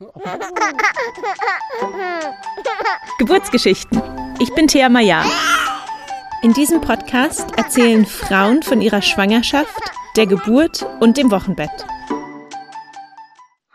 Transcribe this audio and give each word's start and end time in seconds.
Geburtsgeschichten. 3.18 4.00
Ich 4.40 4.54
bin 4.54 4.66
Thea 4.66 4.88
Maya. 4.88 5.22
In 6.42 6.54
diesem 6.54 6.80
Podcast 6.80 7.46
erzählen 7.58 8.06
Frauen 8.06 8.62
von 8.62 8.80
ihrer 8.80 9.02
Schwangerschaft, 9.02 9.78
der 10.16 10.26
Geburt 10.26 10.86
und 11.00 11.18
dem 11.18 11.30
Wochenbett. 11.30 11.84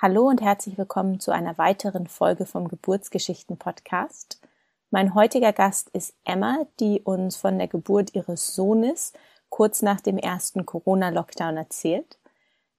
Hallo 0.02 0.28
und 0.28 0.42
herzlich 0.42 0.80
willkommen 0.80 1.20
zu 1.20 1.30
einer 1.30 1.60
weiteren 1.60 2.08
Folge 2.08 2.48
vom 2.48 2.70
Geburtsgeschichten 2.70 3.58
Podcast. 3.58 4.42
Mein 4.90 5.14
heutiger 5.14 5.54
Gast 5.54 5.90
ist 5.90 6.16
Emma, 6.24 6.66
die 6.80 7.02
uns 7.02 7.36
von 7.36 7.60
der 7.60 7.68
Geburt 7.68 8.16
ihres 8.16 8.56
Sohnes 8.56 9.14
kurz 9.50 9.84
nach 9.84 10.02
dem 10.02 10.18
ersten 10.18 10.66
Corona-Lockdown 10.66 11.58
erzählt. 11.58 12.18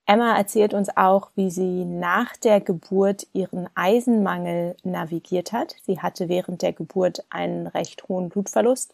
Emma 0.08 0.36
erzählt 0.36 0.72
uns 0.72 0.96
auch, 0.96 1.30
wie 1.34 1.50
sie 1.50 1.84
nach 1.84 2.36
der 2.36 2.60
Geburt 2.60 3.26
ihren 3.32 3.68
Eisenmangel 3.74 4.76
navigiert 4.84 5.52
hat. 5.52 5.74
Sie 5.84 6.00
hatte 6.00 6.28
während 6.28 6.62
der 6.62 6.72
Geburt 6.72 7.24
einen 7.28 7.66
recht 7.66 8.08
hohen 8.08 8.28
Blutverlust 8.28 8.92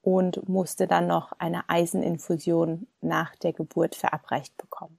und 0.00 0.48
musste 0.48 0.86
dann 0.86 1.06
noch 1.06 1.32
eine 1.38 1.68
Eiseninfusion 1.68 2.86
nach 3.02 3.36
der 3.36 3.52
Geburt 3.52 3.94
verabreicht 3.94 4.56
bekommen. 4.56 4.98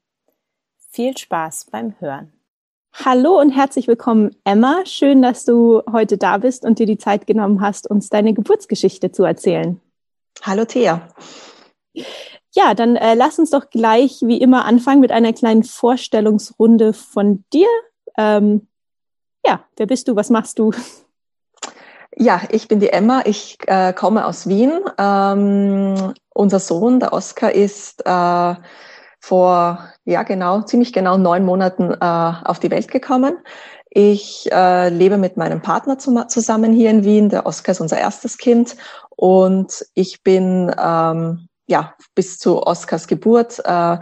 Viel 0.91 1.18
Spaß 1.18 1.66
beim 1.72 2.00
Hören. 2.00 2.32
Hallo 2.94 3.40
und 3.40 3.50
herzlich 3.50 3.88
willkommen, 3.88 4.36
Emma. 4.44 4.86
Schön, 4.86 5.24
dass 5.24 5.46
du 5.46 5.82
heute 5.91 6.18
da 6.20 6.38
bist 6.38 6.63
und 6.63 6.77
dir 6.77 6.86
die 6.86 7.00
Zeit 7.00 7.26
genommen 7.26 7.60
hast, 7.60 7.90
uns 7.90 8.10
deine 8.10 8.34
Geburtsgeschichte 8.34 9.12
zu 9.12 9.24
erzählen. 9.24 9.82
Hallo, 10.44 10.63
Thea. 10.66 11.08
Ja, 12.55 12.73
dann 12.73 12.95
äh, 12.95 13.16
lass 13.16 13.38
uns 13.38 13.50
doch 13.50 13.70
gleich 13.70 14.20
wie 14.22 14.40
immer 14.40 14.63
anfangen 14.63 15.02
mit 15.02 15.12
einer 15.12 15.34
kleinen 15.34 15.63
Vorstellungsrunde 15.63 16.94
von 16.94 17.44
dir. 17.52 17.68
Ähm, 18.18 18.68
ja, 19.46 19.66
wer 19.76 19.86
bist 19.86 20.08
du? 20.08 20.16
Was 20.16 20.30
machst 20.30 20.58
du? 20.58 20.72
Ja, 22.18 22.41
ich 22.49 22.70
bin 22.70 22.80
die 22.80 22.90
Emma. 22.90 23.24
Ich 23.26 23.57
äh, 23.68 23.91
komme 23.91 24.26
aus 24.26 24.48
Wien. 24.48 24.71
Ähm, 24.98 26.13
unser 26.34 26.60
Sohn, 26.60 27.02
der 27.02 27.12
Oskar, 27.12 27.52
ist 27.52 28.05
äh, 28.05 28.55
vor 29.20 29.90
ja 30.05 30.24
genau 30.24 30.62
ziemlich 30.62 30.93
genau 30.93 31.18
neun 31.18 31.43
Monaten 31.43 31.91
äh, 31.91 32.34
auf 32.46 32.60
die 32.60 32.71
Welt 32.71 32.90
gekommen. 32.90 33.37
Ich 33.90 34.49
äh, 34.49 34.87
lebe 34.87 35.18
mit 35.18 35.35
meinem 35.35 35.62
Partner 35.62 35.98
zum, 35.98 36.30
zusammen 36.30 36.71
hier 36.71 36.90
in 36.90 37.04
Wien. 37.04 37.27
Der 37.27 37.46
Oskar 37.46 37.74
ist 37.74 37.82
unser 37.82 37.98
erstes 37.98 38.37
Kind 38.37 38.77
und 39.10 39.85
ich 39.93 40.24
bin 40.24 40.74
ähm, 40.82 41.49
ja, 41.68 41.96
bis 42.13 42.38
zu 42.38 42.62
Oskars 42.63 43.08
Geburt 43.08 43.60
äh, 43.63 43.98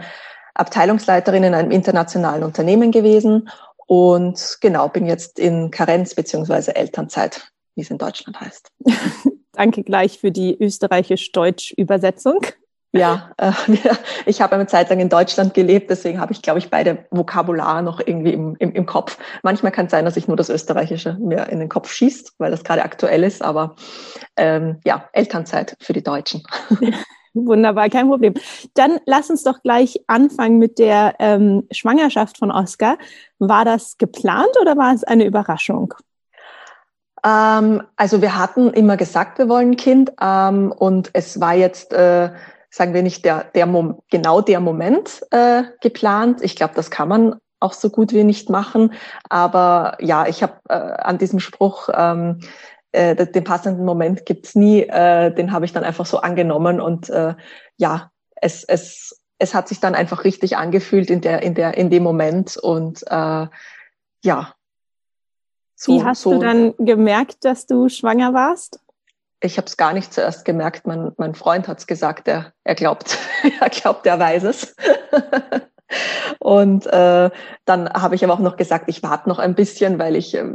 Abteilungsleiterin 0.54 1.44
in 1.44 1.54
einem 1.54 1.70
internationalen 1.70 2.44
Unternehmen 2.44 2.92
gewesen 2.92 3.48
und 3.86 4.58
genau, 4.60 4.88
bin 4.88 5.06
jetzt 5.06 5.38
in 5.38 5.70
Karenz 5.70 6.14
beziehungsweise 6.14 6.74
Elternzeit, 6.76 7.48
wie 7.74 7.82
es 7.82 7.90
in 7.90 7.98
Deutschland 7.98 8.40
heißt. 8.40 8.70
Danke 9.52 9.82
gleich 9.82 10.18
für 10.18 10.32
die 10.32 10.56
österreichisch-deutsch-Übersetzung. 10.58 12.40
Ja, 12.92 13.32
äh, 13.38 13.52
ich 14.26 14.40
habe 14.40 14.54
eine 14.54 14.68
Zeit 14.68 14.88
lang 14.88 15.00
in 15.00 15.08
Deutschland 15.08 15.52
gelebt, 15.52 15.90
deswegen 15.90 16.20
habe 16.20 16.32
ich, 16.32 16.42
glaube 16.42 16.60
ich, 16.60 16.70
beide 16.70 17.06
Vokabular 17.10 17.82
noch 17.82 17.98
irgendwie 17.98 18.32
im, 18.32 18.54
im, 18.60 18.72
im 18.72 18.86
Kopf. 18.86 19.18
Manchmal 19.42 19.72
kann 19.72 19.86
es 19.86 19.90
sein, 19.90 20.04
dass 20.04 20.16
ich 20.16 20.28
nur 20.28 20.36
das 20.36 20.48
Österreichische 20.48 21.14
mir 21.14 21.48
in 21.48 21.58
den 21.58 21.68
Kopf 21.68 21.92
schießt, 21.92 22.34
weil 22.38 22.52
das 22.52 22.62
gerade 22.62 22.84
aktuell 22.84 23.24
ist, 23.24 23.42
aber 23.42 23.74
ähm, 24.36 24.80
ja, 24.84 25.08
Elternzeit 25.12 25.76
für 25.80 25.92
die 25.92 26.04
Deutschen. 26.04 26.44
Wunderbar, 27.34 27.90
kein 27.90 28.08
Problem. 28.08 28.34
Dann 28.74 29.00
lass 29.06 29.28
uns 29.28 29.42
doch 29.42 29.60
gleich 29.62 30.00
anfangen 30.06 30.58
mit 30.58 30.78
der 30.78 31.16
ähm, 31.18 31.66
Schwangerschaft 31.72 32.38
von 32.38 32.52
Oscar. 32.52 32.96
War 33.40 33.64
das 33.64 33.98
geplant 33.98 34.56
oder 34.60 34.76
war 34.76 34.94
es 34.94 35.02
eine 35.02 35.24
Überraschung? 35.24 35.94
Ähm, 37.24 37.82
also 37.96 38.22
wir 38.22 38.38
hatten 38.38 38.70
immer 38.70 38.96
gesagt, 38.96 39.38
wir 39.38 39.48
wollen 39.48 39.72
ein 39.72 39.76
Kind 39.76 40.12
ähm, 40.20 40.70
und 40.70 41.10
es 41.12 41.40
war 41.40 41.54
jetzt, 41.54 41.92
äh, 41.92 42.30
sagen 42.70 42.94
wir 42.94 43.02
nicht 43.02 43.24
der, 43.24 43.44
der 43.54 43.66
Mom 43.66 43.98
genau 44.10 44.40
der 44.40 44.60
Moment 44.60 45.20
äh, 45.32 45.64
geplant. 45.80 46.40
Ich 46.40 46.54
glaube, 46.54 46.74
das 46.76 46.90
kann 46.92 47.08
man 47.08 47.40
auch 47.58 47.72
so 47.72 47.90
gut 47.90 48.12
wie 48.12 48.22
nicht 48.22 48.48
machen. 48.48 48.92
Aber 49.28 49.96
ja, 50.00 50.26
ich 50.26 50.42
habe 50.42 50.54
äh, 50.68 50.74
an 50.74 51.18
diesem 51.18 51.40
Spruch 51.40 51.88
ähm, 51.92 52.40
äh, 52.94 53.14
den 53.14 53.44
passenden 53.44 53.84
Moment 53.84 54.24
gibt's 54.24 54.54
nie, 54.54 54.82
äh, 54.82 55.34
den 55.34 55.52
habe 55.52 55.64
ich 55.64 55.72
dann 55.72 55.84
einfach 55.84 56.06
so 56.06 56.18
angenommen 56.18 56.80
und 56.80 57.10
äh, 57.10 57.34
ja, 57.76 58.10
es, 58.36 58.64
es, 58.64 59.20
es 59.38 59.54
hat 59.54 59.68
sich 59.68 59.80
dann 59.80 59.94
einfach 59.94 60.24
richtig 60.24 60.56
angefühlt 60.56 61.10
in 61.10 61.20
der, 61.20 61.42
in 61.42 61.54
der, 61.54 61.76
in 61.76 61.90
dem 61.90 62.02
Moment 62.02 62.56
und 62.56 63.02
äh, 63.08 63.46
ja. 64.22 64.54
So, 65.76 65.92
Wie 65.92 66.04
hast 66.04 66.22
so, 66.22 66.34
du 66.34 66.38
dann 66.38 66.74
gemerkt, 66.78 67.44
dass 67.44 67.66
du 67.66 67.88
schwanger 67.88 68.32
warst? 68.32 68.80
Ich 69.40 69.58
habe 69.58 69.66
es 69.66 69.76
gar 69.76 69.92
nicht 69.92 70.14
zuerst 70.14 70.44
gemerkt. 70.44 70.86
Mein, 70.86 71.12
mein 71.18 71.34
Freund 71.34 71.68
hat's 71.68 71.86
gesagt. 71.86 72.28
Er, 72.28 72.54
er 72.62 72.74
glaubt, 72.74 73.18
er 73.60 73.68
glaubt, 73.68 74.06
er 74.06 74.18
weiß 74.18 74.44
es. 74.44 74.74
Und 76.38 76.86
äh, 76.86 77.30
dann 77.64 77.88
habe 77.92 78.14
ich 78.14 78.24
aber 78.24 78.32
auch 78.32 78.38
noch 78.38 78.56
gesagt, 78.56 78.88
ich 78.88 79.02
warte 79.02 79.28
noch 79.28 79.38
ein 79.38 79.54
bisschen, 79.54 79.98
weil 79.98 80.16
ich 80.16 80.34
äh, 80.34 80.54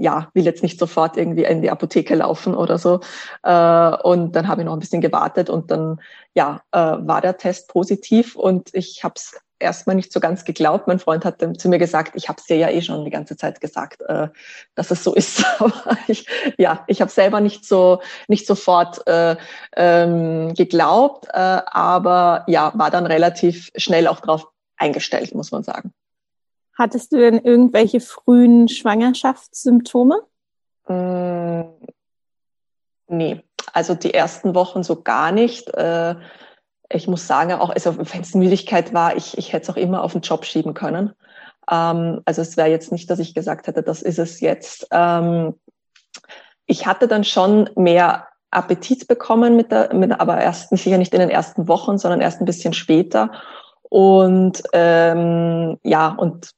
ja 0.00 0.28
will 0.34 0.44
jetzt 0.44 0.62
nicht 0.62 0.78
sofort 0.78 1.16
irgendwie 1.16 1.44
in 1.44 1.62
die 1.62 1.70
Apotheke 1.70 2.14
laufen 2.14 2.54
oder 2.54 2.78
so. 2.78 3.00
Äh, 3.42 3.96
und 4.02 4.32
dann 4.36 4.48
habe 4.48 4.62
ich 4.62 4.66
noch 4.66 4.72
ein 4.72 4.80
bisschen 4.80 5.00
gewartet 5.00 5.50
und 5.50 5.70
dann 5.70 6.00
ja 6.34 6.62
äh, 6.72 6.78
war 6.78 7.20
der 7.20 7.36
Test 7.36 7.68
positiv 7.68 8.36
und 8.36 8.70
ich 8.72 9.04
habe 9.04 9.14
es 9.16 9.40
erstmal 9.58 9.96
nicht 9.96 10.12
so 10.12 10.20
ganz 10.20 10.44
geglaubt. 10.44 10.86
Mein 10.86 10.98
Freund 10.98 11.24
hat 11.24 11.44
zu 11.58 11.68
mir 11.68 11.78
gesagt, 11.78 12.12
ich 12.14 12.28
habe 12.28 12.38
es 12.40 12.46
dir 12.46 12.56
ja 12.56 12.70
eh 12.70 12.80
schon 12.80 13.04
die 13.04 13.10
ganze 13.10 13.36
Zeit 13.36 13.60
gesagt, 13.60 14.02
äh, 14.02 14.28
dass 14.74 14.90
es 14.90 15.02
so 15.04 15.14
ist. 15.14 15.44
Aber 15.58 15.98
ich, 16.06 16.26
ja, 16.56 16.84
ich 16.86 17.00
habe 17.00 17.10
selber 17.10 17.40
nicht 17.40 17.64
so 17.64 18.00
nicht 18.28 18.46
sofort 18.46 19.06
äh, 19.06 19.36
ähm, 19.76 20.54
geglaubt, 20.54 21.26
äh, 21.32 21.38
aber 21.38 22.44
ja, 22.46 22.72
war 22.74 22.90
dann 22.90 23.06
relativ 23.06 23.70
schnell 23.76 24.06
auch 24.06 24.20
drauf 24.20 24.46
eingestellt, 24.76 25.34
muss 25.34 25.50
man 25.50 25.62
sagen. 25.62 25.92
Hattest 26.78 27.12
du 27.12 27.16
denn 27.16 27.38
irgendwelche 27.40 27.98
frühen 27.98 28.68
Schwangerschaftssymptome? 28.68 30.22
Mm, 30.86 31.62
nee, 33.08 33.42
also 33.72 33.94
die 33.96 34.14
ersten 34.14 34.54
Wochen 34.54 34.84
so 34.84 35.02
gar 35.02 35.32
nicht. 35.32 35.68
Äh, 35.74 36.14
ich 36.88 37.08
muss 37.08 37.26
sagen, 37.26 37.52
auch 37.54 37.70
also 37.70 37.98
wenn 37.98 38.20
es 38.20 38.34
Müdigkeit 38.34 38.94
war, 38.94 39.16
ich, 39.16 39.36
ich 39.36 39.52
hätte 39.52 39.64
es 39.64 39.70
auch 39.70 39.76
immer 39.76 40.04
auf 40.04 40.12
den 40.12 40.20
Job 40.20 40.44
schieben 40.44 40.72
können. 40.72 41.14
Ähm, 41.68 42.20
also 42.24 42.42
es 42.42 42.56
wäre 42.56 42.68
jetzt 42.68 42.92
nicht, 42.92 43.10
dass 43.10 43.18
ich 43.18 43.34
gesagt 43.34 43.66
hätte, 43.66 43.82
das 43.82 44.00
ist 44.00 44.20
es 44.20 44.40
jetzt. 44.40 44.86
Ähm, 44.92 45.54
ich 46.66 46.86
hatte 46.86 47.08
dann 47.08 47.24
schon 47.24 47.68
mehr 47.74 48.28
Appetit 48.52 49.08
bekommen 49.08 49.56
mit 49.56 49.72
der, 49.72 49.92
mit, 49.94 50.12
aber 50.18 50.40
erst 50.40 50.70
sicher 50.70 50.96
nicht 50.96 51.12
in 51.12 51.20
den 51.20 51.30
ersten 51.30 51.66
Wochen, 51.66 51.98
sondern 51.98 52.20
erst 52.20 52.40
ein 52.40 52.46
bisschen 52.46 52.72
später. 52.72 53.32
Und 53.82 54.62
ähm, 54.72 55.78
ja, 55.82 56.08
und 56.08 56.52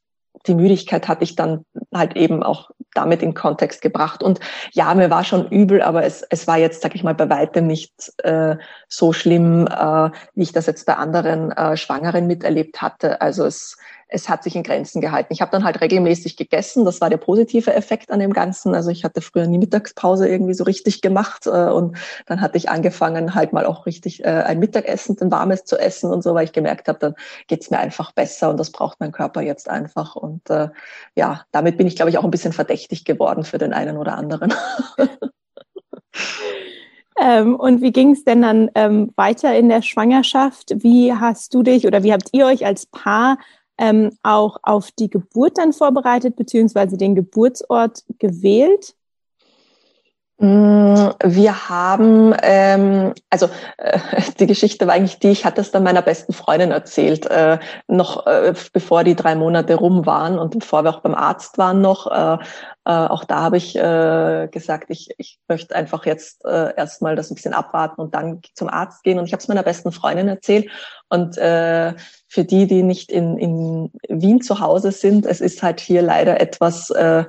die 0.47 0.55
Müdigkeit 0.55 1.09
hatte 1.09 1.25
ich 1.25 1.37
dann 1.37 1.65
halt 1.95 2.17
eben 2.17 2.43
auch 2.43 2.71
damit 2.95 3.23
in 3.23 3.35
Kontext 3.35 3.83
gebracht. 3.83 4.23
Und 4.23 4.41
ja, 4.73 4.93
mir 4.95 5.11
war 5.11 5.25
schon 5.25 5.49
übel, 5.49 5.83
aber 5.83 6.05
es, 6.05 6.23
es 6.31 6.47
war 6.47 6.59
jetzt, 6.59 6.83
sag 6.83 6.95
ich 6.95 7.05
mal, 7.05 7.15
bei 7.15 7.29
weitem 7.31 7.67
nicht 7.67 7.93
äh, 8.25 8.57
so 8.89 9.13
schlimm, 9.13 9.67
äh, 9.67 10.11
wie 10.35 10.43
ich 10.43 10.53
das 10.53 10.67
jetzt 10.67 10.87
bei 10.87 10.95
anderen 10.95 11.53
äh, 11.53 11.77
Schwangeren 11.77 12.27
miterlebt 12.27 12.83
hatte. 12.83 13.21
Also 13.21 13.45
es, 13.45 13.77
es 14.11 14.29
hat 14.29 14.43
sich 14.43 14.57
in 14.57 14.63
Grenzen 14.63 15.01
gehalten. 15.01 15.33
Ich 15.33 15.41
habe 15.41 15.53
dann 15.53 15.65
halt 15.65 15.81
regelmäßig 15.81 16.37
gegessen. 16.37 16.85
Das 16.85 17.01
war 17.01 17.11
der 17.11 17.17
positive 17.17 17.73
Effekt 17.73 18.11
an 18.11 18.19
dem 18.19 18.33
Ganzen. 18.33 18.75
Also 18.75 18.91
ich 18.91 19.05
hatte 19.05 19.21
früher 19.21 19.47
nie 19.47 19.59
Mittagspause 19.59 20.29
irgendwie 20.29 20.55
so 20.55 20.65
richtig 20.65 21.01
gemacht 21.01 21.47
äh, 21.47 21.51
und 21.51 21.97
dann 22.27 22.41
hatte 22.41 22.57
ich 22.57 22.69
angefangen, 22.69 23.35
halt 23.35 23.53
mal 23.53 23.67
auch 23.67 23.87
richtig 23.87 24.25
äh, 24.25 24.29
ein 24.29 24.59
Mittagessen, 24.59 25.17
ein 25.21 25.31
warmes 25.31 25.65
zu 25.65 25.79
essen 25.79 26.11
und 26.11 26.23
so, 26.23 26.35
weil 26.35 26.45
ich 26.45 26.53
gemerkt 26.53 26.89
habe, 26.89 26.99
dann 26.99 27.15
geht's 27.47 27.71
mir 27.71 27.79
einfach 27.79 28.13
besser 28.13 28.51
und 28.51 28.59
das 28.59 28.73
braucht 28.73 28.99
mein 29.01 29.13
Körper 29.13 29.43
jetzt 29.43 29.69
einfach. 29.69 30.17
Und 30.17 30.51
äh, 30.51 30.69
ja, 31.15 31.43
damit 31.53 31.79
bin 31.79 31.87
ich, 31.87 31.97
glaube 31.97 32.11
ich, 32.11 32.19
auch 32.19 32.25
ein 32.25 32.31
bisschen 32.31 32.53
verdächtig 32.53 33.05
geworden 33.05 33.45
für 33.45 33.59
den 33.59 33.73
einen 33.73 33.97
oder 33.97 34.17
anderen. 34.17 34.53
Ähm, 37.23 37.57
und 37.57 37.83
wie 37.83 37.93
ging 37.93 38.13
es 38.13 38.25
denn 38.25 38.41
dann 38.41 38.71
ähm, 38.75 39.13
weiter 39.15 39.55
in 39.55 39.69
der 39.69 39.83
Schwangerschaft? 39.83 40.73
Wie 40.77 41.13
hast 41.13 41.53
du 41.53 41.63
dich 41.63 41.87
oder 41.87 42.03
wie 42.03 42.15
habt 42.15 42.31
ihr 42.33 42.47
euch 42.47 42.65
als 42.65 42.87
Paar 42.87 43.37
ähm, 43.81 44.11
auch 44.23 44.59
auf 44.63 44.93
die 44.93 45.09
Geburt 45.09 45.59
dann 45.59 45.73
vorbereitet, 45.73 46.37
beziehungsweise 46.37 46.97
den 46.99 47.15
Geburtsort 47.15 48.05
gewählt? 48.19 48.95
Mm, 50.43 51.11
wir 51.23 51.69
haben, 51.69 52.35
ähm, 52.43 53.13
also 53.29 53.51
äh, 53.77 53.99
die 54.41 54.47
Geschichte 54.47 54.87
war 54.87 54.95
eigentlich 54.95 55.19
die, 55.19 55.29
ich 55.29 55.45
hatte 55.45 55.61
es 55.61 55.71
dann 55.71 55.83
meiner 55.83 56.01
besten 56.01 56.33
Freundin 56.33 56.71
erzählt, 56.71 57.27
äh, 57.27 57.59
noch 57.89 58.27
äh, 58.27 58.55
bevor 58.73 59.05
die 59.05 59.15
drei 59.15 59.35
Monate 59.35 59.75
rum 59.75 60.07
waren 60.07 60.39
und 60.39 60.59
bevor 60.59 60.83
wir 60.83 60.95
auch 60.95 61.01
beim 61.01 61.15
Arzt 61.15 61.59
waren 61.59 61.83
noch. 61.83 62.07
Äh, 62.07 62.43
äh, 62.87 62.91
auch 62.91 63.25
da 63.25 63.43
habe 63.43 63.59
ich 63.59 63.77
äh, 63.77 64.49
gesagt, 64.51 64.87
ich, 64.89 65.11
ich 65.19 65.39
möchte 65.47 65.77
einfach 65.77 66.07
jetzt 66.07 66.43
äh, 66.47 66.75
erstmal 66.75 67.17
das 67.17 67.31
ein 67.31 67.35
bisschen 67.35 67.53
abwarten 67.53 68.01
und 68.01 68.15
dann 68.15 68.41
zum 68.55 68.69
Arzt 68.69 69.03
gehen. 69.03 69.19
Und 69.19 69.27
ich 69.27 69.35
habe 69.35 69.43
es 69.43 69.49
meiner 69.49 69.63
besten 69.63 69.93
Freundin 69.93 70.29
erzählt. 70.29 70.71
Und 71.11 71.37
äh, 71.37 71.93
für 72.29 72.45
die, 72.45 72.67
die 72.67 72.83
nicht 72.83 73.13
in, 73.13 73.37
in 73.37 73.93
Wien 74.09 74.41
zu 74.41 74.61
Hause 74.61 74.93
sind, 74.93 75.27
es 75.27 75.43
ist 75.43 75.63
halt 75.63 75.81
hier 75.81 76.01
leider 76.01 76.41
etwas 76.41 76.89
äh, 76.89 77.25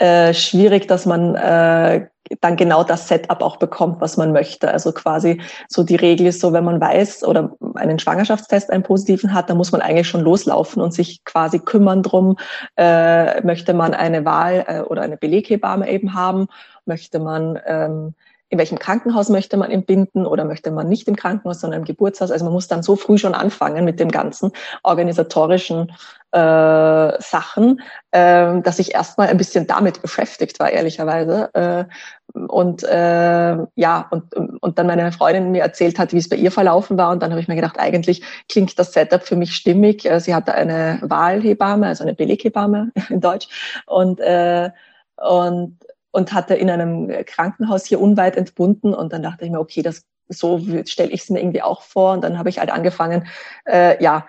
äh, 0.00 0.32
schwierig, 0.32 0.88
dass 0.88 1.04
man 1.04 1.34
äh, 1.34 2.06
dann 2.40 2.56
genau 2.56 2.84
das 2.84 3.06
Setup 3.06 3.42
auch 3.42 3.56
bekommt, 3.56 4.00
was 4.00 4.16
man 4.16 4.32
möchte. 4.32 4.70
Also 4.70 4.92
quasi 4.92 5.42
so 5.68 5.82
die 5.82 5.96
Regel 5.96 6.26
ist 6.26 6.40
so, 6.40 6.52
wenn 6.52 6.64
man 6.64 6.80
weiß 6.80 7.24
oder 7.24 7.56
einen 7.74 7.98
Schwangerschaftstest, 7.98 8.70
einen 8.70 8.82
positiven 8.82 9.34
hat, 9.34 9.50
dann 9.50 9.58
muss 9.58 9.72
man 9.72 9.82
eigentlich 9.82 10.08
schon 10.08 10.22
loslaufen 10.22 10.80
und 10.80 10.94
sich 10.94 11.22
quasi 11.24 11.58
kümmern 11.58 12.02
drum, 12.02 12.36
äh, 12.76 13.42
möchte 13.42 13.74
man 13.74 13.92
eine 13.92 14.24
Wahl 14.24 14.64
äh, 14.66 14.80
oder 14.80 15.02
eine 15.02 15.18
Beleghebamme 15.18 15.90
eben 15.90 16.14
haben, 16.14 16.48
möchte 16.86 17.18
man 17.18 17.58
ähm, 17.66 18.14
in 18.50 18.58
welchem 18.58 18.80
Krankenhaus 18.80 19.28
möchte 19.28 19.56
man 19.56 19.70
entbinden 19.70 20.26
oder 20.26 20.44
möchte 20.44 20.72
man 20.72 20.88
nicht 20.88 21.06
im 21.06 21.14
Krankenhaus, 21.14 21.60
sondern 21.60 21.80
im 21.80 21.84
Geburtshaus. 21.84 22.32
Also 22.32 22.44
man 22.44 22.52
muss 22.52 22.66
dann 22.66 22.82
so 22.82 22.96
früh 22.96 23.16
schon 23.16 23.34
anfangen 23.34 23.84
mit 23.84 24.00
dem 24.00 24.10
ganzen 24.10 24.50
organisatorischen 24.82 25.92
äh, 26.32 27.20
Sachen, 27.20 27.80
äh, 28.12 28.60
dass 28.60 28.78
ich 28.78 28.94
erstmal 28.94 29.28
ein 29.28 29.36
bisschen 29.36 29.66
damit 29.66 30.00
beschäftigt 30.02 30.60
war, 30.60 30.70
ehrlicherweise. 30.70 31.52
Äh, 31.54 31.84
und 32.32 32.84
äh, 32.84 33.56
ja, 33.74 34.08
und, 34.10 34.34
und 34.34 34.78
dann 34.78 34.86
meine 34.86 35.10
Freundin 35.10 35.50
mir 35.50 35.62
erzählt 35.62 35.98
hat, 35.98 36.12
wie 36.12 36.18
es 36.18 36.28
bei 36.28 36.36
ihr 36.36 36.52
verlaufen 36.52 36.96
war. 36.96 37.10
Und 37.10 37.22
dann 37.22 37.30
habe 37.30 37.40
ich 37.40 37.48
mir 37.48 37.56
gedacht, 37.56 37.78
eigentlich 37.78 38.22
klingt 38.48 38.78
das 38.78 38.92
Setup 38.92 39.22
für 39.22 39.36
mich 39.36 39.54
stimmig. 39.54 40.04
Äh, 40.04 40.20
sie 40.20 40.34
hatte 40.34 40.54
eine 40.54 41.00
Wahlhebamme, 41.02 41.88
also 41.88 42.04
eine 42.04 42.14
Beleghebamme 42.14 42.92
in 43.08 43.20
Deutsch. 43.20 43.48
Und, 43.86 44.20
äh, 44.20 44.70
und, 45.16 45.78
und 46.12 46.32
hatte 46.32 46.54
in 46.54 46.70
einem 46.70 47.08
Krankenhaus 47.26 47.86
hier 47.86 48.00
unweit 48.00 48.36
entbunden. 48.36 48.94
Und 48.94 49.12
dann 49.12 49.22
dachte 49.22 49.44
ich 49.44 49.50
mir, 49.50 49.60
okay, 49.60 49.82
das 49.82 50.04
so 50.32 50.60
stelle 50.86 51.10
ich 51.10 51.22
es 51.22 51.30
mir 51.30 51.40
irgendwie 51.40 51.62
auch 51.62 51.82
vor. 51.82 52.12
Und 52.12 52.22
dann 52.22 52.38
habe 52.38 52.48
ich 52.48 52.60
halt 52.60 52.70
angefangen, 52.70 53.26
äh, 53.66 54.02
ja, 54.02 54.26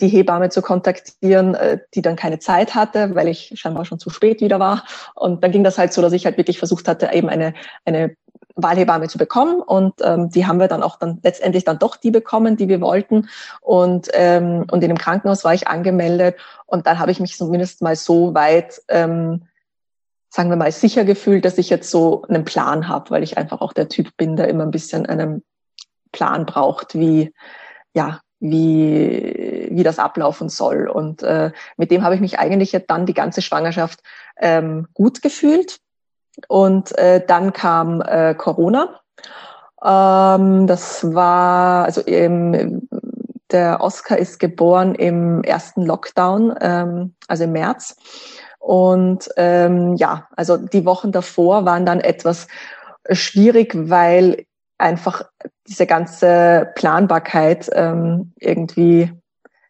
die 0.00 0.08
Hebamme 0.08 0.50
zu 0.50 0.62
kontaktieren, 0.62 1.54
äh, 1.54 1.78
die 1.94 2.02
dann 2.02 2.16
keine 2.16 2.38
Zeit 2.38 2.74
hatte, 2.74 3.14
weil 3.14 3.28
ich 3.28 3.52
scheinbar 3.54 3.84
schon 3.84 3.98
zu 3.98 4.10
spät 4.10 4.40
wieder 4.40 4.60
war. 4.60 4.84
Und 5.14 5.42
dann 5.42 5.50
ging 5.50 5.64
das 5.64 5.78
halt 5.78 5.92
so, 5.92 6.02
dass 6.02 6.12
ich 6.12 6.26
halt 6.26 6.36
wirklich 6.36 6.58
versucht 6.58 6.88
hatte, 6.88 7.10
eben 7.12 7.28
eine, 7.28 7.54
eine 7.84 8.16
Wahlhebamme 8.54 9.08
zu 9.08 9.18
bekommen. 9.18 9.62
Und 9.62 9.94
ähm, 10.02 10.28
die 10.30 10.46
haben 10.46 10.60
wir 10.60 10.68
dann 10.68 10.82
auch 10.82 10.98
dann 10.98 11.20
letztendlich 11.22 11.64
dann 11.64 11.78
doch 11.78 11.96
die 11.96 12.10
bekommen, 12.10 12.56
die 12.56 12.68
wir 12.68 12.80
wollten. 12.80 13.28
Und, 13.60 14.08
ähm, 14.12 14.66
und 14.70 14.82
in 14.82 14.88
dem 14.88 14.98
Krankenhaus 14.98 15.44
war 15.44 15.54
ich 15.54 15.68
angemeldet. 15.68 16.36
Und 16.66 16.86
dann 16.86 16.98
habe 16.98 17.10
ich 17.10 17.20
mich 17.20 17.36
zumindest 17.36 17.80
mal 17.80 17.96
so 17.96 18.34
weit, 18.34 18.82
ähm, 18.88 19.44
sagen 20.28 20.50
wir 20.50 20.56
mal, 20.56 20.72
sicher 20.72 21.04
gefühlt, 21.04 21.44
dass 21.44 21.58
ich 21.58 21.70
jetzt 21.70 21.90
so 21.90 22.22
einen 22.28 22.44
Plan 22.44 22.88
habe, 22.88 23.10
weil 23.10 23.22
ich 23.22 23.38
einfach 23.38 23.60
auch 23.60 23.72
der 23.72 23.88
Typ 23.88 24.16
bin, 24.16 24.36
der 24.36 24.48
immer 24.48 24.64
ein 24.64 24.70
bisschen 24.70 25.06
einen 25.06 25.42
Plan 26.10 26.44
braucht, 26.44 26.94
wie, 26.94 27.32
ja, 27.94 28.20
wie, 28.42 29.68
wie 29.70 29.82
das 29.84 30.00
ablaufen 30.00 30.48
soll. 30.48 30.88
Und 30.88 31.22
äh, 31.22 31.52
mit 31.76 31.90
dem 31.90 32.02
habe 32.02 32.16
ich 32.16 32.20
mich 32.20 32.38
eigentlich 32.38 32.76
dann 32.88 33.06
die 33.06 33.14
ganze 33.14 33.40
Schwangerschaft 33.40 34.00
ähm, 34.36 34.88
gut 34.94 35.22
gefühlt. 35.22 35.78
Und 36.48 36.96
äh, 36.98 37.24
dann 37.24 37.52
kam 37.52 38.00
äh, 38.00 38.34
Corona. 38.34 39.00
Ähm, 39.84 40.66
das 40.66 41.14
war, 41.14 41.84
also 41.84 42.00
im, 42.00 42.88
der 43.52 43.80
Oscar 43.80 44.18
ist 44.18 44.40
geboren 44.40 44.96
im 44.96 45.44
ersten 45.44 45.86
Lockdown, 45.86 46.54
ähm, 46.60 47.14
also 47.28 47.44
im 47.44 47.52
März. 47.52 47.96
Und 48.58 49.28
ähm, 49.36 49.94
ja, 49.94 50.26
also 50.36 50.56
die 50.56 50.84
Wochen 50.84 51.12
davor 51.12 51.64
waren 51.64 51.86
dann 51.86 52.00
etwas 52.00 52.48
schwierig, 53.10 53.72
weil 53.88 54.46
einfach 54.82 55.22
diese 55.66 55.86
ganze 55.86 56.72
Planbarkeit 56.74 57.70
ähm, 57.72 58.32
irgendwie 58.38 59.12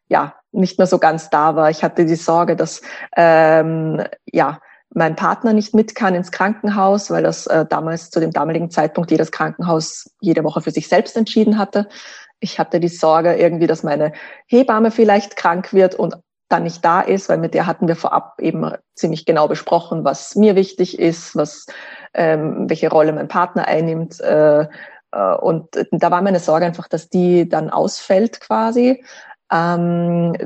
ja 0.08 0.34
nicht 0.52 0.78
mehr 0.78 0.86
so 0.86 0.98
ganz 0.98 1.30
da 1.30 1.54
war. 1.56 1.70
Ich 1.70 1.84
hatte 1.84 2.04
die 2.04 2.14
Sorge, 2.14 2.56
dass 2.56 2.82
ähm, 3.16 4.02
ja 4.26 4.58
mein 4.94 5.16
Partner 5.16 5.52
nicht 5.52 5.74
mit 5.74 5.94
kann 5.94 6.14
ins 6.14 6.32
Krankenhaus, 6.32 7.10
weil 7.10 7.22
das 7.22 7.46
äh, 7.46 7.64
damals 7.66 8.10
zu 8.10 8.20
dem 8.20 8.30
damaligen 8.30 8.70
Zeitpunkt 8.70 9.10
jedes 9.10 9.32
Krankenhaus 9.32 10.10
jede 10.20 10.44
Woche 10.44 10.60
für 10.60 10.70
sich 10.70 10.88
selbst 10.88 11.16
entschieden 11.16 11.58
hatte. 11.58 11.88
Ich 12.40 12.58
hatte 12.58 12.80
die 12.80 12.88
Sorge 12.88 13.34
irgendwie, 13.34 13.66
dass 13.66 13.82
meine 13.82 14.12
Hebamme 14.46 14.90
vielleicht 14.90 15.36
krank 15.36 15.72
wird 15.72 15.94
und 15.94 16.16
dann 16.48 16.64
nicht 16.64 16.84
da 16.84 17.00
ist, 17.00 17.30
weil 17.30 17.38
mit 17.38 17.54
der 17.54 17.66
hatten 17.66 17.88
wir 17.88 17.96
vorab 17.96 18.34
eben 18.38 18.72
ziemlich 18.94 19.24
genau 19.24 19.48
besprochen, 19.48 20.04
was 20.04 20.36
mir 20.36 20.54
wichtig 20.54 20.98
ist, 20.98 21.34
was 21.34 21.66
ähm, 22.14 22.68
welche 22.68 22.90
Rolle 22.90 23.12
mein 23.12 23.28
Partner 23.28 23.66
einnimmt, 23.66 24.20
äh, 24.20 24.66
und 25.16 25.68
da 25.90 26.10
war 26.10 26.22
meine 26.22 26.40
Sorge 26.40 26.66
einfach, 26.66 26.88
dass 26.88 27.08
die 27.08 27.48
dann 27.48 27.70
ausfällt 27.70 28.40
quasi. 28.40 29.04
Ähm, 29.52 30.36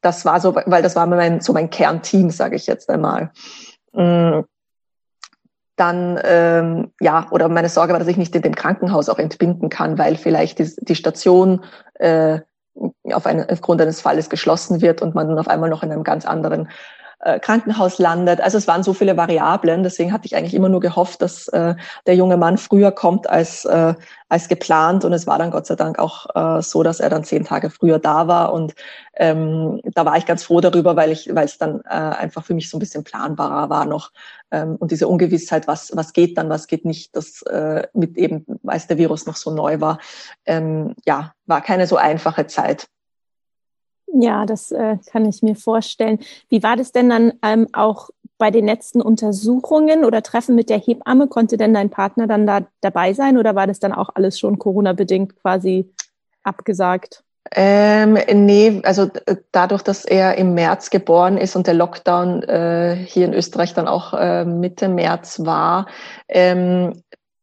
das 0.00 0.24
war 0.24 0.40
so, 0.40 0.54
weil 0.54 0.82
das 0.82 0.96
war 0.96 1.06
mein, 1.06 1.40
so 1.40 1.52
mein 1.52 1.70
Kernteam, 1.70 2.30
sage 2.30 2.56
ich 2.56 2.66
jetzt 2.66 2.90
einmal. 2.90 3.30
Mm, 3.92 4.40
dann, 5.76 6.20
ähm, 6.24 6.92
ja, 7.00 7.26
oder 7.30 7.48
meine 7.48 7.68
Sorge 7.68 7.92
war, 7.92 7.98
dass 7.98 8.08
ich 8.08 8.16
nicht 8.16 8.34
in 8.34 8.42
dem 8.42 8.54
Krankenhaus 8.54 9.08
auch 9.08 9.18
entbinden 9.18 9.68
kann, 9.68 9.98
weil 9.98 10.16
vielleicht 10.16 10.58
die, 10.58 10.70
die 10.78 10.94
Station 10.94 11.64
äh, 11.94 12.40
auf 13.12 13.26
einen, 13.26 13.48
aufgrund 13.48 13.80
eines 13.80 14.00
Falles 14.00 14.28
geschlossen 14.30 14.80
wird 14.80 15.02
und 15.02 15.14
man 15.14 15.28
dann 15.28 15.38
auf 15.38 15.48
einmal 15.48 15.70
noch 15.70 15.82
in 15.82 15.92
einem 15.92 16.04
ganz 16.04 16.26
anderen 16.26 16.68
äh, 17.22 17.38
Krankenhaus 17.38 17.98
landet. 17.98 18.40
Also 18.40 18.58
es 18.58 18.66
waren 18.66 18.82
so 18.82 18.92
viele 18.92 19.16
Variablen. 19.16 19.82
Deswegen 19.82 20.12
hatte 20.12 20.26
ich 20.26 20.36
eigentlich 20.36 20.54
immer 20.54 20.68
nur 20.68 20.80
gehofft, 20.80 21.22
dass 21.22 21.48
äh, 21.48 21.74
der 22.06 22.16
junge 22.16 22.36
Mann 22.36 22.58
früher 22.58 22.90
kommt 22.92 23.30
als, 23.30 23.64
äh, 23.64 23.94
als 24.28 24.48
geplant. 24.48 25.04
Und 25.04 25.12
es 25.12 25.26
war 25.26 25.38
dann 25.38 25.50
Gott 25.50 25.66
sei 25.66 25.76
Dank 25.76 25.98
auch 25.98 26.26
äh, 26.34 26.62
so, 26.62 26.82
dass 26.82 27.00
er 27.00 27.10
dann 27.10 27.24
zehn 27.24 27.44
Tage 27.44 27.70
früher 27.70 27.98
da 27.98 28.28
war. 28.28 28.52
Und 28.52 28.74
ähm, 29.16 29.80
da 29.84 30.04
war 30.04 30.16
ich 30.16 30.26
ganz 30.26 30.42
froh 30.44 30.60
darüber, 30.60 30.96
weil 30.96 31.12
ich, 31.12 31.32
weil 31.34 31.44
es 31.44 31.58
dann 31.58 31.80
äh, 31.84 31.94
einfach 31.94 32.44
für 32.44 32.54
mich 32.54 32.68
so 32.68 32.76
ein 32.76 32.80
bisschen 32.80 33.04
planbarer 33.04 33.70
war 33.70 33.84
noch. 33.84 34.10
Ähm, 34.50 34.76
und 34.76 34.90
diese 34.90 35.08
Ungewissheit, 35.08 35.68
was, 35.68 35.92
was 35.94 36.12
geht 36.12 36.36
dann, 36.38 36.50
was 36.50 36.66
geht 36.66 36.84
nicht, 36.84 37.14
das 37.16 37.42
äh, 37.42 37.86
mit 37.94 38.16
eben, 38.16 38.44
weil 38.62 38.80
der 38.88 38.98
Virus 38.98 39.26
noch 39.26 39.36
so 39.36 39.50
neu 39.52 39.80
war, 39.80 39.98
ähm, 40.44 40.94
ja, 41.06 41.34
war 41.46 41.60
keine 41.60 41.86
so 41.86 41.96
einfache 41.96 42.46
Zeit. 42.46 42.88
Ja, 44.14 44.44
das 44.44 44.70
äh, 44.72 44.98
kann 45.06 45.24
ich 45.24 45.42
mir 45.42 45.56
vorstellen. 45.56 46.18
Wie 46.48 46.62
war 46.62 46.76
das 46.76 46.92
denn 46.92 47.08
dann 47.08 47.32
ähm, 47.42 47.68
auch 47.72 48.10
bei 48.36 48.50
den 48.50 48.66
letzten 48.66 49.00
Untersuchungen 49.00 50.04
oder 50.04 50.22
Treffen 50.22 50.54
mit 50.54 50.68
der 50.68 50.78
Hebamme? 50.78 51.28
Konnte 51.28 51.56
denn 51.56 51.72
dein 51.72 51.90
Partner 51.90 52.26
dann 52.26 52.46
da 52.46 52.66
dabei 52.82 53.14
sein 53.14 53.38
oder 53.38 53.54
war 53.54 53.66
das 53.66 53.78
dann 53.78 53.92
auch 53.92 54.10
alles 54.14 54.38
schon 54.38 54.58
Corona-bedingt 54.58 55.36
quasi 55.40 55.90
abgesagt? 56.42 57.24
Ähm, 57.54 58.18
nee, 58.32 58.80
also 58.84 59.10
dadurch, 59.50 59.82
dass 59.82 60.04
er 60.04 60.36
im 60.36 60.54
März 60.54 60.90
geboren 60.90 61.36
ist 61.36 61.56
und 61.56 61.66
der 61.66 61.74
Lockdown 61.74 62.42
äh, 62.44 62.96
hier 63.06 63.26
in 63.26 63.34
Österreich 63.34 63.74
dann 63.74 63.88
auch 63.88 64.14
äh, 64.14 64.44
Mitte 64.44 64.88
März 64.88 65.44
war, 65.44 65.86
ähm, 66.28 67.02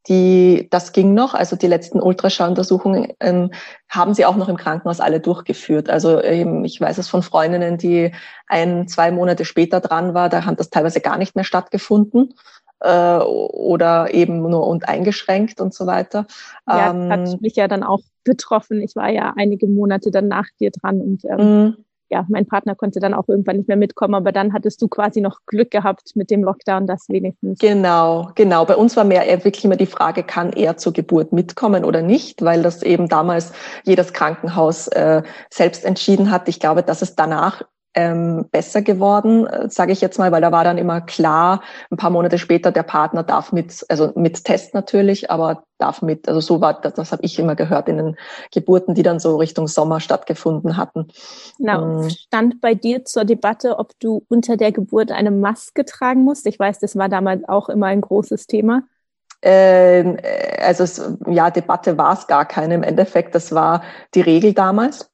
die, 0.09 0.67
das 0.71 0.91
ging 0.91 1.13
noch, 1.13 1.35
also 1.35 1.55
die 1.55 1.67
letzten 1.67 2.01
Ultraschalluntersuchungen 2.01 3.13
ähm, 3.19 3.51
haben 3.87 4.13
sie 4.15 4.25
auch 4.25 4.35
noch 4.35 4.49
im 4.49 4.57
Krankenhaus 4.57 4.99
alle 4.99 5.19
durchgeführt. 5.19 5.89
Also 5.89 6.21
ähm, 6.21 6.65
ich 6.65 6.81
weiß 6.81 6.97
es 6.97 7.07
von 7.07 7.21
Freundinnen, 7.21 7.77
die 7.77 8.11
ein, 8.47 8.87
zwei 8.87 9.11
Monate 9.11 9.45
später 9.45 9.79
dran 9.79 10.15
war, 10.15 10.29
da 10.29 10.45
haben 10.45 10.57
das 10.57 10.71
teilweise 10.71 10.99
gar 10.99 11.17
nicht 11.17 11.35
mehr 11.35 11.45
stattgefunden 11.45 12.33
äh, 12.79 13.17
oder 13.17 14.13
eben 14.13 14.41
nur 14.41 14.65
und 14.65 14.89
eingeschränkt 14.89 15.61
und 15.61 15.73
so 15.73 15.85
weiter. 15.85 16.25
Ja, 16.67 16.89
ähm, 16.89 17.11
hat 17.11 17.41
mich 17.41 17.55
ja 17.55 17.67
dann 17.67 17.83
auch 17.83 18.01
betroffen. 18.23 18.81
Ich 18.81 18.95
war 18.95 19.09
ja 19.09 19.33
einige 19.37 19.67
Monate 19.67 20.09
dann 20.09 20.27
nach 20.27 20.47
dir 20.59 20.71
dran 20.71 21.01
und 21.01 21.23
ähm, 21.25 21.63
mhm 21.63 21.85
ja, 22.09 22.25
mein 22.29 22.45
Partner 22.45 22.75
konnte 22.75 22.99
dann 22.99 23.13
auch 23.13 23.27
irgendwann 23.27 23.57
nicht 23.57 23.67
mehr 23.67 23.77
mitkommen, 23.77 24.15
aber 24.15 24.31
dann 24.31 24.53
hattest 24.53 24.81
du 24.81 24.87
quasi 24.87 25.21
noch 25.21 25.39
Glück 25.45 25.71
gehabt 25.71 26.15
mit 26.15 26.31
dem 26.31 26.43
Lockdown, 26.43 26.87
das 26.87 27.07
wenigstens. 27.09 27.59
Genau, 27.59 28.31
genau. 28.35 28.65
Bei 28.65 28.75
uns 28.75 28.97
war 28.97 29.03
mehr 29.03 29.25
wirklich 29.43 29.63
immer 29.65 29.75
die 29.75 29.85
Frage, 29.85 30.23
kann 30.23 30.51
er 30.51 30.77
zur 30.77 30.93
Geburt 30.93 31.33
mitkommen 31.33 31.85
oder 31.85 32.01
nicht, 32.01 32.43
weil 32.43 32.63
das 32.63 32.83
eben 32.83 33.07
damals 33.07 33.51
jedes 33.83 34.13
Krankenhaus 34.13 34.87
äh, 34.87 35.23
selbst 35.49 35.85
entschieden 35.85 36.31
hat. 36.31 36.49
Ich 36.49 36.59
glaube, 36.59 36.83
dass 36.83 37.01
es 37.01 37.15
danach 37.15 37.63
ähm, 37.95 38.45
besser 38.51 38.81
geworden, 38.81 39.47
äh, 39.47 39.69
sage 39.69 39.91
ich 39.91 40.01
jetzt 40.01 40.19
mal, 40.19 40.31
weil 40.31 40.41
da 40.41 40.51
war 40.51 40.63
dann 40.63 40.77
immer 40.77 41.01
klar, 41.01 41.61
ein 41.89 41.97
paar 41.97 42.11
Monate 42.11 42.37
später, 42.37 42.71
der 42.71 42.83
Partner 42.83 43.23
darf 43.23 43.51
mit, 43.51 43.85
also 43.89 44.11
mit 44.15 44.43
Test 44.43 44.73
natürlich, 44.73 45.31
aber 45.31 45.63
darf 45.79 46.01
mit, 46.01 46.27
also 46.27 46.39
so 46.39 46.61
war 46.61 46.79
das, 46.79 46.93
das 46.93 47.11
habe 47.11 47.23
ich 47.23 47.39
immer 47.39 47.55
gehört 47.55 47.89
in 47.89 47.97
den 47.97 48.15
Geburten, 48.53 48.93
die 48.93 49.03
dann 49.03 49.19
so 49.19 49.37
Richtung 49.37 49.67
Sommer 49.67 49.99
stattgefunden 49.99 50.77
hatten. 50.77 51.07
Genau. 51.57 52.01
Ähm, 52.01 52.09
Stand 52.09 52.61
bei 52.61 52.75
dir 52.75 53.05
zur 53.05 53.25
Debatte, 53.25 53.79
ob 53.79 53.97
du 53.99 54.23
unter 54.29 54.55
der 54.55 54.71
Geburt 54.71 55.11
eine 55.11 55.31
Maske 55.31 55.83
tragen 55.85 56.23
musst? 56.23 56.45
Ich 56.45 56.59
weiß, 56.59 56.79
das 56.79 56.95
war 56.95 57.09
damals 57.09 57.47
auch 57.47 57.69
immer 57.69 57.87
ein 57.87 58.01
großes 58.01 58.45
Thema. 58.45 58.83
Ähm, 59.41 60.17
äh, 60.21 60.61
also 60.61 60.83
es, 60.83 61.01
ja, 61.27 61.49
Debatte 61.49 61.97
war 61.97 62.13
es 62.13 62.27
gar 62.27 62.45
keine 62.45 62.75
im 62.75 62.83
Endeffekt. 62.83 63.33
Das 63.35 63.53
war 63.53 63.83
die 64.13 64.21
Regel 64.21 64.53
damals. 64.53 65.09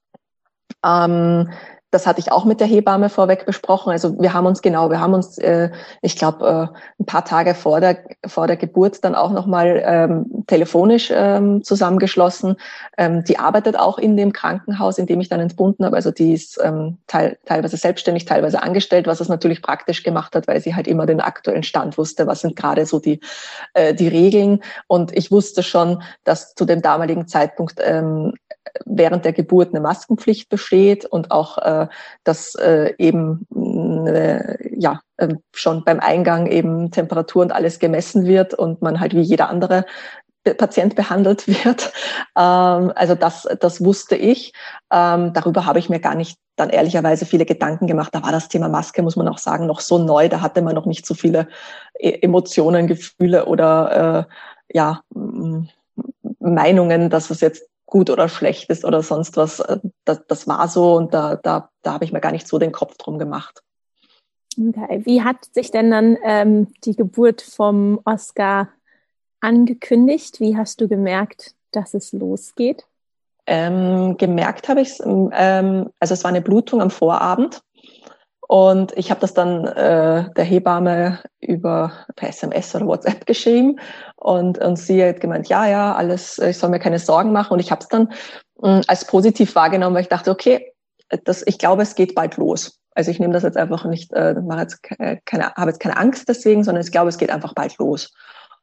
Ähm, 0.84 1.50
das 1.96 2.06
hatte 2.06 2.20
ich 2.20 2.30
auch 2.30 2.44
mit 2.44 2.60
der 2.60 2.68
Hebamme 2.68 3.08
vorweg 3.08 3.46
besprochen. 3.46 3.92
Also 3.92 4.20
wir 4.20 4.34
haben 4.34 4.46
uns 4.46 4.62
genau, 4.62 4.90
wir 4.90 5.00
haben 5.00 5.14
uns, 5.14 5.38
äh, 5.38 5.72
ich 6.02 6.18
glaube, 6.18 6.46
äh, 6.46 7.02
ein 7.02 7.06
paar 7.06 7.24
Tage 7.24 7.56
vor 7.56 7.80
der 7.80 8.00
vor 8.28 8.48
der 8.48 8.58
Geburt 8.58 9.04
dann 9.06 9.16
auch 9.16 9.32
noch 9.32 9.46
mal 9.46 9.82
ähm, 9.86 10.44
telefonisch 10.46 11.10
ähm, 11.16 11.64
zusammengeschlossen. 11.64 12.58
Ähm, 12.98 13.24
die 13.24 13.40
arbeitet 13.40 13.80
auch 13.80 13.98
in 13.98 14.18
dem 14.18 14.34
Krankenhaus, 14.34 14.98
in 14.98 15.06
dem 15.06 15.22
ich 15.22 15.30
dann 15.30 15.40
entbunden 15.40 15.86
habe. 15.86 15.96
Also 15.96 16.12
die 16.12 16.34
ist 16.34 16.60
ähm, 16.62 16.98
teil, 17.08 17.38
teilweise 17.46 17.78
selbstständig, 17.78 18.26
teilweise 18.26 18.62
angestellt, 18.62 19.08
was 19.08 19.22
es 19.22 19.30
natürlich 19.30 19.62
praktisch 19.62 20.04
gemacht 20.04 20.36
hat, 20.36 20.50
weil 20.50 20.60
sie 20.60 20.76
halt 20.76 20.88
immer 20.88 21.06
den 21.06 21.22
aktuellen 21.22 21.64
Stand 21.64 21.98
wusste. 21.98 22.28
Was 22.28 22.42
sind 22.42 22.58
gerade 22.58 22.86
so 22.86 23.00
die 23.00 23.22
äh, 23.74 23.94
die 23.94 24.10
Regeln? 24.10 24.62
Und 24.88 25.16
ich 25.16 25.32
wusste 25.32 25.64
schon, 25.64 26.04
dass 26.26 26.56
zu 26.56 26.66
dem 26.66 26.82
damaligen 26.82 27.26
Zeitpunkt 27.30 27.80
ähm, 27.82 28.34
während 28.86 29.26
der 29.26 29.34
Geburt 29.34 29.70
eine 29.70 29.80
Maskenpflicht 29.80 30.50
besteht 30.50 31.06
und 31.06 31.32
auch 31.32 31.58
äh, 31.58 31.88
dass 32.24 32.56
äh, 32.56 32.94
eben 32.98 33.48
äh, 34.08 34.78
ja 34.78 35.02
äh, 35.18 35.36
schon 35.54 35.84
beim 35.84 36.00
Eingang 36.00 36.48
eben 36.48 36.92
Temperatur 36.92 37.44
und 37.44 37.52
alles 37.52 37.80
gemessen 37.80 38.26
wird 38.26 38.54
und 38.54 38.82
man 38.82 39.00
halt 39.00 39.14
wie 39.16 39.22
jeder 39.22 39.50
andere 39.50 39.86
Patient 40.54 40.96
behandelt 40.96 41.48
wird. 41.66 41.92
Ähm, 42.38 42.92
also 42.96 43.16
das, 43.16 43.48
das 43.60 43.84
wusste 43.84 44.16
ich. 44.16 44.54
Ähm, 44.92 45.34
darüber 45.34 45.66
habe 45.66 45.80
ich 45.80 45.90
mir 45.90 46.00
gar 46.00 46.16
nicht 46.16 46.38
dann 46.56 46.70
ehrlicherweise 46.70 47.26
viele 47.26 47.46
Gedanken 47.46 47.88
gemacht. 47.88 48.16
Da 48.16 48.24
war 48.24 48.32
das 48.32 48.48
Thema 48.48 48.70
Maske, 48.70 49.02
muss 49.02 49.18
man 49.18 49.28
auch 49.28 49.40
sagen, 49.40 49.66
noch 49.66 49.82
so 49.82 49.98
neu. 49.98 50.30
Da 50.30 50.42
hatte 50.42 50.62
man 50.62 50.76
noch 50.76 50.86
nicht 50.86 51.06
so 51.06 51.14
viele 51.14 51.48
e-, 52.00 52.20
Emotionen, 52.22 52.88
Gefühle 52.88 53.46
oder 53.46 54.28
äh, 54.72 54.76
ja 54.76 55.02
Meinungen, 56.40 57.10
dass 57.10 57.30
es 57.30 57.42
jetzt 57.42 57.68
gut 57.86 58.10
oder 58.10 58.30
schlecht 58.30 58.70
ist 58.70 58.86
oder 58.86 59.02
sonst 59.04 59.38
was. 59.38 59.60
Äh, 59.60 59.80
das, 60.04 60.22
das 60.28 60.48
war 60.48 60.68
so 60.68 60.96
und 60.96 61.14
da, 61.14 61.36
da, 61.36 61.70
da 61.82 61.94
habe 61.94 62.06
ich 62.06 62.12
mir 62.12 62.22
gar 62.22 62.32
nicht 62.32 62.48
so 62.48 62.58
den 62.58 62.72
Kopf 62.72 62.98
drum 62.98 63.20
gemacht. 63.20 63.62
Okay. 64.58 65.02
Wie 65.06 65.22
hat 65.22 65.46
sich 65.54 65.72
denn 65.72 65.92
dann 65.92 66.18
ähm, 66.24 66.68
die 66.86 66.96
Geburt 66.96 67.42
vom 67.42 68.00
Oscar 68.06 68.70
angekündigt? 69.42 70.40
Wie 70.40 70.56
hast 70.56 70.80
du 70.80 70.88
gemerkt, 70.88 71.56
dass 71.72 71.94
es 71.94 72.14
losgeht? 72.14 72.86
Ähm, 73.48 74.18
gemerkt 74.18 74.70
habe 74.70 74.82
ich 74.82 74.90
es, 74.90 75.00
ähm, 75.06 75.90
also 76.00 76.14
es 76.14 76.24
war 76.24 76.30
eine 76.30 76.42
Blutung 76.42 76.82
am 76.82 76.90
Vorabend 76.90 77.62
und 78.48 78.96
ich 78.96 79.10
habe 79.10 79.22
das 79.22 79.34
dann 79.34 79.66
äh, 79.66 80.30
der 80.36 80.44
Hebamme 80.44 81.20
über 81.40 81.92
per 82.16 82.30
SMS 82.30 82.76
oder 82.76 82.86
WhatsApp 82.86 83.26
geschrieben 83.26 83.80
und, 84.16 84.60
und 84.60 84.78
sie 84.78 85.04
hat 85.04 85.20
gemeint, 85.20 85.50
ja, 85.50 85.68
ja, 85.68 85.96
alles, 85.96 86.38
ich 86.38 86.58
soll 86.58 86.70
mir 86.70 86.80
keine 86.80 87.00
Sorgen 87.00 87.32
machen. 87.32 87.54
Und 87.54 87.60
ich 87.60 87.72
habe 87.72 87.82
es 87.82 87.88
dann 87.88 88.14
mh, 88.62 88.82
als 88.88 89.06
positiv 89.06 89.56
wahrgenommen, 89.56 89.96
weil 89.96 90.04
ich 90.04 90.10
dachte, 90.10 90.30
okay, 90.30 90.74
das, 91.24 91.44
ich 91.48 91.58
glaube, 91.58 91.82
es 91.82 91.96
geht 91.96 92.14
bald 92.14 92.38
los. 92.38 92.80
Also 92.92 93.10
ich 93.10 93.20
nehme 93.20 93.34
das 93.34 93.44
jetzt 93.44 93.58
einfach 93.58 93.84
nicht, 93.86 94.14
äh, 94.14 94.36
mache 94.36 94.62
jetzt 94.62 94.84
keine, 95.26 95.54
habe 95.56 95.72
jetzt 95.72 95.80
keine 95.80 95.98
Angst 95.98 96.30
deswegen, 96.30 96.64
sondern 96.64 96.84
ich 96.84 96.92
glaube, 96.92 97.10
es 97.10 97.18
geht 97.18 97.32
einfach 97.32 97.54
bald 97.54 97.78
los. 97.80 98.14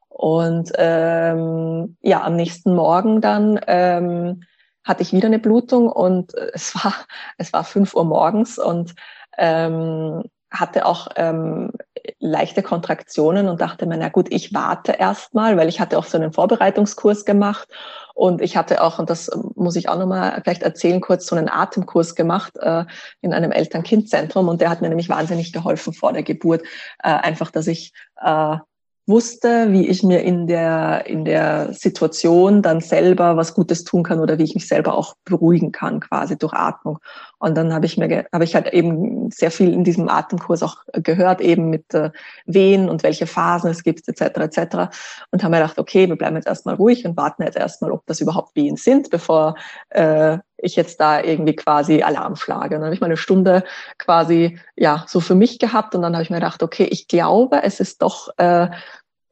Und 0.07 0.71
ähm, 0.77 1.97
ja, 2.01 2.23
am 2.23 2.35
nächsten 2.35 2.73
Morgen 2.73 3.19
dann 3.19 3.59
ähm, 3.67 4.43
hatte 4.83 5.01
ich 5.01 5.11
wieder 5.11 5.27
eine 5.27 5.39
Blutung 5.39 5.89
und 5.89 6.33
es 6.53 6.73
war 6.75 6.93
es 7.37 7.51
war 7.51 7.63
fünf 7.63 7.95
Uhr 7.95 8.05
morgens 8.05 8.57
und 8.57 8.95
ähm, 9.37 10.23
hatte 10.53 10.85
auch 10.85 11.07
ähm, 11.15 11.71
leichte 12.19 12.61
Kontraktionen 12.61 13.47
und 13.47 13.59
dachte 13.59 13.87
mir, 13.87 13.97
na 13.97 14.09
gut, 14.09 14.31
ich 14.31 14.53
warte 14.53 14.93
erstmal, 14.93 15.57
weil 15.57 15.67
ich 15.67 15.79
hatte 15.79 15.97
auch 15.97 16.05
so 16.05 16.17
einen 16.17 16.31
Vorbereitungskurs 16.31 17.25
gemacht 17.25 17.67
und 18.13 18.39
ich 18.41 18.55
hatte 18.55 18.83
auch, 18.83 18.99
und 18.99 19.09
das 19.09 19.31
muss 19.55 19.75
ich 19.75 19.89
auch 19.89 19.97
nochmal 19.97 20.39
vielleicht 20.43 20.61
erzählen, 20.61 21.01
kurz 21.01 21.25
so 21.25 21.35
einen 21.35 21.49
Atemkurs 21.49 22.13
gemacht 22.13 22.55
äh, 22.57 22.85
in 23.21 23.33
einem 23.33 23.51
Eltern-Kind-Zentrum 23.51 24.47
und 24.47 24.61
der 24.61 24.69
hat 24.69 24.81
mir 24.81 24.89
nämlich 24.89 25.09
wahnsinnig 25.09 25.53
geholfen 25.53 25.93
vor 25.93 26.13
der 26.13 26.23
Geburt. 26.23 26.61
Äh, 27.01 27.09
einfach, 27.09 27.49
dass 27.49 27.65
ich 27.65 27.91
äh, 28.21 28.57
wusste, 29.05 29.71
wie 29.71 29.87
ich 29.87 30.01
mir 30.01 30.21
in 30.21 30.47
der, 30.47 31.05
in 31.07 31.25
der 31.25 31.73
Situation 31.73 32.61
dann 32.61 32.79
selber 32.79 33.35
was 33.35 33.53
Gutes 33.53 33.83
tun 33.83 34.03
kann 34.03 34.19
oder 34.19 34.37
wie 34.37 34.43
ich 34.43 34.55
mich 34.55 34.67
selber 34.67 34.95
auch 34.95 35.15
beruhigen 35.25 35.71
kann, 35.73 35.99
quasi 35.99 36.37
durch 36.37 36.53
Atmung. 36.53 36.99
Und 37.37 37.55
dann 37.55 37.73
habe 37.73 37.85
ich 37.85 37.97
mir, 37.97 38.25
habe 38.31 38.45
ich 38.45 38.55
halt 38.55 38.71
eben 38.73 39.29
sehr 39.29 39.51
viel 39.51 39.73
in 39.73 39.83
diesem 39.83 40.07
Atemkurs 40.07 40.63
auch 40.63 40.77
gehört, 40.93 41.41
eben 41.41 41.69
mit 41.69 41.93
äh, 41.93 42.11
Wehen 42.45 42.89
und 42.89 43.03
welche 43.03 43.27
Phasen 43.27 43.69
es 43.69 43.83
gibt, 43.83 44.07
etc., 44.07 44.39
etc. 44.39 44.95
Und 45.31 45.43
haben 45.43 45.51
mir 45.51 45.57
gedacht, 45.57 45.79
okay, 45.79 46.07
wir 46.07 46.15
bleiben 46.15 46.37
jetzt 46.37 46.47
erstmal 46.47 46.75
ruhig 46.75 47.05
und 47.05 47.17
warten 47.17 47.43
jetzt 47.43 47.57
erstmal, 47.57 47.91
ob 47.91 48.05
das 48.05 48.21
überhaupt 48.21 48.55
Wehen 48.55 48.77
sind, 48.77 49.09
bevor 49.09 49.55
äh, 49.89 50.37
ich 50.63 50.75
jetzt 50.75 50.99
da 50.99 51.21
irgendwie 51.21 51.55
quasi 51.55 52.03
Alarm 52.03 52.35
schlage. 52.35 52.75
Und 52.75 52.81
dann 52.81 52.85
habe 52.85 52.95
ich 52.95 53.01
mal 53.01 53.07
eine 53.07 53.17
Stunde 53.17 53.63
quasi 53.97 54.59
ja 54.75 55.05
so 55.07 55.19
für 55.19 55.35
mich 55.35 55.59
gehabt 55.59 55.95
und 55.95 56.01
dann 56.01 56.13
habe 56.13 56.23
ich 56.23 56.29
mir 56.29 56.37
gedacht, 56.37 56.63
okay, 56.63 56.85
ich 56.85 57.07
glaube, 57.07 57.63
es 57.63 57.79
ist 57.79 58.01
doch 58.01 58.29
äh, 58.37 58.69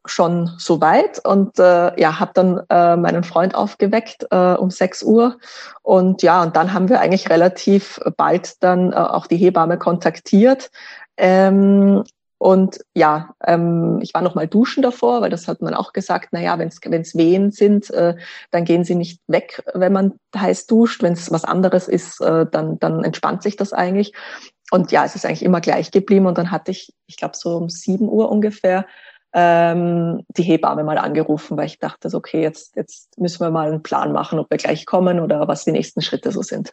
schon 0.04 0.50
so 0.58 0.80
weit 0.80 1.24
und 1.24 1.58
äh, 1.58 2.00
ja, 2.00 2.18
habe 2.18 2.32
dann 2.34 2.60
äh, 2.68 2.96
meinen 2.96 3.22
Freund 3.22 3.54
aufgeweckt 3.54 4.26
äh, 4.30 4.54
um 4.54 4.70
6 4.70 5.04
Uhr 5.04 5.38
und 5.82 6.22
ja, 6.22 6.42
und 6.42 6.56
dann 6.56 6.72
haben 6.72 6.88
wir 6.88 7.00
eigentlich 7.00 7.30
relativ 7.30 8.00
bald 8.16 8.62
dann 8.62 8.92
äh, 8.92 8.96
auch 8.96 9.26
die 9.26 9.36
Hebamme 9.36 9.78
kontaktiert. 9.78 10.70
Ähm, 11.16 12.02
und 12.42 12.80
ja, 12.92 13.36
ähm, 13.46 14.00
ich 14.02 14.14
war 14.14 14.20
noch 14.20 14.34
mal 14.34 14.48
duschen 14.48 14.82
davor, 14.82 15.20
weil 15.20 15.30
das 15.30 15.46
hat 15.46 15.62
man 15.62 15.74
auch 15.74 15.92
gesagt, 15.92 16.30
na 16.32 16.40
ja, 16.40 16.58
wenn 16.58 16.66
es 16.66 17.14
Wehen 17.14 17.52
sind, 17.52 17.88
äh, 17.90 18.16
dann 18.50 18.64
gehen 18.64 18.82
sie 18.82 18.96
nicht 18.96 19.20
weg, 19.28 19.62
wenn 19.74 19.92
man 19.92 20.14
heiß 20.34 20.66
duscht. 20.66 21.04
Wenn 21.04 21.12
es 21.12 21.30
was 21.30 21.44
anderes 21.44 21.86
ist, 21.86 22.20
äh, 22.20 22.44
dann, 22.50 22.80
dann 22.80 23.04
entspannt 23.04 23.44
sich 23.44 23.54
das 23.54 23.72
eigentlich. 23.72 24.12
Und 24.72 24.90
ja, 24.90 25.04
es 25.04 25.14
ist 25.14 25.24
eigentlich 25.24 25.44
immer 25.44 25.60
gleich 25.60 25.92
geblieben. 25.92 26.26
Und 26.26 26.36
dann 26.36 26.50
hatte 26.50 26.72
ich, 26.72 26.92
ich 27.06 27.16
glaube, 27.16 27.36
so 27.36 27.56
um 27.56 27.68
sieben 27.68 28.08
Uhr 28.08 28.28
ungefähr 28.28 28.86
ähm, 29.32 30.24
die 30.36 30.42
Hebamme 30.42 30.82
mal 30.82 30.98
angerufen, 30.98 31.56
weil 31.56 31.66
ich 31.66 31.78
dachte, 31.78 32.10
so, 32.10 32.18
okay, 32.18 32.42
jetzt, 32.42 32.74
jetzt 32.74 33.20
müssen 33.20 33.38
wir 33.38 33.52
mal 33.52 33.68
einen 33.68 33.84
Plan 33.84 34.10
machen, 34.10 34.40
ob 34.40 34.50
wir 34.50 34.58
gleich 34.58 34.84
kommen 34.84 35.20
oder 35.20 35.46
was 35.46 35.64
die 35.64 35.70
nächsten 35.70 36.02
Schritte 36.02 36.32
so 36.32 36.42
sind. 36.42 36.72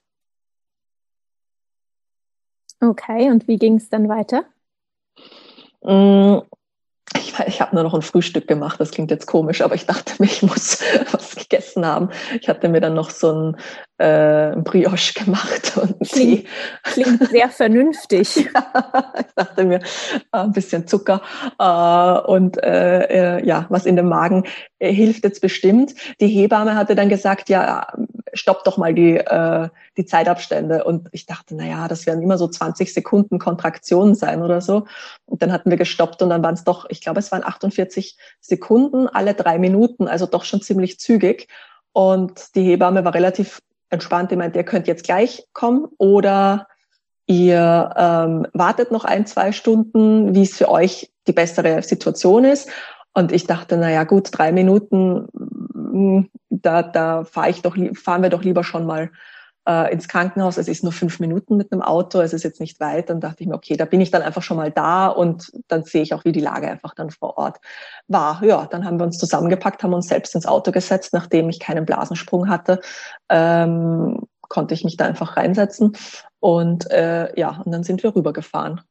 Okay, 2.81 3.29
und 3.29 3.47
wie 3.47 3.57
ging 3.57 3.75
es 3.75 3.89
dann 3.89 4.09
weiter? 4.09 4.45
Mm, 5.89 6.43
ich, 7.17 7.33
ich 7.47 7.61
habe 7.61 7.73
nur 7.73 7.83
noch 7.83 7.95
ein 7.95 8.03
Frühstück 8.03 8.47
gemacht, 8.47 8.79
das 8.79 8.91
klingt 8.91 9.09
jetzt 9.09 9.25
komisch, 9.25 9.61
aber 9.61 9.73
ich 9.73 9.87
dachte 9.87 10.13
mir, 10.19 10.25
ich 10.25 10.43
muss 10.43 10.81
was 11.11 11.35
gegessen 11.35 11.85
haben. 11.85 12.09
Ich 12.39 12.47
hatte 12.47 12.69
mir 12.69 12.79
dann 12.79 12.93
noch 12.93 13.09
so 13.09 13.31
ein, 13.31 13.57
äh, 13.97 14.51
ein 14.51 14.63
Brioche 14.63 15.13
gemacht 15.13 15.77
und 15.81 15.99
klingt, 16.07 16.45
klingt 16.83 17.27
sehr 17.29 17.49
vernünftig. 17.49 18.35
ja, 18.53 19.13
ich 19.19 19.33
dachte 19.35 19.63
mir, 19.63 19.77
äh, 19.77 19.81
ein 20.37 20.51
bisschen 20.51 20.85
Zucker 20.85 21.21
äh, 21.57 22.29
und 22.29 22.61
äh, 22.63 23.37
äh, 23.37 23.45
ja, 23.45 23.65
was 23.69 23.87
in 23.87 23.95
dem 23.95 24.07
Magen 24.07 24.43
äh, 24.77 24.93
hilft 24.93 25.23
jetzt 25.23 25.41
bestimmt. 25.41 25.95
Die 26.21 26.27
Hebamme 26.27 26.75
hatte 26.75 26.93
dann 26.93 27.09
gesagt, 27.09 27.49
ja, 27.49 27.87
stopp 28.33 28.63
doch 28.63 28.77
mal 28.77 28.93
die, 28.93 29.17
äh, 29.17 29.69
die 29.97 30.05
Zeitabstände. 30.05 30.83
Und 30.83 31.09
ich 31.11 31.25
dachte, 31.25 31.55
na 31.55 31.65
ja, 31.65 31.87
das 31.87 32.05
werden 32.05 32.21
immer 32.21 32.37
so 32.37 32.47
20 32.47 32.93
Sekunden 32.93 33.39
Kontraktionen 33.39 34.15
sein 34.15 34.41
oder 34.41 34.61
so. 34.61 34.85
Und 35.25 35.41
dann 35.41 35.51
hatten 35.51 35.69
wir 35.69 35.77
gestoppt 35.77 36.21
und 36.21 36.29
dann 36.29 36.43
waren 36.43 36.53
es 36.53 36.63
doch, 36.63 36.85
ich 36.89 37.01
glaube, 37.01 37.19
es 37.19 37.31
waren 37.31 37.43
48 37.43 38.17
Sekunden 38.39 39.07
alle 39.07 39.33
drei 39.33 39.59
Minuten, 39.59 40.07
also 40.07 40.25
doch 40.25 40.43
schon 40.43 40.61
ziemlich 40.61 40.99
zügig. 40.99 41.47
Und 41.91 42.55
die 42.55 42.63
Hebamme 42.63 43.03
war 43.05 43.13
relativ 43.13 43.61
entspannt, 43.89 44.31
die 44.31 44.35
meinte, 44.35 44.59
ihr 44.59 44.65
könnt 44.65 44.87
jetzt 44.87 45.03
gleich 45.03 45.47
kommen 45.53 45.87
oder 45.97 46.67
ihr 47.25 47.93
ähm, 47.95 48.47
wartet 48.53 48.91
noch 48.91 49.05
ein, 49.05 49.25
zwei 49.25 49.51
Stunden, 49.51 50.33
wie 50.33 50.43
es 50.43 50.57
für 50.57 50.69
euch 50.69 51.11
die 51.27 51.33
bessere 51.33 51.83
Situation 51.83 52.43
ist. 52.43 52.69
Und 53.13 53.31
ich 53.31 53.45
dachte, 53.45 53.77
na 53.77 53.89
ja, 53.89 54.03
gut, 54.03 54.29
drei 54.31 54.51
Minuten, 54.51 55.27
da, 56.49 56.83
da 56.83 57.23
fahr 57.23 57.49
ich 57.49 57.61
doch, 57.61 57.77
fahren 57.95 58.23
wir 58.23 58.29
doch 58.29 58.43
lieber 58.43 58.63
schon 58.63 58.85
mal 58.85 59.11
äh, 59.67 59.93
ins 59.93 60.07
Krankenhaus. 60.07 60.57
Es 60.57 60.67
ist 60.67 60.83
nur 60.83 60.91
fünf 60.91 61.19
Minuten 61.19 61.55
mit 61.57 61.71
einem 61.71 61.81
Auto, 61.81 62.21
es 62.21 62.33
ist 62.33 62.43
jetzt 62.43 62.59
nicht 62.59 62.79
weit. 62.79 63.09
Dann 63.09 63.19
dachte 63.19 63.43
ich 63.43 63.47
mir, 63.47 63.55
okay, 63.55 63.77
da 63.77 63.85
bin 63.85 64.01
ich 64.01 64.11
dann 64.11 64.21
einfach 64.21 64.41
schon 64.41 64.57
mal 64.57 64.71
da 64.71 65.07
und 65.07 65.51
dann 65.67 65.83
sehe 65.83 66.01
ich 66.01 66.13
auch, 66.13 66.25
wie 66.25 66.31
die 66.31 66.39
Lage 66.39 66.69
einfach 66.69 66.95
dann 66.95 67.11
vor 67.11 67.37
Ort 67.37 67.57
war. 68.07 68.43
Ja, 68.43 68.65
dann 68.65 68.85
haben 68.85 68.99
wir 68.99 69.05
uns 69.05 69.17
zusammengepackt, 69.17 69.83
haben 69.83 69.93
uns 69.93 70.07
selbst 70.07 70.35
ins 70.35 70.47
Auto 70.47 70.71
gesetzt, 70.71 71.13
nachdem 71.13 71.49
ich 71.49 71.59
keinen 71.59 71.85
Blasensprung 71.85 72.49
hatte. 72.49 72.79
Ähm, 73.29 74.21
konnte 74.41 74.73
ich 74.73 74.83
mich 74.83 74.97
da 74.97 75.05
einfach 75.05 75.37
reinsetzen. 75.37 75.95
Und 76.39 76.89
äh, 76.91 77.39
ja, 77.39 77.61
und 77.63 77.71
dann 77.71 77.83
sind 77.83 78.01
wir 78.01 78.15
rübergefahren. 78.15 78.81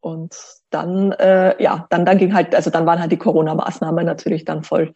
Und 0.00 0.36
dann, 0.70 1.12
äh, 1.12 1.60
ja, 1.62 1.86
dann, 1.90 2.04
dann 2.04 2.18
ging 2.18 2.34
halt, 2.34 2.54
also 2.54 2.70
dann 2.70 2.86
waren 2.86 3.00
halt 3.00 3.12
die 3.12 3.16
Corona-Maßnahmen 3.16 4.04
natürlich 4.04 4.44
dann 4.44 4.62
voll 4.62 4.92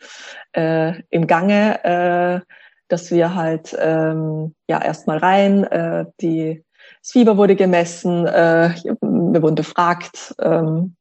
äh, 0.52 1.00
im 1.10 1.26
Gange, 1.26 1.84
äh, 1.84 2.40
dass 2.88 3.10
wir 3.10 3.34
halt 3.34 3.76
ähm, 3.80 4.54
ja 4.68 4.82
erstmal 4.82 5.18
rein, 5.18 5.64
äh, 5.64 6.06
die 6.20 6.62
das 7.00 7.12
Fieber 7.12 7.36
wurde 7.36 7.56
gemessen, 7.56 8.26
äh, 8.26 8.74
wir 9.00 9.42
wurden 9.42 9.54
befragt, 9.54 10.34
ähm, 10.40 10.94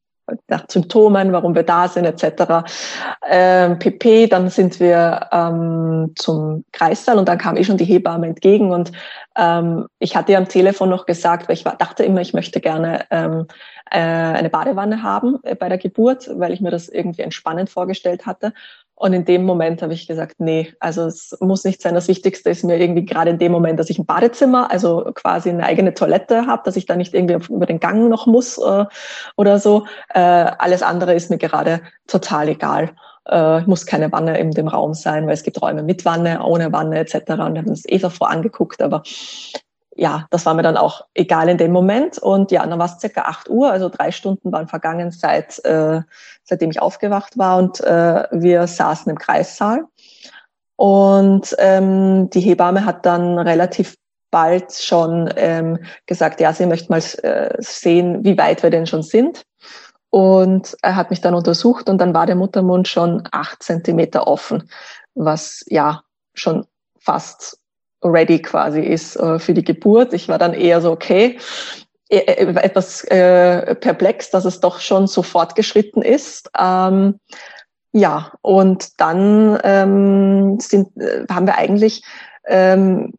nach 0.48 0.66
Symptomen, 0.70 1.32
warum 1.34 1.56
wir 1.56 1.64
da 1.64 1.88
sind, 1.88 2.06
etc. 2.06 2.64
Ähm, 3.28 3.80
PP, 3.80 4.28
dann 4.28 4.50
sind 4.50 4.80
wir 4.80 5.28
ähm, 5.32 6.14
zum 6.16 6.64
Kreissaal 6.72 7.18
und 7.18 7.28
dann 7.28 7.38
kam 7.38 7.58
eh 7.58 7.64
schon 7.64 7.78
die 7.78 7.86
Hebamme 7.86 8.28
entgegen 8.28 8.72
und 8.72 8.92
ähm, 9.36 9.88
ich 10.00 10.16
hatte 10.16 10.32
ja 10.32 10.38
am 10.38 10.48
Telefon 10.48 10.90
noch 10.90 11.06
gesagt, 11.06 11.48
weil 11.48 11.56
ich 11.56 11.66
war, 11.66 11.76
dachte 11.76 12.04
immer, 12.04 12.22
ich 12.22 12.34
möchte 12.34 12.62
gerne 12.62 13.06
ähm, 13.12 13.48
äh, 13.92 13.98
eine 14.00 14.50
Badewanne 14.50 15.04
haben 15.04 15.40
äh, 15.44 15.56
bei 15.56 15.70
der 15.70 15.78
Geburt, 15.78 16.30
weil 16.34 16.54
ich 16.54 16.62
mir 16.62 16.72
das 16.72 16.90
irgendwie 16.90 17.22
entspannend 17.22 17.70
vorgestellt 17.70 18.26
hatte. 18.26 18.54
Und 18.96 19.14
in 19.14 19.26
dem 19.26 19.46
Moment 19.46 19.82
habe 19.82 19.94
ich 19.94 20.08
gesagt, 20.08 20.36
nee, 20.40 20.74
also 20.80 21.06
es 21.06 21.36
muss 21.42 21.64
nicht 21.64 21.82
sein. 21.82 21.96
Das 21.96 22.08
Wichtigste 22.08 22.52
ist 22.52 22.64
mir 22.64 22.80
irgendwie 22.80 23.04
gerade 23.04 23.32
in 23.32 23.40
dem 23.40 23.52
Moment, 23.52 23.80
dass 23.80 23.90
ich 23.90 23.98
ein 23.98 24.06
Badezimmer, 24.06 24.70
also 24.72 25.12
quasi 25.16 25.50
eine 25.50 25.66
eigene 25.66 25.94
Toilette 25.94 26.46
habe, 26.46 26.62
dass 26.66 26.76
ich 26.76 26.86
da 26.86 26.96
nicht 26.96 27.14
irgendwie 27.14 27.54
über 27.54 27.66
den 27.66 27.80
Gang 27.80 28.10
noch 28.10 28.28
muss 28.28 28.58
äh, 28.60 28.86
oder 29.38 29.60
so. 29.60 29.86
Äh, 30.14 30.20
alles 30.20 30.84
andere 30.84 31.14
ist 31.14 31.30
mir 31.30 31.40
gerade 31.40 31.82
total 32.08 32.50
egal. 32.50 32.92
Äh, 33.26 33.62
muss 33.62 33.86
keine 33.86 34.12
Wanne 34.12 34.38
in 34.38 34.52
dem 34.52 34.68
Raum 34.68 34.94
sein, 34.94 35.26
weil 35.26 35.34
es 35.34 35.44
gibt 35.44 35.62
Räume 35.62 35.84
mit 35.84 36.06
Wanne, 36.06 36.44
ohne 36.44 36.72
Wanne 36.72 37.00
etc. 37.00 37.16
Und 37.16 37.54
wir 37.56 37.62
haben 37.62 37.70
uns 37.70 37.84
eh 37.88 37.98
davor 37.98 38.30
angeguckt, 38.30 38.82
aber 38.82 39.04
ja, 39.96 40.28
das 40.30 40.46
war 40.46 40.54
mir 40.54 40.64
dann 40.64 40.78
auch 40.78 41.06
egal 41.14 41.50
in 41.50 41.58
dem 41.58 41.72
Moment. 41.72 42.18
Und 42.18 42.52
ja, 42.52 42.66
dann 42.66 42.80
war 42.80 42.86
es 42.86 43.00
circa 43.00 43.24
acht 43.24 43.50
Uhr, 43.50 43.72
also 43.72 43.90
drei 43.90 44.12
Stunden 44.12 44.52
waren 44.52 44.68
vergangen 44.68 45.12
seit, 45.12 45.64
äh, 45.66 46.02
seitdem 46.44 46.72
ich 46.72 46.82
aufgewacht 46.82 47.38
war 47.38 47.58
und 47.58 47.82
äh, 47.82 48.28
wir 48.32 48.68
saßen 48.68 49.10
im 49.10 49.18
Kreissaal. 49.18 49.86
Und 50.76 51.56
ähm, 51.60 52.30
die 52.30 52.40
Hebamme 52.40 52.86
hat 52.86 53.06
dann 53.06 53.38
relativ 53.38 53.96
bald 54.32 54.74
schon 54.74 55.32
ähm, 55.36 55.78
gesagt, 56.06 56.40
ja, 56.40 56.54
sie 56.54 56.66
möchte 56.66 56.90
mal 56.90 57.04
äh, 57.22 57.56
sehen, 57.60 58.24
wie 58.24 58.38
weit 58.38 58.64
wir 58.64 58.70
denn 58.70 58.88
schon 58.88 59.04
sind. 59.04 59.44
Und 60.10 60.76
er 60.82 60.96
hat 60.96 61.10
mich 61.10 61.22
dann 61.22 61.36
untersucht 61.36 61.90
und 61.90 62.00
dann 62.00 62.14
war 62.14 62.26
der 62.26 62.36
Muttermund 62.36 62.88
schon 62.88 63.28
acht 63.32 63.62
Zentimeter 63.62 64.28
offen, 64.28 64.70
was 65.14 65.64
ja 65.68 66.04
schon 66.34 66.66
fast 67.00 67.61
ready 68.04 68.42
quasi 68.42 68.82
ist 68.82 69.16
äh, 69.16 69.40
für 69.40 69.54
die 69.54 69.64
Geburt. 69.64 70.14
Ich 70.14 70.28
war 70.28 70.38
dann 70.38 70.54
eher 70.54 70.82
so, 70.82 70.92
okay, 70.92 71.38
e, 72.10 72.18
e, 72.18 72.54
etwas 72.56 73.04
äh, 73.06 73.76
perplex, 73.76 74.30
dass 74.32 74.46
es 74.46 74.60
doch 74.60 74.80
schon 74.80 75.08
so 75.08 75.22
fortgeschritten 75.22 76.02
ist. 76.02 76.50
Ähm, 76.60 77.20
ja, 77.94 78.32
und 78.42 79.00
dann 79.02 79.60
ähm, 79.64 80.60
sind, 80.60 80.96
äh, 80.98 81.26
haben 81.30 81.46
wir 81.46 81.58
eigentlich 81.58 82.04
ähm, 82.48 83.14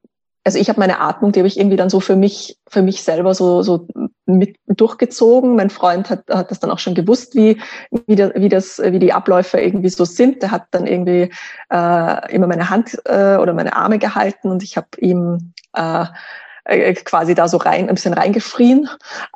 also 0.44 0.58
ich 0.58 0.68
habe 0.68 0.80
meine 0.80 1.00
Atmung, 1.00 1.32
die 1.32 1.40
habe 1.40 1.46
ich 1.46 1.58
irgendwie 1.58 1.76
dann 1.76 1.90
so 1.90 2.00
für 2.00 2.16
mich, 2.16 2.58
für 2.68 2.82
mich 2.82 3.02
selber 3.02 3.34
so, 3.34 3.62
so 3.62 3.86
mit 4.26 4.56
durchgezogen. 4.66 5.54
Mein 5.54 5.70
Freund 5.70 6.10
hat, 6.10 6.24
hat 6.28 6.50
das 6.50 6.58
dann 6.58 6.70
auch 6.70 6.80
schon 6.80 6.94
gewusst, 6.94 7.36
wie, 7.36 7.60
wie, 8.06 8.16
der, 8.16 8.34
wie, 8.34 8.48
das, 8.48 8.80
wie 8.82 8.98
die 8.98 9.12
Abläufe 9.12 9.60
irgendwie 9.60 9.88
so 9.88 10.04
sind. 10.04 10.42
Der 10.42 10.50
hat 10.50 10.66
dann 10.72 10.86
irgendwie 10.86 11.30
äh, 11.70 12.34
immer 12.34 12.48
meine 12.48 12.70
Hand 12.70 12.98
äh, 13.04 13.36
oder 13.36 13.54
meine 13.54 13.76
Arme 13.76 13.98
gehalten 13.98 14.50
und 14.50 14.64
ich 14.64 14.76
habe 14.76 14.88
ihm 14.98 15.52
äh, 15.76 16.06
äh, 16.64 16.94
quasi 16.94 17.34
da 17.34 17.46
so 17.46 17.58
rein, 17.58 17.88
ein 17.88 17.94
bisschen 17.94 18.14
reingefrien. 18.14 18.88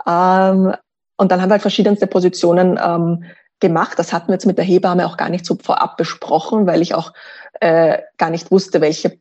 Ähm, 0.07 0.75
und 1.19 1.33
dann 1.33 1.41
haben 1.41 1.49
wir 1.49 1.55
halt 1.55 1.63
verschiedenste 1.63 2.09
Positionen 2.09 2.81
ähm, 2.83 3.25
gemacht. 3.61 3.99
Das 3.99 4.13
hatten 4.13 4.29
wir 4.29 4.35
jetzt 4.35 4.47
mit 4.47 4.59
der 4.59 4.65
Hebamme 4.65 5.07
auch 5.07 5.17
gar 5.17 5.29
nicht 5.29 5.47
so 5.47 5.57
vorab 5.63 5.97
besprochen, 5.97 6.67
weil 6.67 6.83
ich 6.83 6.95
auch 6.95 7.13
äh, 7.61 7.99
gar 8.19 8.31
nicht 8.31 8.51
wusste, 8.51 8.81
welche 8.81 9.19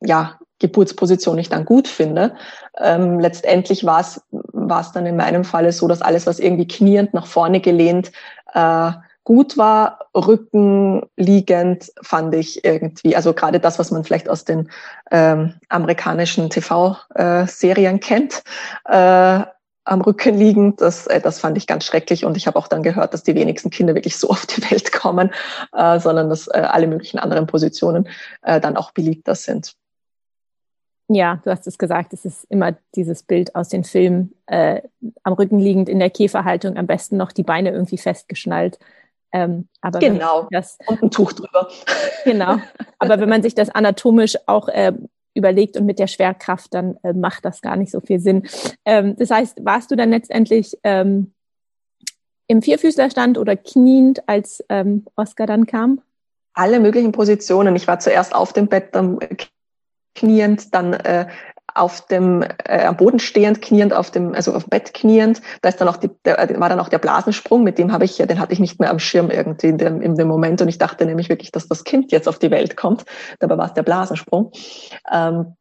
ja, 0.00 0.38
Geburtsposition 0.60 1.38
ich 1.38 1.48
dann 1.48 1.64
gut 1.64 1.88
finde. 1.88 2.34
Ähm, 2.78 3.18
letztendlich 3.18 3.84
war 3.84 4.00
es 4.00 4.22
war 4.70 4.80
es 4.80 4.92
dann 4.92 5.06
in 5.06 5.16
meinem 5.16 5.44
Falle 5.44 5.72
so, 5.72 5.88
dass 5.88 6.02
alles, 6.02 6.26
was 6.26 6.38
irgendwie 6.38 6.68
kniend 6.68 7.12
nach 7.12 7.26
vorne 7.26 7.60
gelehnt 7.60 8.12
äh, 8.54 8.92
gut 9.24 9.58
war, 9.58 10.06
Rücken 10.14 11.02
liegend 11.16 11.92
fand 12.02 12.34
ich 12.34 12.64
irgendwie, 12.64 13.16
also 13.16 13.34
gerade 13.34 13.60
das, 13.60 13.78
was 13.78 13.90
man 13.90 14.04
vielleicht 14.04 14.28
aus 14.28 14.44
den 14.44 14.70
ähm, 15.10 15.54
amerikanischen 15.68 16.50
TV-Serien 16.50 17.96
äh, 17.96 17.98
kennt, 17.98 18.42
äh, 18.86 19.40
am 19.84 20.00
Rücken 20.02 20.36
liegend, 20.36 20.80
das, 20.80 21.06
äh, 21.06 21.20
das 21.20 21.38
fand 21.38 21.56
ich 21.58 21.66
ganz 21.66 21.84
schrecklich 21.84 22.24
und 22.24 22.36
ich 22.36 22.46
habe 22.46 22.58
auch 22.58 22.68
dann 22.68 22.82
gehört, 22.82 23.12
dass 23.12 23.22
die 23.22 23.34
wenigsten 23.34 23.70
Kinder 23.70 23.94
wirklich 23.94 24.16
so 24.16 24.30
auf 24.30 24.46
die 24.46 24.62
Welt 24.70 24.92
kommen, 24.92 25.30
äh, 25.72 26.00
sondern 26.00 26.28
dass 26.28 26.48
äh, 26.48 26.66
alle 26.68 26.86
möglichen 26.86 27.18
anderen 27.18 27.46
Positionen 27.46 28.08
äh, 28.42 28.60
dann 28.60 28.76
auch 28.76 28.92
beliebter 28.92 29.34
sind. 29.34 29.74
Ja, 31.12 31.40
du 31.44 31.50
hast 31.50 31.66
es 31.66 31.76
gesagt, 31.76 32.12
es 32.12 32.24
ist 32.24 32.44
immer 32.50 32.76
dieses 32.94 33.24
Bild 33.24 33.56
aus 33.56 33.68
den 33.68 33.82
Filmen, 33.82 34.32
äh, 34.46 34.80
am 35.24 35.32
Rücken 35.32 35.58
liegend 35.58 35.88
in 35.88 35.98
der 35.98 36.08
Käferhaltung, 36.08 36.76
am 36.76 36.86
besten 36.86 37.16
noch 37.16 37.32
die 37.32 37.42
Beine 37.42 37.72
irgendwie 37.72 37.98
festgeschnallt. 37.98 38.78
Ähm, 39.32 39.66
aber 39.80 39.98
genau, 39.98 40.46
das, 40.52 40.78
und 40.86 41.02
ein 41.02 41.10
Tuch 41.10 41.32
drüber. 41.32 41.68
Genau, 42.24 42.58
aber 42.98 43.18
wenn 43.18 43.28
man 43.28 43.42
sich 43.42 43.56
das 43.56 43.70
anatomisch 43.70 44.36
auch 44.46 44.68
äh, 44.68 44.92
überlegt 45.34 45.76
und 45.76 45.84
mit 45.84 45.98
der 45.98 46.06
Schwerkraft, 46.06 46.74
dann 46.74 46.96
äh, 47.02 47.12
macht 47.12 47.44
das 47.44 47.60
gar 47.60 47.74
nicht 47.74 47.90
so 47.90 48.00
viel 48.00 48.20
Sinn. 48.20 48.46
Ähm, 48.84 49.16
das 49.16 49.30
heißt, 49.30 49.64
warst 49.64 49.90
du 49.90 49.96
dann 49.96 50.10
letztendlich 50.10 50.78
ähm, 50.84 51.32
im 52.46 52.62
Vierfüßlerstand 52.62 53.36
oder 53.36 53.56
kniend, 53.56 54.28
als 54.28 54.62
ähm, 54.68 55.06
Oscar 55.16 55.46
dann 55.46 55.66
kam? 55.66 56.02
Alle 56.52 56.78
möglichen 56.78 57.10
Positionen. 57.10 57.74
Ich 57.74 57.88
war 57.88 57.98
zuerst 57.98 58.32
auf 58.32 58.52
dem 58.52 58.68
Bett, 58.68 58.94
dann 58.94 59.18
kniend, 60.14 60.74
dann 60.74 60.94
äh, 60.94 61.26
auf 61.74 62.06
dem 62.06 62.42
äh, 62.42 62.84
am 62.84 62.96
Boden 62.96 63.18
stehend, 63.18 63.62
kniend 63.62 63.92
auf 63.92 64.10
dem, 64.10 64.34
also 64.34 64.54
auf 64.54 64.64
dem 64.64 64.70
Bett 64.70 64.94
kniend. 64.94 65.40
Da 65.62 65.68
ist 65.68 65.80
dann 65.80 65.88
auch 65.88 65.96
die, 65.96 66.10
der, 66.24 66.36
war 66.58 66.68
dann 66.68 66.80
auch 66.80 66.88
der 66.88 66.98
Blasensprung, 66.98 67.62
mit 67.62 67.78
dem 67.78 67.92
habe 67.92 68.04
ich, 68.04 68.16
den 68.16 68.38
hatte 68.38 68.52
ich 68.52 68.60
nicht 68.60 68.80
mehr 68.80 68.90
am 68.90 68.98
Schirm 68.98 69.30
irgendwie 69.30 69.68
in 69.68 69.78
dem, 69.78 70.02
in 70.02 70.16
dem 70.16 70.28
Moment 70.28 70.60
und 70.62 70.68
ich 70.68 70.78
dachte 70.78 71.06
nämlich 71.06 71.28
wirklich, 71.28 71.52
dass 71.52 71.68
das 71.68 71.84
Kind 71.84 72.12
jetzt 72.12 72.28
auf 72.28 72.38
die 72.38 72.50
Welt 72.50 72.76
kommt. 72.76 73.04
Dabei 73.38 73.58
war 73.58 73.66
es 73.66 73.74
der 73.74 73.82
Blasensprung. 73.82 74.52
Ähm, 75.10 75.54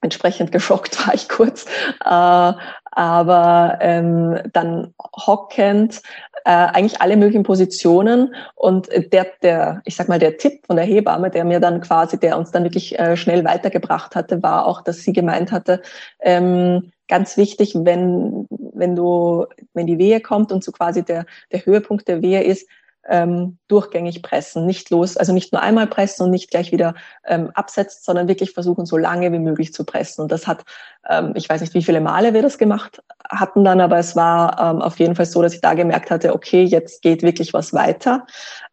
entsprechend 0.00 0.52
geschockt 0.52 1.06
war 1.06 1.14
ich 1.14 1.28
kurz. 1.28 1.66
Äh, 2.04 2.52
aber 2.94 3.78
ähm, 3.80 4.38
dann 4.52 4.94
hockend, 4.98 6.02
äh, 6.44 6.50
eigentlich 6.50 7.00
alle 7.00 7.16
möglichen 7.16 7.42
Positionen. 7.42 8.34
Und 8.54 8.88
der, 9.12 9.26
der, 9.42 9.82
ich 9.84 9.96
sag 9.96 10.08
mal, 10.08 10.18
der 10.18 10.36
Tipp 10.36 10.66
von 10.66 10.76
der 10.76 10.84
Hebamme, 10.84 11.30
der 11.30 11.44
mir 11.44 11.60
dann 11.60 11.80
quasi, 11.80 12.18
der 12.18 12.38
uns 12.38 12.50
dann 12.50 12.64
wirklich 12.64 12.98
äh, 12.98 13.16
schnell 13.16 13.44
weitergebracht 13.44 14.14
hatte, 14.14 14.42
war 14.42 14.66
auch, 14.66 14.82
dass 14.82 14.98
sie 14.98 15.12
gemeint 15.12 15.52
hatte, 15.52 15.82
ähm, 16.20 16.92
ganz 17.08 17.36
wichtig, 17.36 17.74
wenn, 17.74 18.46
wenn 18.50 18.96
du, 18.96 19.46
wenn 19.74 19.86
die 19.86 19.98
Wehe 19.98 20.20
kommt 20.20 20.52
und 20.52 20.64
so 20.64 20.72
quasi 20.72 21.04
der, 21.04 21.26
der 21.52 21.64
Höhepunkt 21.66 22.08
der 22.08 22.22
Wehe 22.22 22.42
ist, 22.42 22.68
ähm, 23.08 23.58
durchgängig 23.68 24.22
pressen, 24.22 24.66
nicht 24.66 24.90
los, 24.90 25.16
also 25.16 25.32
nicht 25.32 25.52
nur 25.52 25.62
einmal 25.62 25.86
pressen 25.86 26.24
und 26.24 26.30
nicht 26.30 26.50
gleich 26.50 26.72
wieder 26.72 26.94
ähm, 27.24 27.50
absetzt, 27.54 28.04
sondern 28.04 28.28
wirklich 28.28 28.52
versuchen, 28.52 28.86
so 28.86 28.96
lange 28.96 29.32
wie 29.32 29.38
möglich 29.38 29.72
zu 29.72 29.84
pressen. 29.84 30.22
Und 30.22 30.32
das 30.32 30.46
hat, 30.46 30.64
ähm, 31.08 31.32
ich 31.34 31.48
weiß 31.48 31.60
nicht, 31.60 31.74
wie 31.74 31.82
viele 31.82 32.00
Male 32.00 32.34
wir 32.34 32.42
das 32.42 32.58
gemacht 32.58 33.02
hatten 33.28 33.64
dann, 33.64 33.80
aber 33.80 33.98
es 33.98 34.16
war 34.16 34.60
ähm, 34.60 34.82
auf 34.82 34.98
jeden 34.98 35.16
Fall 35.16 35.26
so, 35.26 35.42
dass 35.42 35.54
ich 35.54 35.60
da 35.60 35.74
gemerkt 35.74 36.10
hatte, 36.10 36.34
okay, 36.34 36.64
jetzt 36.64 37.02
geht 37.02 37.22
wirklich 37.22 37.52
was 37.52 37.72
weiter. 37.72 38.26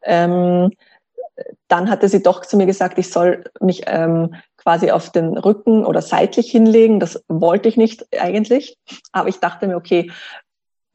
Ähm, 0.04 0.72
dann 1.68 1.90
hatte 1.90 2.10
sie 2.10 2.22
doch 2.22 2.46
zu 2.46 2.58
mir 2.58 2.66
gesagt, 2.66 2.98
ich 3.00 3.10
soll 3.10 3.46
mich 3.60 3.84
ähm, 3.88 4.36
quasi 4.58 4.92
auf 4.92 5.10
den 5.10 5.38
Rücken 5.38 5.86
oder 5.86 6.02
seitlich 6.02 6.52
hinlegen. 6.52 7.00
Das 7.00 7.24
wollte 7.28 7.70
ich 7.70 7.78
nicht 7.78 8.06
eigentlich, 8.20 8.78
aber 9.12 9.30
ich 9.30 9.40
dachte 9.40 9.68
mir, 9.68 9.76
okay, 9.76 10.12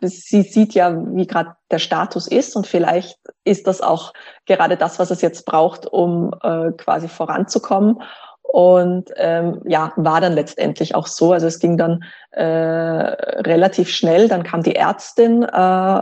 sie 0.01 0.43
sieht 0.43 0.75
ja, 0.75 0.95
wie 1.15 1.27
gerade 1.27 1.57
der 1.71 1.79
Status 1.79 2.27
ist 2.27 2.57
und 2.57 2.67
vielleicht 2.67 3.19
ist 3.45 3.67
das 3.67 3.81
auch 3.81 4.13
gerade 4.47 4.77
das, 4.77 4.99
was 4.99 5.11
es 5.11 5.23
jetzt 5.23 5.47
braucht, 5.47 5.87
um 5.87 6.33
äh, 6.43 6.73
quasi 6.73 7.09
voranzukommen. 7.09 8.01
Und 8.43 9.11
ähm, 9.17 9.61
ja, 9.67 9.93
war 9.97 10.21
dann 10.21 10.33
letztendlich 10.33 10.95
auch 10.95 11.09
so. 11.09 11.33
Also 11.33 11.47
es 11.49 11.59
ging 11.59 11.77
dann 11.77 12.05
äh, 12.31 12.45
relativ 12.45 13.91
schnell. 13.91 14.29
Dann 14.29 14.45
kam 14.45 14.63
die 14.63 14.77
Ärztin 14.77 15.43
äh, 15.43 15.47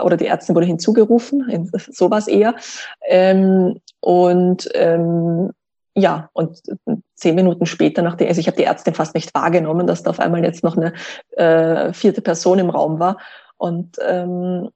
oder 0.02 0.16
die 0.16 0.26
Ärztin 0.26 0.54
wurde 0.54 0.66
hinzugerufen, 0.66 1.70
sowas 1.90 2.28
eher. 2.28 2.54
Ähm, 3.09 3.80
und 4.00 4.68
ähm, 4.74 5.52
ja, 5.96 6.28
und 6.33 6.61
zehn 7.14 7.35
Minuten 7.35 7.66
später, 7.66 8.02
nachdem, 8.02 8.28
also 8.28 8.40
ich 8.40 8.46
habe 8.48 8.57
die 8.57 8.64
Ärztin 8.64 8.94
fast 8.94 9.14
nicht 9.14 9.33
wahrgenommen, 9.35 9.87
dass 9.87 10.02
da 10.02 10.11
auf 10.11 10.20
einmal 10.20 10.44
jetzt 10.44 10.64
noch 10.64 10.76
eine 10.76 10.92
äh, 11.33 11.92
vierte 11.92 12.20
Person 12.20 12.59
im 12.59 12.70
Raum 12.70 12.98
war. 12.98 13.18
Und 13.64 13.96
ähm, 14.07 14.68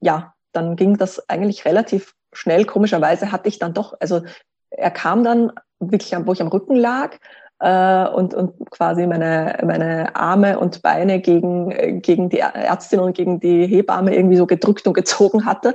ja, 0.00 0.32
dann 0.52 0.74
ging 0.74 0.96
das 0.96 1.28
eigentlich 1.28 1.66
relativ 1.66 2.14
schnell. 2.32 2.64
Komischerweise 2.64 3.30
hatte 3.30 3.50
ich 3.50 3.58
dann 3.58 3.74
doch, 3.74 3.94
also 4.00 4.22
er 4.70 4.90
kam 4.90 5.22
dann 5.22 5.52
wirklich, 5.80 6.14
wo 6.24 6.32
ich 6.32 6.40
am 6.40 6.48
Rücken 6.48 6.76
lag, 6.76 7.18
äh, 7.58 8.08
und, 8.08 8.32
und 8.32 8.70
quasi 8.70 9.06
meine, 9.06 9.58
meine 9.66 10.16
Arme 10.16 10.58
und 10.58 10.80
Beine 10.80 11.20
gegen, 11.20 12.00
gegen 12.00 12.30
die 12.30 12.38
Ärztin 12.38 13.00
und 13.00 13.14
gegen 13.14 13.38
die 13.38 13.66
Hebamme 13.66 14.16
irgendwie 14.16 14.38
so 14.38 14.46
gedrückt 14.46 14.86
und 14.86 14.94
gezogen 14.94 15.44
hatte, 15.44 15.74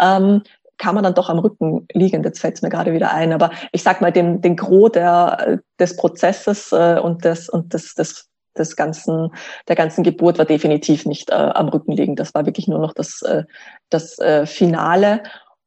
ähm, 0.00 0.42
kann 0.78 0.96
man 0.96 1.04
dann 1.04 1.14
doch 1.14 1.30
am 1.30 1.38
Rücken 1.38 1.86
liegen. 1.92 2.24
Jetzt 2.24 2.40
fällt 2.40 2.56
es 2.56 2.62
mir 2.62 2.68
gerade 2.68 2.92
wieder 2.92 3.12
ein. 3.12 3.32
Aber 3.32 3.52
ich 3.70 3.84
sag 3.84 4.00
mal, 4.00 4.10
den, 4.10 4.40
den 4.40 4.56
Gros 4.56 4.90
der, 4.90 5.60
des 5.78 5.94
Prozesses 5.94 6.72
äh, 6.72 6.98
und 7.00 7.24
des, 7.24 7.48
und 7.48 7.72
des, 7.72 7.94
des 7.94 8.31
des 8.58 8.76
ganzen, 8.76 9.32
der 9.68 9.76
ganzen 9.76 10.04
Geburt 10.04 10.38
war 10.38 10.44
definitiv 10.44 11.06
nicht 11.06 11.30
äh, 11.30 11.34
am 11.34 11.68
Rücken 11.68 11.92
liegen. 11.92 12.16
Das 12.16 12.34
war 12.34 12.46
wirklich 12.46 12.68
nur 12.68 12.78
noch 12.78 12.92
das, 12.92 13.22
äh, 13.22 13.44
das 13.90 14.18
äh, 14.18 14.46
Finale. 14.46 15.22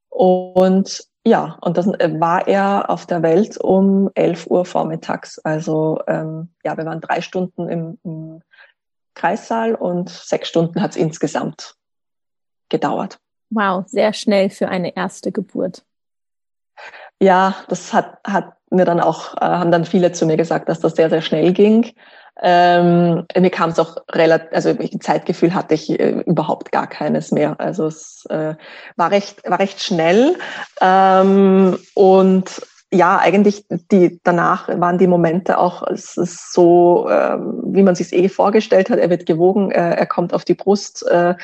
Und 0.09 1.03
ja, 1.25 1.57
und 1.61 1.77
dann 1.77 1.93
äh, 1.95 2.19
war 2.19 2.47
er 2.47 2.89
auf 2.89 3.05
der 3.05 3.23
Welt 3.23 3.57
um 3.57 4.11
11 4.13 4.47
Uhr 4.47 4.65
vormittags. 4.65 5.39
Also 5.39 5.99
ähm, 6.07 6.49
ja, 6.63 6.77
wir 6.77 6.85
waren 6.85 7.01
drei 7.01 7.21
Stunden 7.21 7.67
im, 7.67 7.97
im 8.03 8.41
Kreissaal 9.15 9.73
und 9.73 10.09
sechs 10.09 10.49
Stunden 10.49 10.81
hat 10.81 10.91
es 10.91 10.97
insgesamt 10.97 11.75
gedauert. 12.69 13.19
Wow, 13.49 13.85
sehr 13.87 14.13
schnell 14.13 14.49
für 14.49 14.69
eine 14.69 14.95
erste 14.95 15.31
Geburt. 15.31 15.83
Ja, 17.21 17.55
das 17.69 17.93
hat, 17.93 18.19
hat 18.25 18.53
mir 18.69 18.85
dann 18.85 18.99
auch, 18.99 19.35
äh, 19.37 19.45
haben 19.45 19.71
dann 19.71 19.85
viele 19.85 20.11
zu 20.11 20.25
mir 20.25 20.37
gesagt, 20.37 20.69
dass 20.69 20.79
das 20.79 20.95
sehr, 20.95 21.09
sehr 21.09 21.21
schnell 21.21 21.53
ging. 21.53 21.93
Ähm, 22.41 23.25
mir 23.37 23.49
kam 23.49 23.69
es 23.69 23.79
auch 23.79 23.97
relativ, 24.11 24.49
also 24.51 24.69
ein 24.69 25.01
Zeitgefühl 25.01 25.53
hatte 25.53 25.73
ich 25.73 25.89
äh, 25.89 26.21
überhaupt 26.25 26.71
gar 26.71 26.87
keines 26.87 27.31
mehr. 27.31 27.59
Also 27.59 27.85
es 27.87 28.25
äh, 28.29 28.55
war 28.97 29.11
recht, 29.11 29.49
war 29.49 29.59
recht 29.59 29.81
schnell 29.81 30.35
ähm, 30.81 31.77
und 31.93 32.61
ja, 32.95 33.19
eigentlich 33.19 33.65
die 33.91 34.19
danach 34.23 34.67
waren 34.69 34.97
die 34.97 35.07
Momente 35.07 35.57
auch 35.57 35.83
es 35.83 36.15
so, 36.15 37.07
äh, 37.09 37.37
wie 37.37 37.83
man 37.83 37.95
sich 37.95 38.13
eh 38.13 38.29
vorgestellt 38.29 38.89
hat. 38.89 38.99
Er 38.99 39.09
wird 39.09 39.25
gewogen, 39.25 39.71
äh, 39.71 39.95
er 39.95 40.05
kommt 40.05 40.33
auf 40.33 40.45
die 40.45 40.53
Brust. 40.53 41.05
Äh, 41.07 41.35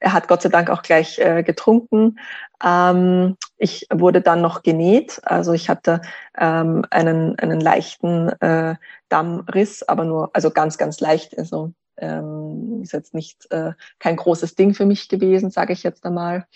er 0.00 0.12
hat 0.12 0.28
Gott 0.28 0.42
sei 0.42 0.50
Dank 0.50 0.70
auch 0.70 0.82
gleich 0.82 1.18
äh, 1.18 1.42
getrunken. 1.42 2.18
Ähm, 2.64 3.36
ich 3.56 3.86
wurde 3.92 4.20
dann 4.20 4.42
noch 4.42 4.62
genäht, 4.62 5.20
also 5.24 5.52
ich 5.52 5.68
hatte 5.68 6.02
ähm, 6.36 6.84
einen 6.90 7.38
einen 7.38 7.60
leichten 7.60 8.28
äh, 8.40 8.76
Dammriss, 9.08 9.82
aber 9.82 10.04
nur 10.04 10.30
also 10.34 10.50
ganz 10.50 10.78
ganz 10.78 11.00
leicht. 11.00 11.36
Also 11.38 11.72
ähm, 11.96 12.80
ist 12.82 12.92
jetzt 12.92 13.14
nicht 13.14 13.50
äh, 13.50 13.72
kein 13.98 14.16
großes 14.16 14.54
Ding 14.54 14.74
für 14.74 14.86
mich 14.86 15.08
gewesen, 15.08 15.50
sage 15.50 15.72
ich 15.72 15.82
jetzt 15.82 16.04
einmal. 16.04 16.46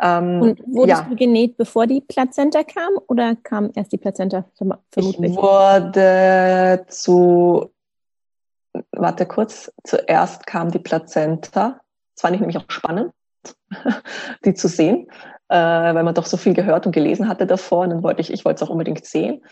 Ähm, 0.00 0.42
Und 0.42 0.60
wurdest 0.66 1.02
ja. 1.02 1.08
du 1.08 1.16
genäht, 1.16 1.56
bevor 1.56 1.86
die 1.86 2.00
Plazenta 2.00 2.62
kam 2.62 2.92
oder 3.08 3.36
kam 3.36 3.70
erst 3.74 3.92
die 3.92 3.98
Plazenta 3.98 4.44
vermutlich? 4.54 5.32
Ich 5.32 5.36
wurde 5.36 6.84
zu, 6.88 7.70
warte 8.92 9.26
kurz, 9.26 9.72
zuerst 9.84 10.46
kam 10.46 10.70
die 10.70 10.78
Plazenta. 10.78 11.80
Das 12.14 12.22
fand 12.22 12.34
ich 12.34 12.40
nämlich 12.40 12.58
auch 12.58 12.64
spannend, 12.68 13.12
die 14.44 14.54
zu 14.54 14.68
sehen 14.68 15.08
äh, 15.48 15.56
weil 15.56 16.04
man 16.04 16.14
doch 16.14 16.26
so 16.26 16.36
viel 16.36 16.54
gehört 16.54 16.86
und 16.86 16.92
gelesen 16.92 17.28
hatte 17.28 17.46
davor. 17.46 17.84
Und 17.84 17.90
dann 17.90 18.02
wollte 18.02 18.20
ich, 18.20 18.32
ich 18.32 18.44
wollte 18.44 18.62
es 18.62 18.68
auch 18.68 18.72
unbedingt 18.72 19.04
sehen. 19.04 19.42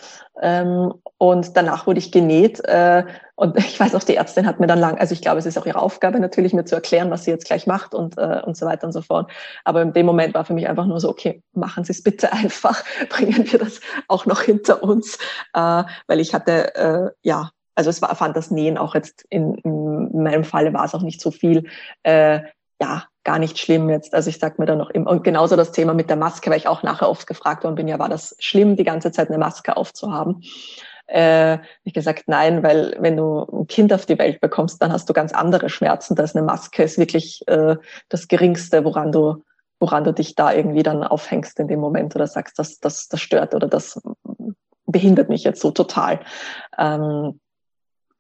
Ähm, 0.40 0.92
und 1.18 1.56
danach 1.56 1.87
wurde 1.87 1.98
ich 1.98 2.12
genäht. 2.12 2.62
Äh, 2.64 3.04
und 3.35 3.56
ich 3.59 3.78
weiß 3.80 3.94
auch, 3.94 4.02
die 4.02 4.16
Ärztin 4.16 4.46
hat 4.46 4.61
mir 4.61 4.66
dann 4.66 4.78
lang, 4.78 4.98
also 4.98 5.12
ich 5.12 5.22
glaube, 5.22 5.38
es 5.38 5.46
ist 5.46 5.59
auch 5.59 5.66
ihre 5.66 5.80
Aufgabe 5.80 6.20
natürlich, 6.20 6.52
mir 6.52 6.64
zu 6.64 6.74
erklären, 6.74 7.11
was 7.11 7.24
sie 7.24 7.30
jetzt 7.30 7.46
gleich 7.46 7.66
macht 7.66 7.94
und, 7.94 8.18
äh, 8.18 8.42
und 8.44 8.56
so 8.56 8.66
weiter 8.66 8.87
und 8.87 8.92
so 8.92 9.02
fort. 9.02 9.30
Aber 9.64 9.82
in 9.82 9.92
dem 9.92 10.06
Moment 10.06 10.35
war 10.35 10.44
für 10.44 10.54
mich 10.54 10.68
einfach 10.68 10.87
nur 10.87 11.00
so, 11.00 11.09
okay, 11.09 11.42
machen 11.52 11.85
Sie 11.85 11.92
es 11.92 12.02
bitte 12.02 12.32
einfach, 12.32 12.85
bringen 13.09 13.50
wir 13.50 13.59
das 13.59 13.80
auch 14.09 14.26
noch 14.26 14.42
hinter 14.42 14.82
uns, 14.82 15.18
äh, 15.54 15.85
weil 16.06 16.20
ich 16.20 16.35
hatte, 16.35 16.74
äh, 16.74 17.11
ja, 17.22 17.50
also 17.74 17.90
es 17.90 18.00
war, 18.00 18.14
fand 18.16 18.37
das 18.37 18.50
Nähen 18.50 18.78
auch 18.78 18.94
jetzt 18.94 19.24
in, 19.28 19.54
in 19.56 20.22
meinem 20.22 20.44
Falle 20.44 20.72
war 20.72 20.85
es 20.85 20.94
auch 20.94 21.02
nicht 21.02 21.20
so 21.20 21.30
viel, 21.30 21.68
äh, 22.02 22.40
ja, 22.80 23.04
gar 23.26 23.38
nicht 23.40 23.58
schlimm 23.58 23.90
jetzt. 23.90 24.14
Also 24.14 24.30
ich 24.30 24.38
sag 24.38 24.58
mir 24.58 24.66
dann 24.66 24.78
noch 24.78 24.88
immer, 24.90 25.10
und 25.10 25.24
genauso 25.24 25.56
das 25.56 25.72
Thema 25.72 25.92
mit 25.92 26.08
der 26.08 26.16
Maske, 26.16 26.48
weil 26.48 26.58
ich 26.58 26.68
auch 26.68 26.82
nachher 26.84 27.10
oft 27.10 27.26
gefragt 27.26 27.64
worden 27.64 27.74
bin, 27.74 27.88
ja, 27.88 27.98
war 27.98 28.08
das 28.08 28.36
schlimm, 28.38 28.76
die 28.76 28.84
ganze 28.84 29.10
Zeit 29.10 29.28
eine 29.28 29.38
Maske 29.38 29.76
aufzuhaben? 29.76 30.42
Äh, 31.08 31.58
ich 31.82 31.92
gesagt, 31.92 32.24
nein, 32.28 32.62
weil 32.62 32.96
wenn 33.00 33.16
du 33.16 33.40
ein 33.42 33.66
Kind 33.66 33.92
auf 33.92 34.06
die 34.06 34.18
Welt 34.18 34.40
bekommst, 34.40 34.80
dann 34.80 34.92
hast 34.92 35.08
du 35.08 35.12
ganz 35.12 35.32
andere 35.32 35.68
Schmerzen. 35.68 36.14
Da 36.14 36.22
ist 36.22 36.36
eine 36.36 36.46
Maske 36.46 36.84
ist 36.84 36.98
wirklich 36.98 37.42
äh, 37.48 37.76
das 38.08 38.28
Geringste, 38.28 38.84
woran 38.84 39.10
du, 39.10 39.44
woran 39.80 40.04
du 40.04 40.12
dich 40.12 40.36
da 40.36 40.52
irgendwie 40.52 40.84
dann 40.84 41.02
aufhängst 41.02 41.58
in 41.58 41.66
dem 41.68 41.80
Moment 41.80 42.14
oder 42.14 42.28
sagst, 42.28 42.58
das, 42.60 42.78
das, 42.78 43.08
das 43.08 43.20
stört 43.20 43.54
oder 43.54 43.66
das 43.66 44.00
behindert 44.86 45.28
mich 45.28 45.42
jetzt 45.42 45.60
so 45.60 45.72
total. 45.72 46.20
Ähm, 46.78 47.40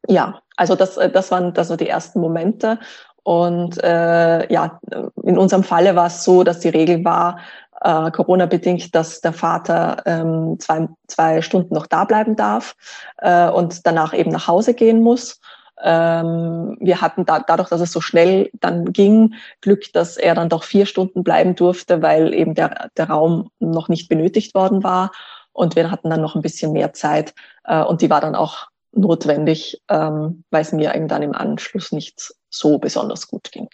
ja, 0.08 0.42
also 0.56 0.74
das, 0.74 0.94
das 0.94 1.30
waren 1.30 1.52
das 1.52 1.68
waren 1.68 1.78
die 1.78 1.88
ersten 1.88 2.20
Momente. 2.20 2.78
Und 3.26 3.82
äh, 3.82 4.52
ja, 4.52 4.78
in 5.24 5.36
unserem 5.36 5.64
Falle 5.64 5.96
war 5.96 6.06
es 6.06 6.22
so, 6.22 6.44
dass 6.44 6.60
die 6.60 6.68
Regel 6.68 7.04
war, 7.04 7.40
äh, 7.80 8.12
Corona-bedingt, 8.12 8.94
dass 8.94 9.20
der 9.20 9.32
Vater 9.32 10.00
ähm, 10.06 10.60
zwei, 10.60 10.86
zwei 11.08 11.42
Stunden 11.42 11.74
noch 11.74 11.88
da 11.88 12.04
bleiben 12.04 12.36
darf 12.36 12.76
äh, 13.18 13.48
und 13.48 13.84
danach 13.84 14.14
eben 14.14 14.30
nach 14.30 14.46
Hause 14.46 14.74
gehen 14.74 15.02
muss. 15.02 15.40
Ähm, 15.82 16.76
wir 16.78 17.00
hatten 17.00 17.24
da, 17.24 17.40
dadurch, 17.40 17.68
dass 17.68 17.80
es 17.80 17.90
so 17.90 18.00
schnell 18.00 18.48
dann 18.60 18.92
ging, 18.92 19.34
Glück, 19.60 19.92
dass 19.92 20.16
er 20.16 20.36
dann 20.36 20.48
doch 20.48 20.62
vier 20.62 20.86
Stunden 20.86 21.24
bleiben 21.24 21.56
durfte, 21.56 22.02
weil 22.02 22.32
eben 22.32 22.54
der, 22.54 22.90
der 22.96 23.10
Raum 23.10 23.50
noch 23.58 23.88
nicht 23.88 24.08
benötigt 24.08 24.54
worden 24.54 24.84
war. 24.84 25.10
Und 25.52 25.74
wir 25.74 25.90
hatten 25.90 26.10
dann 26.10 26.22
noch 26.22 26.36
ein 26.36 26.42
bisschen 26.42 26.72
mehr 26.72 26.92
Zeit. 26.92 27.34
Äh, 27.64 27.82
und 27.82 28.02
die 28.02 28.08
war 28.08 28.20
dann 28.20 28.36
auch 28.36 28.68
notwendig, 28.96 29.82
ähm, 29.88 30.44
weil 30.50 30.62
es 30.62 30.72
mir 30.72 30.94
eben 30.94 31.08
dann 31.08 31.22
im 31.22 31.34
Anschluss 31.34 31.92
nicht 31.92 32.34
so 32.50 32.78
besonders 32.78 33.28
gut 33.28 33.52
ging. 33.52 33.68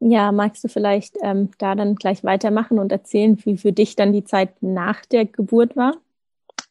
Ja, 0.00 0.32
magst 0.32 0.64
du 0.64 0.68
vielleicht 0.68 1.16
ähm, 1.22 1.50
da 1.58 1.74
dann 1.74 1.94
gleich 1.94 2.24
weitermachen 2.24 2.78
und 2.78 2.90
erzählen, 2.90 3.38
wie 3.44 3.58
für 3.58 3.72
dich 3.72 3.96
dann 3.96 4.12
die 4.12 4.24
Zeit 4.24 4.62
nach 4.62 5.04
der 5.04 5.26
Geburt 5.26 5.76
war? 5.76 5.94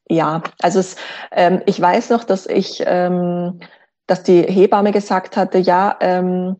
Ja, 0.09 0.41
also 0.59 0.79
es, 0.79 0.95
ähm, 1.31 1.61
ich 1.67 1.79
weiß 1.79 2.09
noch, 2.09 2.23
dass 2.23 2.47
ich, 2.47 2.81
ähm, 2.85 3.59
dass 4.07 4.23
die 4.23 4.41
Hebamme 4.41 4.91
gesagt 4.91 5.37
hatte, 5.37 5.59
ja, 5.59 5.95
ähm, 6.01 6.57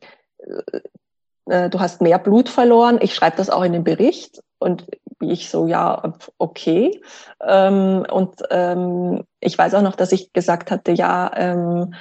äh, 1.50 1.70
du 1.70 1.80
hast 1.80 2.02
mehr 2.02 2.20
Blut 2.20 2.50
verloren. 2.50 3.00
Ich 3.02 3.16
schreibe 3.16 3.38
das 3.38 3.50
auch 3.50 3.64
in 3.64 3.74
den 3.74 3.84
Bericht. 3.84 4.42
Und 4.60 4.88
ich 5.22 5.50
so, 5.50 5.68
ja, 5.68 6.14
okay. 6.38 7.02
Ähm, 7.46 8.06
und 8.10 8.36
ähm, 8.50 9.24
ich 9.40 9.58
weiß 9.58 9.74
auch 9.74 9.82
noch, 9.82 9.96
dass 9.96 10.12
ich 10.12 10.34
gesagt 10.34 10.72
hatte, 10.72 10.92
ja, 10.92 11.32
ähm, 11.36 11.94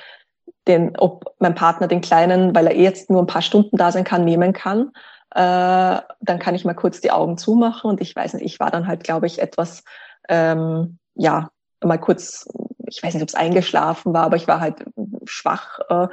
den, 0.66 0.96
ob 0.98 1.34
mein 1.38 1.54
Partner 1.54 1.86
den 1.86 2.00
Kleinen, 2.00 2.54
weil 2.54 2.66
er 2.66 2.74
eh 2.74 2.82
jetzt 2.82 3.10
nur 3.10 3.22
ein 3.22 3.26
paar 3.26 3.42
Stunden 3.42 3.76
da 3.76 3.90
sein 3.92 4.04
kann, 4.04 4.24
nehmen 4.24 4.52
kann. 4.52 4.90
Äh, 5.34 6.00
dann 6.20 6.38
kann 6.38 6.54
ich 6.54 6.64
mal 6.64 6.74
kurz 6.74 7.00
die 7.00 7.10
Augen 7.10 7.38
zumachen. 7.38 7.90
Und 7.90 8.00
ich 8.00 8.14
weiß 8.14 8.34
nicht, 8.34 8.44
ich 8.44 8.60
war 8.60 8.70
dann 8.70 8.86
halt, 8.86 9.04
glaube 9.04 9.26
ich, 9.26 9.40
etwas, 9.40 9.84
ähm, 10.28 10.98
ja, 11.14 11.50
mal 11.82 11.98
kurz 11.98 12.46
ich 12.88 13.02
weiß 13.02 13.14
nicht, 13.14 13.22
ob 13.22 13.28
es 13.28 13.34
eingeschlafen 13.34 14.12
war, 14.12 14.24
aber 14.24 14.36
ich 14.36 14.48
war 14.48 14.60
halt 14.60 14.84
schwach 15.24 15.78
äh, 15.88 16.08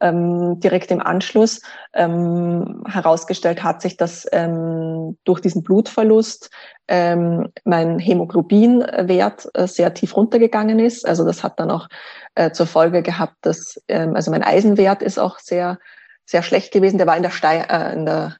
ähm, 0.00 0.60
direkt 0.60 0.90
im 0.90 1.00
Anschluss. 1.00 1.60
Ähm, 1.92 2.84
herausgestellt 2.88 3.62
hat 3.62 3.82
sich, 3.82 3.96
dass 3.96 4.26
ähm, 4.32 5.18
durch 5.24 5.40
diesen 5.40 5.62
Blutverlust 5.62 6.50
ähm, 6.88 7.52
mein 7.64 7.98
Hämoglobinwert 7.98 9.48
äh, 9.54 9.66
sehr 9.66 9.94
tief 9.94 10.16
runtergegangen 10.16 10.78
ist. 10.78 11.06
Also 11.06 11.24
das 11.24 11.44
hat 11.44 11.60
dann 11.60 11.70
auch 11.70 11.88
äh, 12.34 12.50
zur 12.50 12.66
Folge 12.66 13.02
gehabt, 13.02 13.36
dass 13.42 13.82
ähm, 13.88 14.16
also 14.16 14.30
mein 14.30 14.42
Eisenwert 14.42 15.02
ist 15.02 15.18
auch 15.18 15.38
sehr 15.38 15.78
sehr 16.24 16.42
schlecht 16.42 16.72
gewesen. 16.72 16.98
Der 16.98 17.06
war 17.06 17.16
in 17.16 17.22
der 17.22 17.30
Stei 17.30 17.58
äh, 17.60 17.94
in 17.94 18.06
der 18.06 18.36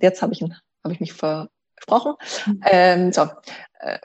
jetzt 0.00 0.22
habe 0.22 0.32
ich 0.32 0.42
ihn 0.42 0.56
habe 0.84 0.94
ich 0.94 1.00
mich 1.00 1.12
versprochen. 1.82 2.14
Mhm. 2.46 2.60
Ähm, 2.64 3.12
so, 3.12 3.28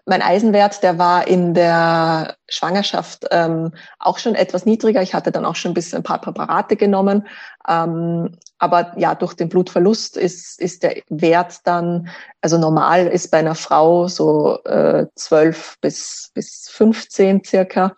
mein 0.06 0.22
Eisenwert, 0.22 0.82
der 0.82 0.98
war 0.98 1.28
in 1.28 1.54
der 1.54 2.36
Schwangerschaft 2.50 3.28
ähm, 3.30 3.74
auch 4.00 4.18
schon 4.18 4.34
etwas 4.34 4.66
niedriger. 4.66 5.04
Ich 5.04 5.14
hatte 5.14 5.32
dann 5.32 5.46
auch 5.46 5.56
schon 5.56 5.72
ein 5.72 5.76
bisschen 5.76 6.00
ein 6.00 6.04
paar 6.04 6.20
Präparate 6.20 6.76
genommen. 6.76 7.28
Ähm, 7.68 8.38
aber 8.58 8.94
ja, 8.98 9.14
durch 9.14 9.36
den 9.36 9.50
Blutverlust 9.50 10.18
ist, 10.18 10.60
ist 10.60 10.82
der 10.82 11.04
Wert 11.10 11.60
dann, 11.66 12.10
also 12.42 12.58
normal 12.58 13.06
ist 13.06 13.30
bei 13.30 13.38
einer 13.38 13.54
Frau 13.54 14.08
so 14.08 14.64
äh, 14.64 15.06
12 15.14 15.78
bis, 15.80 16.32
bis 16.34 16.70
15 16.70 17.44
circa. 17.44 17.96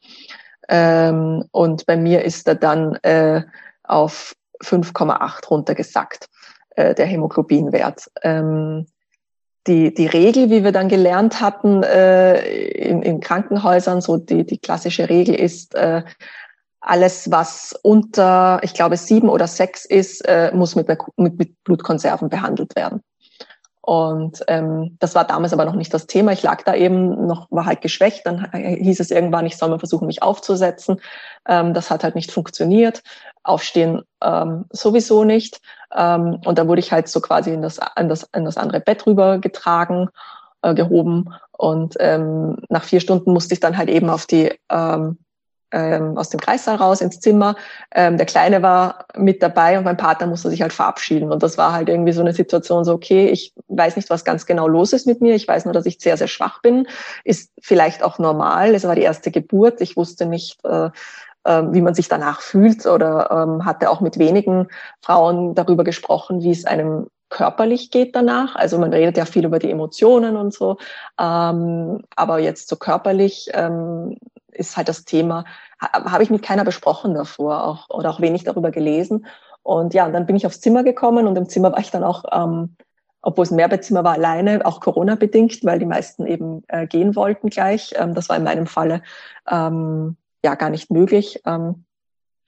Ähm, 0.67 1.45
und 1.51 1.85
bei 1.85 1.95
mir 1.95 2.25
ist 2.25 2.47
er 2.47 2.55
dann 2.55 2.95
äh, 3.03 3.43
auf 3.83 4.35
5,8 4.61 5.47
runtergesackt, 5.47 6.27
äh, 6.71 6.93
der 6.93 7.05
Hämoglobinwert. 7.05 8.11
Ähm, 8.21 8.85
die, 9.67 9.93
die 9.93 10.07
Regel, 10.07 10.49
wie 10.49 10.63
wir 10.63 10.71
dann 10.71 10.89
gelernt 10.89 11.41
hatten 11.41 11.83
äh, 11.83 12.41
in, 12.41 13.01
in 13.01 13.19
Krankenhäusern, 13.19 14.01
so 14.01 14.17
die, 14.17 14.45
die 14.45 14.57
klassische 14.57 15.09
Regel 15.09 15.35
ist, 15.35 15.75
äh, 15.75 16.03
alles, 16.81 17.29
was 17.29 17.77
unter, 17.83 18.59
ich 18.63 18.73
glaube, 18.73 18.97
sieben 18.97 19.29
oder 19.29 19.47
sechs 19.47 19.85
ist, 19.85 20.21
äh, 20.27 20.51
muss 20.53 20.75
mit, 20.75 20.87
mit, 21.17 21.37
mit 21.37 21.63
Blutkonserven 21.63 22.29
behandelt 22.29 22.75
werden. 22.75 23.03
Und 23.81 24.43
ähm, 24.47 24.97
das 24.99 25.15
war 25.15 25.25
damals 25.25 25.51
aber 25.51 25.65
noch 25.65 25.73
nicht 25.73 25.91
das 25.93 26.05
Thema. 26.05 26.31
Ich 26.31 26.43
lag 26.43 26.61
da 26.63 26.75
eben 26.75 27.25
noch, 27.25 27.47
war 27.49 27.65
halt 27.65 27.81
geschwächt. 27.81 28.25
Dann 28.25 28.51
hieß 28.53 28.99
es 28.99 29.09
irgendwann, 29.09 29.47
ich 29.47 29.57
soll 29.57 29.69
mal 29.69 29.79
versuchen, 29.79 30.05
mich 30.05 30.21
aufzusetzen. 30.21 31.01
Ähm, 31.47 31.73
das 31.73 31.89
hat 31.89 32.03
halt 32.03 32.13
nicht 32.13 32.31
funktioniert. 32.31 33.01
Aufstehen 33.41 34.03
ähm, 34.23 34.65
sowieso 34.69 35.23
nicht. 35.23 35.59
Ähm, 35.95 36.39
und 36.45 36.57
da 36.57 36.67
wurde 36.67 36.79
ich 36.79 36.91
halt 36.91 37.07
so 37.07 37.21
quasi 37.21 37.51
in 37.51 37.61
das, 37.61 37.79
in 37.99 38.09
das, 38.09 38.29
in 38.35 38.45
das 38.45 38.57
andere 38.57 38.79
Bett 38.79 39.05
rübergetragen, 39.05 40.09
äh, 40.61 40.73
gehoben. 40.73 41.33
Und 41.51 41.95
ähm, 41.99 42.57
nach 42.69 42.83
vier 42.83 42.99
Stunden 42.99 43.33
musste 43.33 43.53
ich 43.53 43.59
dann 43.59 43.77
halt 43.77 43.89
eben 43.89 44.09
auf 44.09 44.25
die 44.25 44.51
ähm, 44.69 45.17
ähm, 45.71 46.17
aus 46.17 46.29
dem 46.29 46.39
Kreissaal 46.39 46.77
raus 46.77 47.01
ins 47.01 47.19
Zimmer. 47.19 47.55
Ähm, 47.93 48.17
der 48.17 48.25
Kleine 48.25 48.61
war 48.61 49.05
mit 49.15 49.43
dabei 49.43 49.77
und 49.77 49.83
mein 49.83 49.97
Partner 49.97 50.27
musste 50.27 50.49
sich 50.49 50.61
halt 50.61 50.73
verabschieden. 50.73 51.31
Und 51.31 51.43
das 51.43 51.57
war 51.57 51.73
halt 51.73 51.89
irgendwie 51.89 52.11
so 52.11 52.21
eine 52.21 52.33
Situation, 52.33 52.85
so 52.85 52.93
okay, 52.93 53.27
ich 53.27 53.53
weiß 53.67 53.95
nicht, 53.95 54.09
was 54.09 54.25
ganz 54.25 54.45
genau 54.45 54.67
los 54.67 54.93
ist 54.93 55.07
mit 55.07 55.21
mir. 55.21 55.35
Ich 55.35 55.47
weiß 55.47 55.65
nur, 55.65 55.73
dass 55.73 55.85
ich 55.85 55.99
sehr, 55.99 56.17
sehr 56.17 56.27
schwach 56.27 56.61
bin. 56.61 56.87
Ist 57.23 57.51
vielleicht 57.61 58.03
auch 58.03 58.19
normal. 58.19 58.73
Es 58.73 58.83
war 58.83 58.95
die 58.95 59.01
erste 59.01 59.31
Geburt. 59.31 59.81
Ich 59.81 59.95
wusste 59.97 60.25
nicht, 60.25 60.63
äh, 60.65 60.89
äh, 61.43 61.63
wie 61.71 61.81
man 61.81 61.93
sich 61.93 62.07
danach 62.07 62.41
fühlt 62.41 62.85
oder 62.85 63.29
ähm, 63.31 63.65
hatte 63.65 63.89
auch 63.89 64.01
mit 64.01 64.19
wenigen 64.19 64.67
Frauen 65.01 65.55
darüber 65.55 65.83
gesprochen, 65.83 66.41
wie 66.41 66.51
es 66.51 66.65
einem 66.65 67.07
körperlich 67.29 67.91
geht 67.91 68.15
danach. 68.15 68.55
Also 68.55 68.77
man 68.77 68.91
redet 68.91 69.17
ja 69.17 69.25
viel 69.25 69.45
über 69.45 69.59
die 69.59 69.71
Emotionen 69.71 70.35
und 70.35 70.53
so, 70.53 70.77
ähm, 71.19 72.03
aber 72.15 72.39
jetzt 72.39 72.69
so 72.69 72.75
körperlich 72.75 73.49
ähm, 73.53 74.17
ist 74.51 74.77
halt 74.77 74.89
das 74.89 75.05
Thema, 75.05 75.45
habe 75.79 76.23
ich 76.23 76.29
mit 76.29 76.43
keiner 76.43 76.65
besprochen 76.65 77.13
davor 77.13 77.63
auch, 77.63 77.89
oder 77.89 78.09
auch 78.09 78.19
wenig 78.19 78.43
darüber 78.43 78.71
gelesen. 78.71 79.25
Und 79.63 79.93
ja, 79.93 80.05
und 80.05 80.13
dann 80.13 80.25
bin 80.25 80.35
ich 80.35 80.45
aufs 80.45 80.61
Zimmer 80.61 80.83
gekommen 80.83 81.27
und 81.27 81.37
im 81.37 81.47
Zimmer 81.47 81.71
war 81.71 81.79
ich 81.79 81.91
dann 81.91 82.03
auch, 82.03 82.25
ähm, 82.31 82.75
obwohl 83.21 83.43
es 83.43 83.51
ein 83.51 83.55
Mehrbettzimmer 83.57 84.03
war, 84.03 84.13
alleine, 84.13 84.65
auch 84.65 84.81
Corona-bedingt, 84.81 85.63
weil 85.63 85.79
die 85.79 85.85
meisten 85.85 86.25
eben 86.25 86.63
äh, 86.67 86.87
gehen 86.87 87.15
wollten 87.15 87.49
gleich. 87.49 87.93
Ähm, 87.95 88.13
das 88.13 88.29
war 88.29 88.37
in 88.37 88.43
meinem 88.43 88.67
Falle 88.67 89.01
ähm, 89.49 90.17
ja 90.43 90.55
gar 90.55 90.69
nicht 90.69 90.91
möglich. 90.91 91.41
Ähm, 91.45 91.85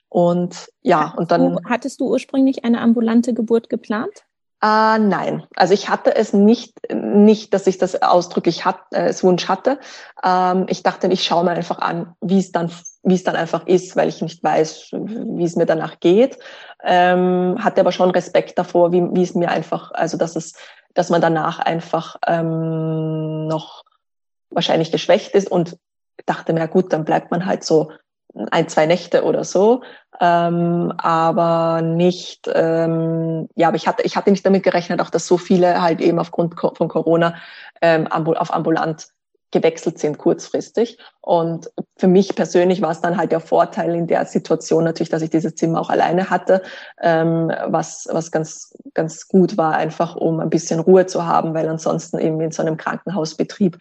und 0.10 0.70
ja, 0.82 1.14
hattest 1.14 1.18
und 1.18 1.32
dann. 1.32 1.54
Du, 1.54 1.60
hattest 1.70 2.02
du 2.02 2.10
ursprünglich 2.10 2.66
eine 2.66 2.82
ambulante 2.82 3.34
Geburt 3.34 3.70
geplant? 3.70 4.26
Äh, 4.64 5.00
nein, 5.00 5.48
also 5.56 5.74
ich 5.74 5.90
hatte 5.90 6.16
es 6.16 6.34
nicht, 6.34 6.76
nicht, 6.94 7.52
dass 7.52 7.66
ich 7.66 7.80
das 7.80 8.00
ausdrücklich 8.04 8.64
hat, 8.64 8.78
äh, 8.92 9.00
als 9.00 9.24
Wunsch 9.24 9.48
hatte. 9.48 9.80
Ähm, 10.24 10.68
ich 10.70 10.84
dachte, 10.84 11.08
ich 11.08 11.24
schaue 11.24 11.46
mir 11.46 11.52
einfach 11.52 11.80
an, 11.80 12.14
wie 12.22 12.38
es 12.38 12.52
dann, 12.52 12.72
wie 13.02 13.16
es 13.16 13.24
dann 13.24 13.36
einfach 13.36 13.66
ist, 13.66 13.96
weil 13.96 14.08
ich 14.08 14.22
nicht 14.22 14.44
weiß, 14.44 14.90
wie 14.92 15.44
es 15.44 15.56
mir 15.56 15.66
danach 15.66 16.00
geht. 16.00 16.38
Ähm, 16.84 17.56
hatte 17.60 17.82
aber 17.82 17.92
schon 17.92 18.12
Respekt 18.12 18.60
davor, 18.60 18.92
wie, 18.92 19.02
wie 19.14 19.24
es 19.24 19.34
mir 19.34 19.50
einfach, 19.50 19.94
also 19.94 20.16
dass 20.16 20.36
es, 20.36 20.54
dass 20.94 21.10
man 21.10 21.22
danach 21.22 21.58
einfach 21.58 22.18
ähm, 22.28 23.48
noch 23.48 23.84
wahrscheinlich 24.52 24.92
geschwächt 24.92 25.34
ist 25.34 25.50
und 25.50 25.78
dachte 26.26 26.54
mir, 26.54 26.68
gut, 26.68 26.94
dann 26.94 27.06
bleibt 27.06 27.32
man 27.32 27.46
halt 27.46 27.64
so 27.64 27.92
ein, 28.52 28.70
zwei 28.70 28.86
Nächte 28.86 29.24
oder 29.24 29.44
so, 29.44 29.84
ähm, 30.20 30.94
aber 30.98 31.82
nicht, 31.82 32.50
ähm, 32.54 33.50
ja, 33.56 33.68
aber 33.68 33.78
ich 33.78 33.88
hatte, 33.88 34.04
ich 34.04 34.16
hatte 34.16 34.32
nicht 34.32 34.46
damit 34.46 34.64
gerechnet, 34.64 35.02
auch 35.02 35.10
dass 35.10 35.28
so 35.28 35.38
viele 35.38 35.82
halt 35.82 36.00
eben 36.00 36.20
aufgrund 36.20 36.56
von 36.60 36.88
Corona 36.88 37.36
ähm, 37.82 38.08
auf 38.08 38.54
ambulant 38.54 39.08
gewechselt 39.52 40.00
sind 40.00 40.18
kurzfristig. 40.18 40.98
Und 41.20 41.70
für 41.98 42.08
mich 42.08 42.36
persönlich 42.36 42.82
war 42.82 42.92
es 42.92 43.02
dann 43.02 43.18
halt 43.18 43.32
der 43.32 43.42
Vorteil 43.42 43.96
in 43.96 44.08
der 44.08 44.26
Situation 44.26 44.84
natürlich, 44.84 45.10
dass 45.10 45.22
ich 45.22 45.30
dieses 45.30 45.56
Zimmer 45.56 45.82
auch 45.82 45.90
alleine 45.90 46.30
hatte, 46.30 46.62
ähm, 47.02 47.52
was, 47.68 48.08
was 48.10 48.32
ganz, 48.32 48.74
ganz 48.94 49.28
gut 49.28 49.58
war, 49.58 49.76
einfach 49.76 50.16
um 50.16 50.40
ein 50.40 50.50
bisschen 50.50 50.80
Ruhe 50.80 51.06
zu 51.06 51.26
haben, 51.26 51.54
weil 51.54 51.68
ansonsten 51.68 52.18
eben 52.18 52.40
in 52.42 52.52
so 52.52 52.62
einem 52.62 52.78
Krankenhausbetrieb 52.78 53.78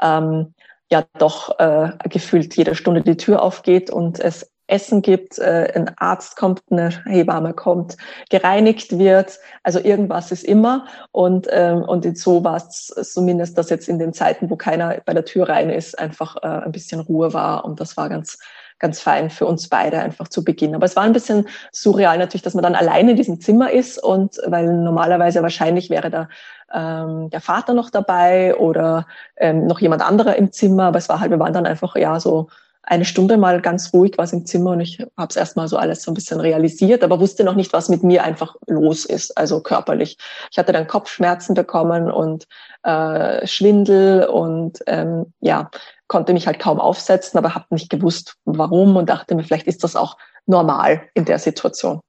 ähm, 0.00 0.54
ja 0.90 1.04
doch 1.18 1.58
äh, 1.58 1.90
gefühlt 2.08 2.56
jede 2.56 2.74
Stunde 2.74 3.02
die 3.02 3.16
Tür 3.16 3.42
aufgeht 3.42 3.90
und 3.90 4.18
es 4.20 4.50
Essen 4.70 5.02
gibt, 5.02 5.38
äh, 5.38 5.72
ein 5.74 5.90
Arzt 5.98 6.36
kommt, 6.36 6.62
eine 6.70 6.90
Hebamme 7.04 7.52
kommt, 7.52 7.96
gereinigt 8.30 8.98
wird. 8.98 9.38
Also 9.62 9.80
irgendwas 9.80 10.30
ist 10.32 10.44
immer. 10.44 10.86
Und, 11.10 11.48
ähm, 11.50 11.82
und 11.82 12.16
so 12.16 12.44
war 12.44 12.56
es 12.56 12.86
zumindest, 13.12 13.58
dass 13.58 13.70
jetzt 13.70 13.88
in 13.88 13.98
den 13.98 14.12
Zeiten, 14.12 14.48
wo 14.48 14.56
keiner 14.56 15.00
bei 15.04 15.12
der 15.12 15.24
Tür 15.24 15.48
rein 15.48 15.70
ist, 15.70 15.98
einfach 15.98 16.36
äh, 16.36 16.46
ein 16.46 16.72
bisschen 16.72 17.00
Ruhe 17.00 17.32
war. 17.32 17.64
Und 17.64 17.80
das 17.80 17.96
war 17.96 18.08
ganz, 18.08 18.38
ganz 18.78 19.00
fein 19.00 19.28
für 19.28 19.46
uns 19.46 19.68
beide 19.68 19.98
einfach 19.98 20.28
zu 20.28 20.44
Beginn. 20.44 20.74
Aber 20.74 20.86
es 20.86 20.96
war 20.96 21.02
ein 21.02 21.12
bisschen 21.12 21.48
surreal 21.72 22.18
natürlich, 22.18 22.42
dass 22.42 22.54
man 22.54 22.62
dann 22.62 22.76
alleine 22.76 23.10
in 23.10 23.16
diesem 23.16 23.40
Zimmer 23.40 23.72
ist 23.72 24.02
und 24.02 24.36
weil 24.46 24.72
normalerweise 24.72 25.42
wahrscheinlich 25.42 25.90
wäre 25.90 26.10
da 26.10 26.28
ähm, 26.72 27.30
der 27.30 27.40
Vater 27.40 27.74
noch 27.74 27.90
dabei 27.90 28.54
oder 28.56 29.06
ähm, 29.36 29.66
noch 29.66 29.80
jemand 29.80 30.02
anderer 30.02 30.36
im 30.36 30.52
Zimmer. 30.52 30.84
Aber 30.84 30.98
es 30.98 31.08
war 31.08 31.20
halt, 31.20 31.30
wir 31.30 31.38
waren 31.38 31.52
dann 31.52 31.66
einfach 31.66 31.96
ja 31.96 32.18
so 32.20 32.48
eine 32.82 33.04
Stunde 33.04 33.36
mal 33.36 33.60
ganz 33.60 33.92
ruhig 33.92 34.14
was 34.16 34.32
im 34.32 34.46
Zimmer 34.46 34.70
und 34.70 34.80
ich 34.80 34.98
habe 35.16 35.28
es 35.28 35.36
erstmal 35.36 35.68
so 35.68 35.76
alles 35.76 36.02
so 36.02 36.10
ein 36.10 36.14
bisschen 36.14 36.40
realisiert, 36.40 37.04
aber 37.04 37.20
wusste 37.20 37.44
noch 37.44 37.54
nicht, 37.54 37.72
was 37.72 37.88
mit 37.88 38.02
mir 38.02 38.24
einfach 38.24 38.56
los 38.66 39.04
ist, 39.04 39.36
also 39.36 39.60
körperlich. 39.60 40.16
Ich 40.50 40.58
hatte 40.58 40.72
dann 40.72 40.86
Kopfschmerzen 40.86 41.54
bekommen 41.54 42.10
und 42.10 42.46
äh, 42.82 43.46
Schwindel 43.46 44.24
und 44.24 44.78
ähm, 44.86 45.32
ja, 45.40 45.70
konnte 46.08 46.32
mich 46.32 46.46
halt 46.46 46.58
kaum 46.58 46.80
aufsetzen, 46.80 47.38
aber 47.38 47.54
habe 47.54 47.66
nicht 47.70 47.90
gewusst, 47.90 48.36
warum 48.44 48.96
und 48.96 49.08
dachte 49.08 49.34
mir, 49.34 49.44
vielleicht 49.44 49.66
ist 49.66 49.84
das 49.84 49.94
auch 49.94 50.16
normal 50.46 51.02
in 51.14 51.26
der 51.26 51.38
Situation. 51.38 52.00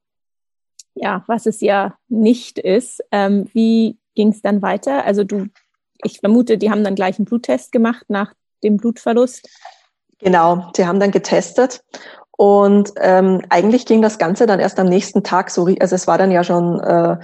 Ja, 0.95 1.23
was 1.27 1.45
es 1.45 1.61
ja 1.61 1.95
nicht 2.09 2.59
ist. 2.59 3.01
Ähm, 3.11 3.47
wie 3.53 3.97
ging 4.15 4.29
es 4.29 4.41
dann 4.41 4.61
weiter? 4.61 5.05
Also 5.05 5.23
du, 5.23 5.47
ich 6.03 6.19
vermute, 6.19 6.57
die 6.57 6.71
haben 6.71 6.83
dann 6.83 6.95
gleich 6.95 7.17
einen 7.17 7.25
Bluttest 7.25 7.71
gemacht 7.71 8.05
nach 8.07 8.33
dem 8.63 8.77
Blutverlust. 8.77 9.47
Genau, 10.19 10.71
sie 10.75 10.85
haben 10.85 10.99
dann 10.99 11.11
getestet 11.11 11.83
und 12.37 12.91
ähm, 12.99 13.41
eigentlich 13.49 13.85
ging 13.85 14.01
das 14.01 14.17
Ganze 14.17 14.45
dann 14.45 14.59
erst 14.59 14.79
am 14.79 14.87
nächsten 14.87 15.23
Tag 15.23 15.49
so, 15.49 15.65
also 15.79 15.95
es 15.95 16.07
war 16.07 16.17
dann 16.17 16.31
ja 16.31 16.43
schon 16.43 16.79
äh, 16.79 17.17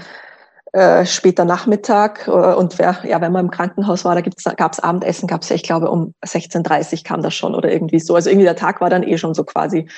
äh, 0.74 1.06
später 1.06 1.46
Nachmittag 1.46 2.28
äh, 2.28 2.32
und 2.32 2.78
wer, 2.78 2.98
ja, 3.04 3.22
wenn 3.22 3.32
man 3.32 3.46
im 3.46 3.52
Krankenhaus 3.52 4.04
war, 4.06 4.16
da 4.16 4.22
gab 4.22 4.74
es 4.74 4.80
Abendessen, 4.80 5.28
gab 5.28 5.42
es 5.42 5.50
ja, 5.50 5.56
ich 5.56 5.64
glaube, 5.64 5.90
um 5.90 6.14
16.30 6.26 7.04
kam 7.04 7.22
das 7.22 7.34
schon 7.34 7.56
oder 7.56 7.72
irgendwie 7.72 8.00
so. 8.00 8.16
Also 8.16 8.30
irgendwie 8.30 8.46
der 8.46 8.56
Tag 8.56 8.82
war 8.82 8.90
dann 8.90 9.04
eh 9.04 9.18
schon 9.18 9.34
so 9.34 9.44
quasi 9.44 9.90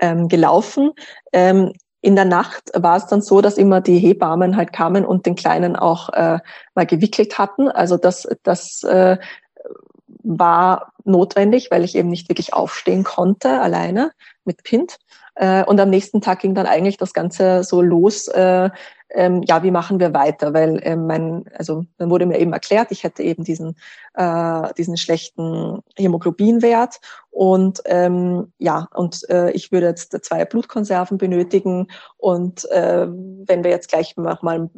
ähm, 0.00 0.28
gelaufen. 0.28 0.92
Ähm, 1.32 1.72
in 2.04 2.16
der 2.16 2.26
Nacht 2.26 2.70
war 2.74 2.98
es 2.98 3.06
dann 3.06 3.22
so, 3.22 3.40
dass 3.40 3.56
immer 3.56 3.80
die 3.80 3.98
Hebammen 3.98 4.58
halt 4.58 4.74
kamen 4.74 5.06
und 5.06 5.24
den 5.24 5.36
Kleinen 5.36 5.74
auch 5.74 6.10
äh, 6.10 6.38
mal 6.74 6.84
gewickelt 6.84 7.38
hatten. 7.38 7.68
Also 7.70 7.96
das, 7.96 8.28
das 8.42 8.82
äh, 8.82 9.16
war 10.22 10.92
notwendig, 11.04 11.70
weil 11.70 11.82
ich 11.82 11.94
eben 11.94 12.10
nicht 12.10 12.28
wirklich 12.28 12.52
aufstehen 12.52 13.04
konnte 13.04 13.58
alleine 13.58 14.12
mit 14.46 14.64
Kind. 14.64 14.98
Äh, 15.34 15.64
und 15.64 15.80
am 15.80 15.90
nächsten 15.90 16.20
Tag 16.20 16.40
ging 16.40 16.54
dann 16.54 16.66
eigentlich 16.66 16.96
das 16.96 17.12
Ganze 17.12 17.64
so 17.64 17.82
los, 17.82 18.28
äh, 18.28 18.70
ähm, 19.14 19.42
ja, 19.42 19.62
wie 19.62 19.70
machen 19.70 20.00
wir 20.00 20.12
weiter? 20.12 20.52
Weil 20.52 20.80
ähm, 20.82 21.06
mein, 21.06 21.44
also 21.56 21.84
dann 21.98 22.10
wurde 22.10 22.26
mir 22.26 22.38
eben 22.38 22.52
erklärt, 22.52 22.90
ich 22.90 23.04
hätte 23.04 23.22
eben 23.22 23.44
diesen, 23.44 23.76
äh, 24.14 24.74
diesen 24.74 24.96
schlechten 24.96 25.80
Hämoglobinwert. 25.96 27.00
Und 27.30 27.80
ähm, 27.86 28.52
ja, 28.58 28.88
und 28.94 29.28
äh, 29.30 29.50
ich 29.52 29.72
würde 29.72 29.86
jetzt 29.86 30.12
zwei 30.24 30.44
Blutkonserven 30.44 31.18
benötigen. 31.18 31.88
Und 32.16 32.68
äh, 32.70 33.06
wenn 33.08 33.64
wir 33.64 33.70
jetzt 33.70 33.88
gleich 33.88 34.16
nochmal 34.16 34.68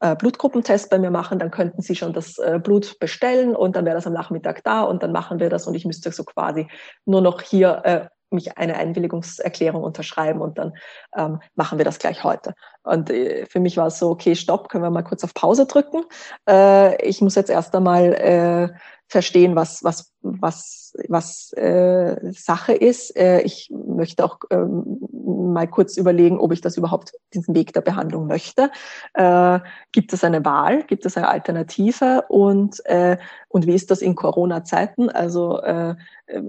äh, 0.00 0.16
Blutgruppentest 0.16 0.88
bei 0.88 0.98
mir 0.98 1.10
machen, 1.10 1.38
dann 1.38 1.50
könnten 1.50 1.82
Sie 1.82 1.96
schon 1.96 2.14
das 2.14 2.38
äh, 2.38 2.58
Blut 2.62 2.98
bestellen. 2.98 3.54
Und 3.54 3.76
dann 3.76 3.84
wäre 3.84 3.96
das 3.96 4.06
am 4.06 4.14
Nachmittag 4.14 4.64
da. 4.64 4.82
Und 4.82 5.02
dann 5.02 5.12
machen 5.12 5.38
wir 5.38 5.50
das. 5.50 5.66
Und 5.66 5.74
ich 5.74 5.84
müsste 5.84 6.12
so 6.12 6.24
quasi 6.24 6.66
nur 7.04 7.20
noch 7.20 7.42
hier 7.42 7.82
äh, 7.84 8.06
mich 8.32 8.58
eine 8.58 8.76
Einwilligungserklärung 8.76 9.82
unterschreiben 9.82 10.40
und 10.40 10.58
dann 10.58 10.72
ähm, 11.16 11.40
machen 11.54 11.78
wir 11.78 11.84
das 11.84 11.98
gleich 11.98 12.24
heute. 12.24 12.54
Und 12.82 13.10
äh, 13.10 13.46
für 13.46 13.60
mich 13.60 13.76
war 13.76 13.88
es 13.88 13.98
so, 13.98 14.10
okay, 14.10 14.34
stopp, 14.34 14.68
können 14.68 14.84
wir 14.84 14.90
mal 14.90 15.02
kurz 15.02 15.24
auf 15.24 15.34
Pause 15.34 15.66
drücken. 15.66 16.04
Äh, 16.48 17.02
ich 17.06 17.20
muss 17.20 17.34
jetzt 17.34 17.50
erst 17.50 17.74
einmal 17.74 18.14
äh, 18.14 18.68
verstehen, 19.08 19.56
was, 19.56 19.82
was, 19.82 20.12
was, 20.20 20.94
was 21.08 21.52
äh, 21.54 22.32
Sache 22.32 22.74
ist. 22.74 23.16
Äh, 23.16 23.40
ich 23.40 23.72
möchte 23.72 24.24
auch 24.24 24.38
ähm, 24.50 24.98
mal 25.10 25.66
kurz 25.66 25.96
überlegen, 25.96 26.38
ob 26.38 26.52
ich 26.52 26.60
das 26.60 26.76
überhaupt 26.76 27.12
diesen 27.32 27.54
Weg 27.54 27.72
der 27.72 27.80
Behandlung 27.80 28.26
möchte. 28.26 28.70
Äh, 29.14 29.60
gibt 29.92 30.12
es 30.12 30.24
eine 30.24 30.44
Wahl? 30.44 30.82
Gibt 30.84 31.06
es 31.06 31.16
eine 31.16 31.28
Alternative? 31.28 32.24
Und, 32.28 32.84
äh, 32.84 33.16
und 33.48 33.66
wie 33.66 33.74
ist 33.74 33.90
das 33.90 34.02
in 34.02 34.14
Corona-Zeiten? 34.14 35.08
Also 35.08 35.60
äh, 35.62 35.94
äh 36.26 36.42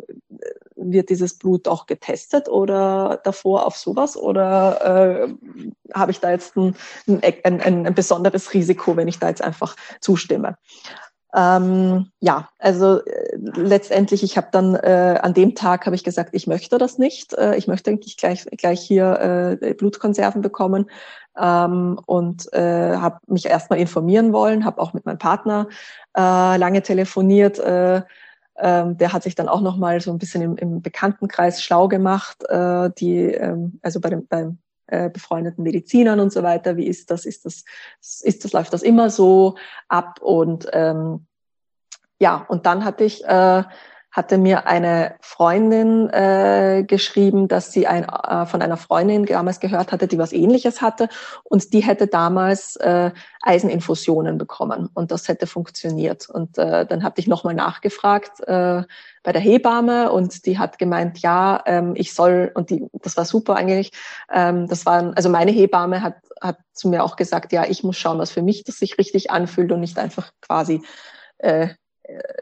wird 0.81 1.09
dieses 1.09 1.37
Blut 1.37 1.67
auch 1.67 1.87
getestet 1.87 2.47
oder 2.47 3.19
davor 3.25 3.65
auf 3.65 3.75
sowas? 3.75 4.15
Oder 4.15 5.27
äh, 5.27 5.33
habe 5.93 6.11
ich 6.11 6.19
da 6.19 6.31
jetzt 6.31 6.55
ein, 6.55 6.75
ein, 7.07 7.61
ein, 7.61 7.85
ein 7.87 7.93
besonderes 7.93 8.53
Risiko, 8.53 8.95
wenn 8.95 9.09
ich 9.09 9.19
da 9.19 9.27
jetzt 9.27 9.43
einfach 9.43 9.75
zustimme? 9.99 10.57
Ähm, 11.35 12.11
ja, 12.19 12.49
also 12.57 13.05
äh, 13.05 13.37
letztendlich, 13.55 14.23
ich 14.23 14.35
habe 14.35 14.47
dann 14.51 14.75
äh, 14.75 15.19
an 15.21 15.33
dem 15.33 15.53
Tag 15.53 15.85
habe 15.85 15.95
ich 15.95 16.03
gesagt, 16.03 16.31
ich 16.33 16.47
möchte 16.47 16.77
das 16.77 16.97
nicht. 16.97 17.33
Äh, 17.33 17.55
ich 17.55 17.67
möchte 17.67 17.91
eigentlich 17.91 18.17
gleich 18.17 18.45
gleich 18.57 18.81
hier 18.81 19.57
äh, 19.61 19.73
Blutkonserven 19.75 20.41
bekommen 20.41 20.89
ähm, 21.37 21.99
und 22.05 22.51
äh, 22.53 22.95
habe 22.97 23.19
mich 23.27 23.45
erstmal 23.45 23.79
informieren 23.79 24.33
wollen, 24.33 24.65
habe 24.65 24.81
auch 24.81 24.93
mit 24.93 25.05
meinem 25.05 25.19
Partner 25.19 25.67
äh, 26.17 26.57
lange 26.57 26.81
telefoniert. 26.81 27.59
Äh, 27.59 28.01
ähm, 28.57 28.97
der 28.97 29.13
hat 29.13 29.23
sich 29.23 29.35
dann 29.35 29.49
auch 29.49 29.61
noch 29.61 29.77
mal 29.77 30.01
so 30.01 30.11
ein 30.11 30.17
bisschen 30.17 30.41
im, 30.41 30.57
im 30.57 30.81
Bekanntenkreis 30.81 31.61
schlau 31.61 31.87
gemacht, 31.87 32.43
äh, 32.49 32.89
die 32.97 33.25
ähm, 33.25 33.79
also 33.83 34.01
bei 34.01 34.09
dem 34.09 34.27
beim 34.27 34.57
äh, 34.91 35.09
befreundeten 35.09 35.63
Medizinern 35.63 36.19
und 36.19 36.31
so 36.31 36.43
weiter. 36.43 36.77
Wie 36.77 36.87
ist 36.87 37.11
das? 37.11 37.25
Ist 37.25 37.45
das, 37.45 37.63
ist 38.21 38.43
das, 38.43 38.53
läuft 38.53 38.73
das 38.73 38.83
immer 38.83 39.09
so 39.09 39.55
ab? 39.87 40.19
Und 40.21 40.67
ähm, 40.73 41.25
ja, 42.19 42.45
und 42.49 42.65
dann 42.65 42.83
hatte 42.83 43.03
ich 43.03 43.23
äh, 43.25 43.63
hatte 44.11 44.37
mir 44.37 44.67
eine 44.67 45.15
Freundin 45.21 46.09
äh, 46.09 46.83
geschrieben, 46.85 47.47
dass 47.47 47.71
sie 47.71 47.85
ein, 47.85 48.05
äh, 48.05 48.45
von 48.45 48.61
einer 48.61 48.77
Freundin 48.77 49.25
damals 49.25 49.59
gehört 49.59 49.91
hatte, 49.91 50.07
die 50.07 50.17
was 50.17 50.33
Ähnliches 50.33 50.81
hatte 50.81 51.09
und 51.43 51.73
die 51.73 51.81
hätte 51.81 52.07
damals 52.07 52.75
äh, 52.77 53.11
Eiseninfusionen 53.41 54.37
bekommen 54.37 54.89
und 54.93 55.11
das 55.11 55.27
hätte 55.27 55.45
funktioniert. 55.45 56.29
Und 56.29 56.57
äh, 56.57 56.85
dann 56.85 57.03
habe 57.03 57.19
ich 57.19 57.27
nochmal 57.27 57.53
nachgefragt 57.53 58.39
äh, 58.47 58.83
bei 59.21 59.31
der 59.31 59.41
Hebamme 59.41 60.11
und 60.11 60.45
die 60.45 60.57
hat 60.57 60.79
gemeint, 60.79 61.19
ja, 61.19 61.61
ähm, 61.65 61.93
ich 61.95 62.13
soll 62.13 62.51
und 62.55 62.71
die, 62.71 62.87
das 62.93 63.15
war 63.15 63.25
super 63.25 63.55
eigentlich. 63.55 63.91
Ähm, 64.33 64.67
das 64.67 64.85
waren 64.85 65.13
also 65.13 65.29
meine 65.29 65.51
Hebamme 65.51 66.01
hat 66.01 66.15
hat 66.41 66.57
zu 66.73 66.87
mir 66.87 67.03
auch 67.03 67.15
gesagt, 67.15 67.51
ja, 67.51 67.65
ich 67.65 67.83
muss 67.83 67.97
schauen, 67.97 68.17
was 68.17 68.31
für 68.31 68.41
mich 68.41 68.63
das 68.63 68.77
sich 68.77 68.97
richtig 68.97 69.31
anfühlt 69.31 69.71
und 69.71 69.81
nicht 69.81 69.99
einfach 69.99 70.31
quasi 70.41 70.81
äh, 71.39 71.69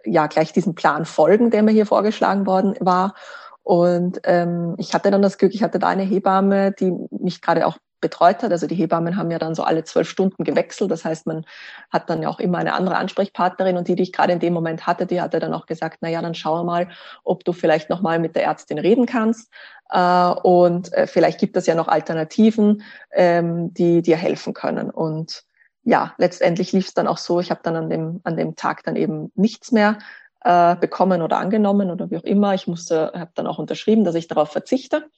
ja 0.05 0.27
gleich 0.27 0.53
diesem 0.53 0.75
Plan 0.75 1.05
folgen, 1.05 1.51
der 1.51 1.63
mir 1.63 1.71
hier 1.71 1.85
vorgeschlagen 1.85 2.45
worden 2.45 2.75
war. 2.79 3.15
Und 3.63 4.21
ähm, 4.23 4.75
ich 4.77 4.93
hatte 4.93 5.11
dann 5.11 5.21
das 5.21 5.37
Glück, 5.37 5.53
ich 5.53 5.63
hatte 5.63 5.79
da 5.79 5.87
eine 5.87 6.03
Hebamme, 6.03 6.71
die 6.71 6.93
mich 7.11 7.41
gerade 7.41 7.67
auch 7.67 7.77
betreut 7.99 8.43
hat. 8.43 8.51
Also 8.51 8.67
die 8.67 8.75
Hebammen 8.75 9.17
haben 9.17 9.31
ja 9.31 9.39
dann 9.39 9.55
so 9.55 9.63
alle 9.63 9.83
zwölf 9.83 10.09
Stunden 10.09 10.43
gewechselt. 10.43 10.91
Das 10.91 11.03
heißt, 11.03 11.25
man 11.25 11.45
hat 11.89 12.09
dann 12.09 12.21
ja 12.21 12.29
auch 12.29 12.39
immer 12.39 12.59
eine 12.59 12.73
andere 12.73 12.95
Ansprechpartnerin 12.97 13.77
und 13.77 13.87
die, 13.87 13.95
die 13.95 14.03
ich 14.03 14.13
gerade 14.13 14.33
in 14.33 14.39
dem 14.39 14.53
Moment 14.53 14.85
hatte, 14.87 15.05
die 15.05 15.21
hatte 15.21 15.39
dann 15.39 15.53
auch 15.53 15.65
gesagt, 15.65 15.97
na 16.01 16.09
ja, 16.09 16.21
dann 16.21 16.35
schau 16.35 16.63
mal, 16.63 16.89
ob 17.23 17.43
du 17.43 17.53
vielleicht 17.53 17.89
nochmal 17.89 18.19
mit 18.19 18.35
der 18.35 18.43
Ärztin 18.43 18.77
reden 18.77 19.05
kannst. 19.05 19.51
Äh, 19.89 20.29
und 20.43 20.93
äh, 20.93 21.07
vielleicht 21.07 21.39
gibt 21.39 21.57
es 21.57 21.65
ja 21.65 21.75
noch 21.75 21.87
Alternativen, 21.87 22.83
ähm, 23.11 23.73
die 23.73 24.01
dir 24.01 24.17
helfen 24.17 24.53
können. 24.53 24.89
Und 24.89 25.46
ja, 25.87 26.13
letztendlich 26.17 26.73
lief 26.73 26.87
es 26.89 26.93
dann 26.93 27.07
auch 27.07 27.17
so, 27.17 27.39
ich 27.39 27.49
habe 27.49 27.61
dann 27.63 27.77
an 27.77 27.89
dem, 27.89 28.19
an 28.25 28.35
dem 28.35 28.57
Tag 28.57 28.83
dann 28.83 28.97
eben 28.97 29.31
nichts 29.35 29.71
mehr 29.71 29.99
äh, 30.41 30.75
bekommen 30.75 31.21
oder 31.21 31.37
angenommen 31.37 31.89
oder 31.89 32.11
wie 32.11 32.17
auch 32.17 32.23
immer. 32.23 32.53
Ich 32.53 32.67
musste, 32.67 33.13
habe 33.15 33.31
dann 33.35 33.47
auch 33.47 33.57
unterschrieben, 33.57 34.03
dass 34.03 34.15
ich 34.15 34.27
darauf 34.27 34.51
verzichte 34.51 35.09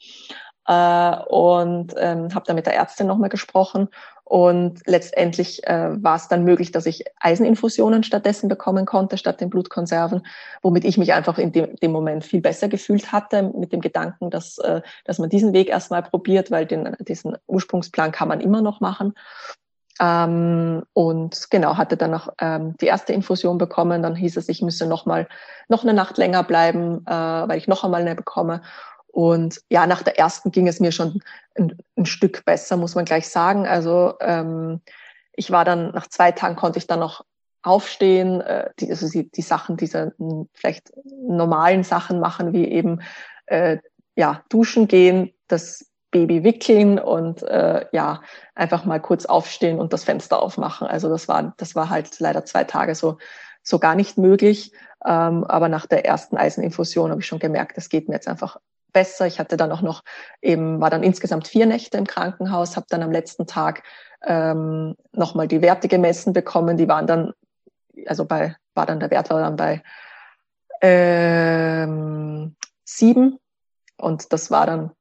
äh, 0.67 1.15
und 1.27 1.95
ähm, 1.97 2.35
habe 2.35 2.45
dann 2.45 2.55
mit 2.55 2.67
der 2.67 2.75
Ärztin 2.75 3.07
nochmal 3.07 3.29
gesprochen 3.29 3.89
und 4.25 4.81
letztendlich 4.85 5.65
äh, 5.65 6.03
war 6.03 6.17
es 6.17 6.27
dann 6.27 6.43
möglich, 6.43 6.71
dass 6.71 6.85
ich 6.85 7.03
Eiseninfusionen 7.19 8.03
stattdessen 8.03 8.47
bekommen 8.47 8.85
konnte, 8.85 9.17
statt 9.17 9.41
den 9.41 9.49
Blutkonserven, 9.49 10.21
womit 10.61 10.85
ich 10.85 10.99
mich 10.99 11.13
einfach 11.13 11.39
in 11.39 11.51
dem, 11.51 11.77
dem 11.77 11.91
Moment 11.91 12.23
viel 12.23 12.41
besser 12.41 12.67
gefühlt 12.67 13.11
hatte, 13.11 13.41
mit 13.41 13.73
dem 13.73 13.81
Gedanken, 13.81 14.29
dass, 14.29 14.59
äh, 14.59 14.83
dass 15.03 15.17
man 15.17 15.29
diesen 15.29 15.51
Weg 15.53 15.69
erstmal 15.69 16.03
probiert, 16.03 16.51
weil 16.51 16.67
den, 16.67 16.95
diesen 16.99 17.37
Ursprungsplan 17.47 18.11
kann 18.11 18.27
man 18.27 18.39
immer 18.39 18.61
noch 18.61 18.81
machen. 18.81 19.15
Ähm, 19.99 20.83
und 20.93 21.49
genau, 21.49 21.77
hatte 21.77 21.97
dann 21.97 22.11
noch 22.11 22.29
ähm, 22.39 22.75
die 22.77 22.85
erste 22.85 23.13
Infusion 23.13 23.57
bekommen. 23.57 24.01
Dann 24.01 24.15
hieß 24.15 24.37
es, 24.37 24.49
ich 24.49 24.61
müsse 24.61 24.85
noch 24.85 25.05
mal 25.05 25.27
noch 25.67 25.83
eine 25.83 25.93
Nacht 25.93 26.17
länger 26.17 26.43
bleiben, 26.43 27.05
äh, 27.05 27.11
weil 27.11 27.57
ich 27.57 27.67
noch 27.67 27.83
einmal 27.83 28.01
eine 28.01 28.15
bekomme. 28.15 28.61
Und 29.07 29.61
ja, 29.69 29.87
nach 29.87 30.03
der 30.03 30.17
ersten 30.17 30.51
ging 30.51 30.67
es 30.67 30.79
mir 30.79 30.91
schon 30.91 31.21
ein, 31.55 31.77
ein 31.97 32.05
Stück 32.05 32.45
besser, 32.45 32.77
muss 32.77 32.95
man 32.95 33.05
gleich 33.05 33.27
sagen. 33.27 33.67
Also 33.67 34.13
ähm, 34.21 34.81
ich 35.33 35.51
war 35.51 35.65
dann, 35.65 35.91
nach 35.91 36.07
zwei 36.07 36.31
Tagen 36.31 36.55
konnte 36.55 36.79
ich 36.79 36.87
dann 36.87 36.99
noch 36.99 37.25
aufstehen, 37.61 38.41
äh, 38.41 38.69
die, 38.79 38.89
also 38.89 39.09
die, 39.09 39.29
die 39.29 39.41
Sachen, 39.41 39.77
diese 39.77 40.13
vielleicht 40.53 40.93
normalen 41.07 41.83
Sachen 41.83 42.19
machen, 42.19 42.53
wie 42.53 42.65
eben 42.65 43.01
äh, 43.47 43.77
ja, 44.15 44.43
duschen 44.49 44.87
gehen, 44.87 45.33
das 45.47 45.88
Baby 46.11 46.43
wickeln 46.43 46.99
und 46.99 47.43
äh, 47.43 47.85
ja, 47.91 48.21
einfach 48.55 48.85
mal 48.85 48.99
kurz 48.99 49.25
aufstehen 49.25 49.79
und 49.79 49.93
das 49.93 50.03
Fenster 50.03 50.41
aufmachen. 50.41 50.87
Also 50.87 51.09
das 51.09 51.27
war, 51.27 51.53
das 51.57 51.75
war 51.75 51.89
halt 51.89 52.19
leider 52.19 52.45
zwei 52.45 52.63
Tage 52.63 52.95
so, 52.95 53.17
so 53.61 53.79
gar 53.79 53.95
nicht 53.95 54.17
möglich. 54.17 54.71
Ähm, 55.05 55.43
aber 55.45 55.69
nach 55.69 55.85
der 55.85 56.05
ersten 56.05 56.37
Eiseninfusion 56.37 57.11
habe 57.11 57.21
ich 57.21 57.27
schon 57.27 57.39
gemerkt, 57.39 57.77
es 57.77 57.89
geht 57.89 58.09
mir 58.09 58.15
jetzt 58.15 58.27
einfach 58.27 58.57
besser. 58.91 59.27
Ich 59.27 59.39
hatte 59.39 59.57
dann 59.57 59.71
auch 59.71 59.81
noch 59.81 60.03
eben, 60.41 60.81
war 60.81 60.89
dann 60.89 61.03
insgesamt 61.03 61.47
vier 61.47 61.65
Nächte 61.65 61.97
im 61.97 62.07
Krankenhaus, 62.07 62.75
habe 62.75 62.87
dann 62.89 63.03
am 63.03 63.11
letzten 63.11 63.45
Tag 63.47 63.83
ähm, 64.25 64.95
nochmal 65.11 65.47
die 65.47 65.61
Werte 65.61 65.87
gemessen 65.87 66.33
bekommen. 66.33 66.77
Die 66.77 66.87
waren 66.87 67.07
dann, 67.07 67.33
also 68.07 68.25
bei, 68.25 68.55
war 68.73 68.85
dann 68.85 68.99
der 68.99 69.11
Wert 69.11 69.29
war 69.29 69.41
dann 69.41 69.55
bei 69.55 69.83
ähm, 70.81 72.55
sieben 72.83 73.39
und 73.97 74.33
das 74.33 74.49
war 74.49 74.65
dann 74.65 74.91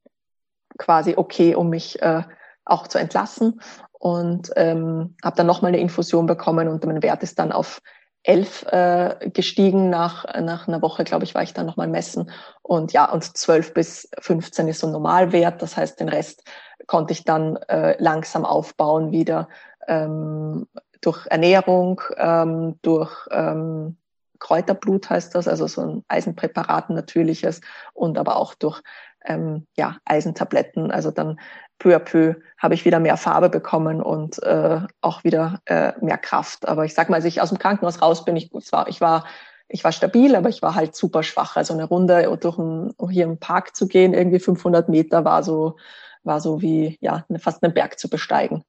quasi 0.78 1.14
okay, 1.16 1.54
um 1.54 1.68
mich 1.68 2.00
äh, 2.00 2.22
auch 2.64 2.86
zu 2.86 2.98
entlassen. 2.98 3.60
Und 3.92 4.52
ähm, 4.56 5.16
habe 5.24 5.36
dann 5.36 5.46
nochmal 5.46 5.70
eine 5.70 5.80
Infusion 5.80 6.26
bekommen 6.26 6.68
und 6.68 6.84
mein 6.86 7.02
Wert 7.02 7.22
ist 7.24 7.38
dann 7.38 7.50
auf 7.50 7.82
elf 8.22 8.64
äh, 8.70 9.30
gestiegen. 9.32 9.90
Nach, 9.90 10.24
nach 10.40 10.68
einer 10.68 10.82
Woche, 10.82 11.04
glaube 11.04 11.24
ich, 11.24 11.34
war 11.34 11.42
ich 11.42 11.52
dann 11.52 11.66
nochmal 11.66 11.88
messen. 11.88 12.30
Und 12.62 12.92
ja, 12.92 13.10
und 13.10 13.36
zwölf 13.36 13.74
bis 13.74 14.08
15 14.20 14.68
ist 14.68 14.80
so 14.80 14.86
ein 14.86 14.92
Normalwert. 14.92 15.60
Das 15.62 15.76
heißt, 15.76 15.98
den 15.98 16.08
Rest 16.08 16.44
konnte 16.86 17.12
ich 17.12 17.24
dann 17.24 17.56
äh, 17.68 17.96
langsam 18.00 18.44
aufbauen 18.44 19.10
wieder 19.10 19.48
ähm, 19.88 20.68
durch 21.00 21.26
Ernährung, 21.26 22.00
ähm, 22.16 22.78
durch 22.82 23.12
ähm, 23.30 23.96
Kräuterblut 24.38 25.10
heißt 25.10 25.34
das, 25.34 25.48
also 25.48 25.66
so 25.66 25.80
ein 25.80 26.04
Eisenpräparat, 26.08 26.90
natürliches 26.90 27.60
und 27.92 28.18
aber 28.18 28.36
auch 28.36 28.54
durch 28.54 28.82
ähm, 29.28 29.66
ja, 29.76 29.96
Eisentabletten. 30.04 30.90
Also 30.90 31.10
dann 31.10 31.38
peu 31.78 31.94
à 31.94 32.00
peu 32.00 32.34
habe 32.58 32.74
ich 32.74 32.84
wieder 32.84 32.98
mehr 32.98 33.16
Farbe 33.16 33.48
bekommen 33.48 34.02
und 34.02 34.42
äh, 34.42 34.80
auch 35.00 35.22
wieder 35.22 35.60
äh, 35.66 35.92
mehr 36.00 36.18
Kraft. 36.18 36.66
Aber 36.66 36.84
ich 36.84 36.94
sag 36.94 37.08
mal, 37.08 37.16
als 37.16 37.24
ich 37.24 37.40
aus 37.40 37.50
dem 37.50 37.58
Krankenhaus 37.58 38.02
raus 38.02 38.24
bin, 38.24 38.36
ich, 38.36 38.50
zwar, 38.62 38.88
ich 38.88 39.00
war 39.00 39.24
ich 39.68 39.84
war 39.84 39.92
stabil, 39.92 40.34
aber 40.34 40.48
ich 40.48 40.62
war 40.62 40.74
halt 40.74 40.96
super 40.96 41.22
schwach. 41.22 41.56
Also 41.56 41.74
eine 41.74 41.84
Runde 41.84 42.36
durch 42.40 42.58
ein, 42.58 42.94
hier 43.10 43.24
im 43.24 43.38
Park 43.38 43.76
zu 43.76 43.86
gehen, 43.86 44.14
irgendwie 44.14 44.38
500 44.38 44.88
Meter 44.88 45.24
war 45.24 45.42
so, 45.42 45.76
war 46.22 46.40
so 46.40 46.62
wie, 46.62 46.96
ja, 47.00 47.24
fast 47.38 47.62
einen 47.62 47.74
Berg 47.74 47.98
zu 47.98 48.08
besteigen 48.08 48.64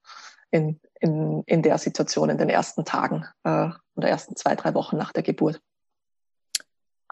in, 0.50 0.78
in, 1.00 1.42
in 1.46 1.62
der 1.62 1.78
Situation 1.78 2.28
in 2.30 2.38
den 2.38 2.50
ersten 2.50 2.84
Tagen 2.84 3.24
äh, 3.44 3.70
oder 3.96 4.08
ersten 4.08 4.36
zwei, 4.36 4.54
drei 4.54 4.74
Wochen 4.74 4.96
nach 4.96 5.12
der 5.12 5.22
Geburt. 5.22 5.60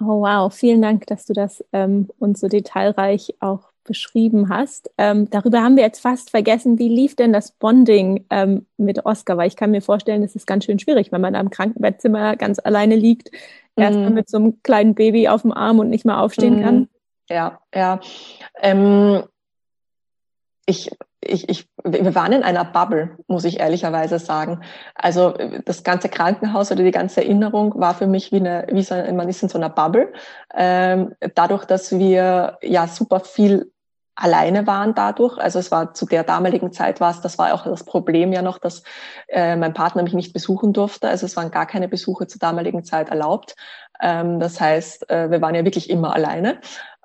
Oh 0.01 0.23
wow, 0.23 0.53
vielen 0.53 0.83
Dank, 0.83 1.07
dass 1.07 1.27
du 1.27 1.33
das 1.33 1.65
ähm, 1.73 2.09
uns 2.19 2.41
so 2.41 2.49
detailreich 2.49 3.35
auch 3.41 3.71
beschrieben 3.85 4.49
hast. 4.49 4.91
Ähm, 4.99 5.29
darüber 5.31 5.63
haben 5.63 5.77
wir 5.77 5.83
jetzt 5.83 6.01
fast 6.01 6.31
vergessen, 6.31 6.79
wie 6.79 6.89
lief 6.89 7.17
denn 7.17 7.33
das 7.33 7.53
Bonding 7.53 8.27
ähm, 8.31 8.67
mit 8.77 9.07
Oscar? 9.07 9.37
Weil 9.37 9.49
ich 9.49 9.57
kann 9.57 9.71
mir 9.71 9.83
vorstellen, 9.83 10.23
das 10.23 10.37
ist 10.37 10.47
ganz 10.47 10.67
schön 10.67 10.79
schwierig, 10.79 11.11
wenn 11.11 11.23
man 11.23 11.33
da 11.33 11.41
im 11.41 11.51
Krankenbettzimmer 11.51 12.37
ganz 12.37 12.59
alleine 12.63 12.97
liegt, 12.97 13.31
mm. 13.77 13.81
erstmal 13.81 14.11
mit 14.11 14.29
so 14.29 14.37
einem 14.37 14.63
kleinen 14.63 14.95
Baby 14.95 15.29
auf 15.29 15.43
dem 15.43 15.53
Arm 15.53 15.79
und 15.79 15.89
nicht 15.89 16.05
mal 16.05 16.21
aufstehen 16.21 16.61
mm. 16.61 16.63
kann. 16.63 16.89
Ja, 17.31 17.61
ja. 17.75 18.01
Ähm, 18.63 19.25
ich 20.67 20.91
ich, 21.21 21.49
ich, 21.49 21.68
wir 21.85 22.15
waren 22.15 22.33
in 22.33 22.43
einer 22.43 22.65
Bubble, 22.65 23.17
muss 23.27 23.45
ich 23.45 23.61
ehrlicherweise 23.61 24.19
sagen. 24.19 24.61
Also 24.95 25.35
das 25.65 25.85
ganze 25.85 26.09
Krankenhaus 26.09 26.71
oder 26.73 26.83
die 26.83 26.91
ganze 26.91 27.23
Erinnerung 27.23 27.79
war 27.79 27.95
für 27.95 28.07
mich 28.07 28.33
wie 28.33 28.37
eine, 28.37 28.67
wie 28.71 28.83
so, 28.83 28.95
man 28.95 29.29
ist 29.29 29.43
in 29.43 29.49
so 29.49 29.59
einer 29.59 29.71
Bubble. 29.71 30.13
Ähm, 30.55 31.15
dadurch, 31.35 31.65
dass 31.65 31.99
wir 31.99 32.59
ja 32.63 32.87
super 32.87 33.21
viel 33.21 33.71
alleine 34.19 34.67
waren 34.67 34.95
dadurch. 34.95 35.39
Also 35.39 35.59
es 35.59 35.71
war 35.71 35.95
zu 35.95 36.05
der 36.05 36.25
damaligen 36.25 36.73
Zeit 36.73 37.01
war 37.01 37.11
es, 37.11 37.21
das 37.21 37.39
war 37.39 37.55
auch 37.55 37.65
das 37.65 37.85
Problem 37.85 38.33
ja 38.33 38.43
noch, 38.43 38.59
dass 38.59 38.83
äh, 39.29 39.55
mein 39.57 39.75
Partner 39.75 40.03
mich 40.03 40.15
nicht 40.15 40.33
besuchen 40.33 40.73
durfte. 40.73 41.09
Also 41.09 41.27
es 41.27 41.37
waren 41.37 41.51
gar 41.51 41.67
keine 41.67 41.89
Besuche 41.89 42.27
zur 42.27 42.41
damaligen 42.41 42.85
Zeit 42.85 43.11
erlaubt. 43.11 43.55
Ähm, 44.01 44.41
das 44.41 44.61
heißt, 44.61 45.09
äh, 45.11 45.31
wir 45.31 45.41
waren 45.41 45.55
ja 45.55 45.65
wirklich 45.65 45.89
immer 45.89 46.15
alleine 46.15 46.61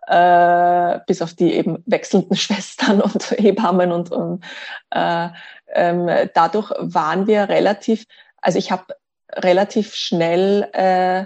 äh, 0.08 1.00
bis 1.08 1.22
auf 1.22 1.34
die 1.34 1.54
eben 1.54 1.84
wechselnden 1.86 2.36
Schwestern 2.38 3.02
und 3.02 3.32
Hebammen 3.32 3.92
und, 3.92 4.12
und 4.12 4.44
äh, 4.92 5.30
ähm, 5.74 6.10
dadurch 6.34 6.72
waren 6.80 7.28
wir 7.28 7.50
relativ, 7.50 8.06
also 8.42 8.60
ich 8.60 8.72
habe 8.72 8.86
relativ 9.32 9.96
schnell 9.96 10.70
äh, 10.74 11.26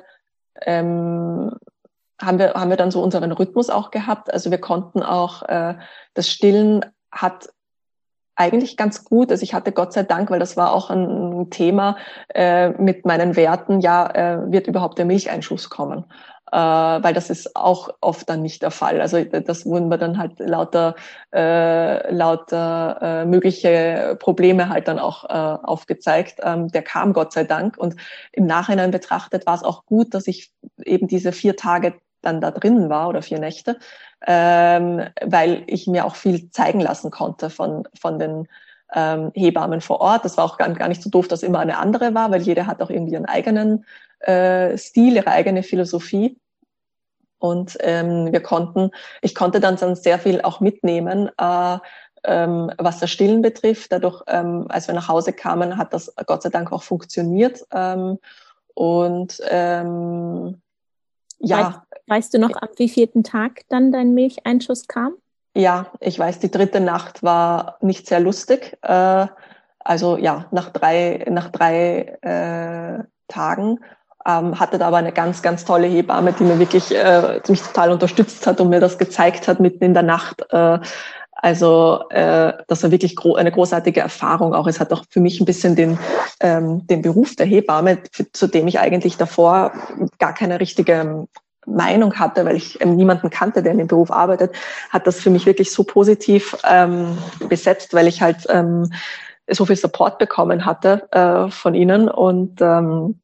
ähm, 0.61 1.51
haben 2.19 2.39
wir 2.39 2.53
haben 2.53 2.69
wir 2.69 2.77
dann 2.77 2.91
so 2.91 3.03
unseren 3.03 3.31
Rhythmus 3.31 3.69
auch 3.69 3.91
gehabt. 3.91 4.33
Also 4.33 4.49
wir 4.49 4.59
konnten 4.59 5.03
auch 5.03 5.43
äh, 5.43 5.75
das 6.15 6.29
Stillen 6.29 6.83
hat 7.11 7.49
eigentlich 8.35 8.77
ganz 8.77 9.03
gut. 9.03 9.31
Also 9.31 9.43
ich 9.43 9.53
hatte 9.53 9.71
Gott 9.71 9.93
sei 9.93 10.03
Dank, 10.03 10.29
weil 10.29 10.39
das 10.39 10.57
war 10.57 10.71
auch 10.71 10.89
ein 10.89 11.49
Thema 11.49 11.97
äh, 12.33 12.69
mit 12.69 13.05
meinen 13.05 13.35
Werten, 13.35 13.81
ja, 13.81 14.07
äh, 14.07 14.51
wird 14.51 14.67
überhaupt 14.67 14.97
der 14.97 15.05
Milcheinschuss 15.05 15.69
kommen? 15.69 16.05
Äh, 16.51 16.57
weil 16.57 17.13
das 17.13 17.29
ist 17.29 17.55
auch 17.55 17.89
oft 17.99 18.29
dann 18.29 18.41
nicht 18.41 18.61
der 18.61 18.71
Fall. 18.71 19.01
Also 19.01 19.21
das 19.23 19.65
wurden 19.65 19.89
wir 19.89 19.97
dann 19.97 20.17
halt 20.17 20.39
lauter, 20.39 20.95
äh, 21.33 22.13
lauter 22.13 22.99
äh, 23.01 23.25
mögliche 23.25 24.15
Probleme 24.19 24.69
halt 24.69 24.87
dann 24.87 24.97
auch 24.97 25.25
äh, 25.25 25.27
aufgezeigt. 25.33 26.39
Ähm, 26.41 26.69
der 26.69 26.83
kam 26.83 27.11
Gott 27.11 27.33
sei 27.33 27.43
Dank 27.43 27.77
und 27.77 27.95
im 28.31 28.45
Nachhinein 28.45 28.91
betrachtet 28.91 29.45
war 29.45 29.55
es 29.55 29.63
auch 29.63 29.85
gut, 29.85 30.13
dass 30.13 30.27
ich 30.27 30.51
eben 30.85 31.07
diese 31.07 31.33
vier 31.33 31.57
Tage 31.57 31.95
dann 32.21 32.39
da 32.39 32.51
drinnen 32.51 32.89
war 32.89 33.09
oder 33.09 33.21
vier 33.21 33.39
Nächte, 33.39 33.77
ähm, 34.25 35.03
weil 35.21 35.63
ich 35.67 35.85
mir 35.87 36.05
auch 36.05 36.15
viel 36.15 36.49
zeigen 36.49 36.79
lassen 36.79 37.11
konnte 37.11 37.49
von, 37.49 37.87
von 37.99 38.19
den 38.19 38.47
ähm, 38.93 39.31
Hebammen 39.33 39.81
vor 39.81 39.99
Ort. 39.99 40.23
Das 40.23 40.37
war 40.37 40.45
auch 40.45 40.57
gar, 40.57 40.69
gar 40.73 40.87
nicht 40.87 41.03
so 41.03 41.09
doof, 41.09 41.27
dass 41.27 41.43
immer 41.43 41.59
eine 41.59 41.77
andere 41.77 42.13
war, 42.13 42.31
weil 42.31 42.41
jeder 42.41 42.67
hat 42.67 42.81
auch 42.81 42.89
irgendwie 42.89 43.13
ihren 43.13 43.25
eigenen 43.25 43.85
äh, 44.19 44.77
Stil, 44.77 45.15
ihre 45.15 45.31
eigene 45.31 45.63
Philosophie. 45.63 46.39
Und 47.39 47.77
ähm, 47.81 48.31
wir 48.31 48.41
konnten, 48.41 48.91
ich 49.21 49.35
konnte 49.35 49.59
dann, 49.59 49.75
dann 49.75 49.95
sehr 49.95 50.17
viel 50.19 50.41
auch 50.41 50.59
mitnehmen, 50.59 51.29
äh, 51.37 51.77
ähm, 52.23 52.71
was 52.77 52.99
das 52.99 53.11
Stillen 53.11 53.41
betrifft. 53.41 53.91
Dadurch, 53.91 54.23
ähm, 54.27 54.65
als 54.69 54.87
wir 54.87 54.95
nach 54.95 55.07
Hause 55.07 55.33
kamen, 55.33 55.77
hat 55.77 55.93
das 55.93 56.13
Gott 56.25 56.41
sei 56.41 56.49
Dank 56.49 56.71
auch 56.71 56.83
funktioniert. 56.83 57.63
Ähm, 57.71 58.17
und 58.73 59.39
ähm, 59.49 60.61
ja. 61.39 61.57
Weißt, 61.57 61.79
weißt 62.07 62.33
du 62.33 62.39
noch, 62.39 62.61
am 62.61 62.69
wievielten 62.77 63.23
Tag 63.23 63.61
dann 63.69 63.91
dein 63.91 64.13
Milcheinschuss 64.13 64.87
kam? 64.87 65.13
Ja, 65.55 65.91
ich 65.99 66.17
weiß, 66.19 66.39
die 66.39 66.51
dritte 66.51 66.79
Nacht 66.79 67.23
war 67.23 67.77
nicht 67.81 68.07
sehr 68.07 68.19
lustig. 68.19 68.77
Äh, 68.81 69.27
also 69.79 70.17
ja, 70.17 70.45
nach 70.51 70.69
drei, 70.69 71.25
nach 71.29 71.49
drei 71.49 72.17
äh, 72.21 73.03
Tagen 73.27 73.79
ähm, 74.27 74.59
hatte 74.59 74.77
da 74.77 74.87
aber 74.87 74.97
eine 74.97 75.13
ganz, 75.13 75.41
ganz 75.41 75.63
tolle 75.63 75.87
Hebamme, 75.87 76.33
die 76.33 76.43
mir 76.43 76.59
wirklich 76.59 76.93
äh, 76.93 77.39
mich 77.47 77.61
total 77.61 77.91
unterstützt 77.91 78.45
hat 78.45 78.59
und 78.59 78.69
mir 78.69 78.81
das 78.81 78.97
gezeigt 78.97 79.47
hat 79.47 79.59
mitten 79.59 79.85
in 79.85 79.93
der 79.93 80.03
Nacht. 80.03 80.43
Äh, 80.51 80.79
also 81.31 82.03
äh, 82.09 82.53
das 82.67 82.83
war 82.83 82.91
wirklich 82.91 83.15
gro 83.15 83.35
eine 83.35 83.51
großartige 83.51 84.01
Erfahrung. 84.01 84.53
Auch 84.53 84.67
es 84.67 84.79
hat 84.79 84.91
auch 84.91 85.05
für 85.09 85.21
mich 85.21 85.39
ein 85.39 85.45
bisschen 85.45 85.75
den, 85.75 85.97
ähm, 86.41 86.85
den 86.87 87.01
Beruf 87.01 87.35
der 87.35 87.45
Hebamme, 87.45 87.99
zu 88.33 88.47
dem 88.47 88.67
ich 88.67 88.79
eigentlich 88.79 89.17
davor 89.17 89.71
gar 90.19 90.33
keine 90.33 90.59
richtige 90.59 91.27
Meinung 91.65 92.15
hatte, 92.15 92.43
weil 92.45 92.55
ich 92.55 92.81
ähm, 92.81 92.95
niemanden 92.95 93.29
kannte, 93.29 93.61
der 93.61 93.73
in 93.73 93.77
dem 93.77 93.87
Beruf 93.87 94.11
arbeitet, 94.11 94.51
hat 94.89 95.05
das 95.05 95.19
für 95.19 95.29
mich 95.29 95.45
wirklich 95.45 95.71
so 95.71 95.83
positiv 95.83 96.57
ähm, 96.67 97.17
besetzt, 97.47 97.93
weil 97.93 98.07
ich 98.07 98.21
halt 98.21 98.47
ähm, 98.49 98.91
so 99.49 99.65
viel 99.65 99.75
Support 99.75 100.17
bekommen 100.17 100.65
hatte 100.65 101.07
äh, 101.11 101.51
von 101.51 101.75
ihnen 101.75 102.09
und 102.09 102.61
ähm, 102.61 103.19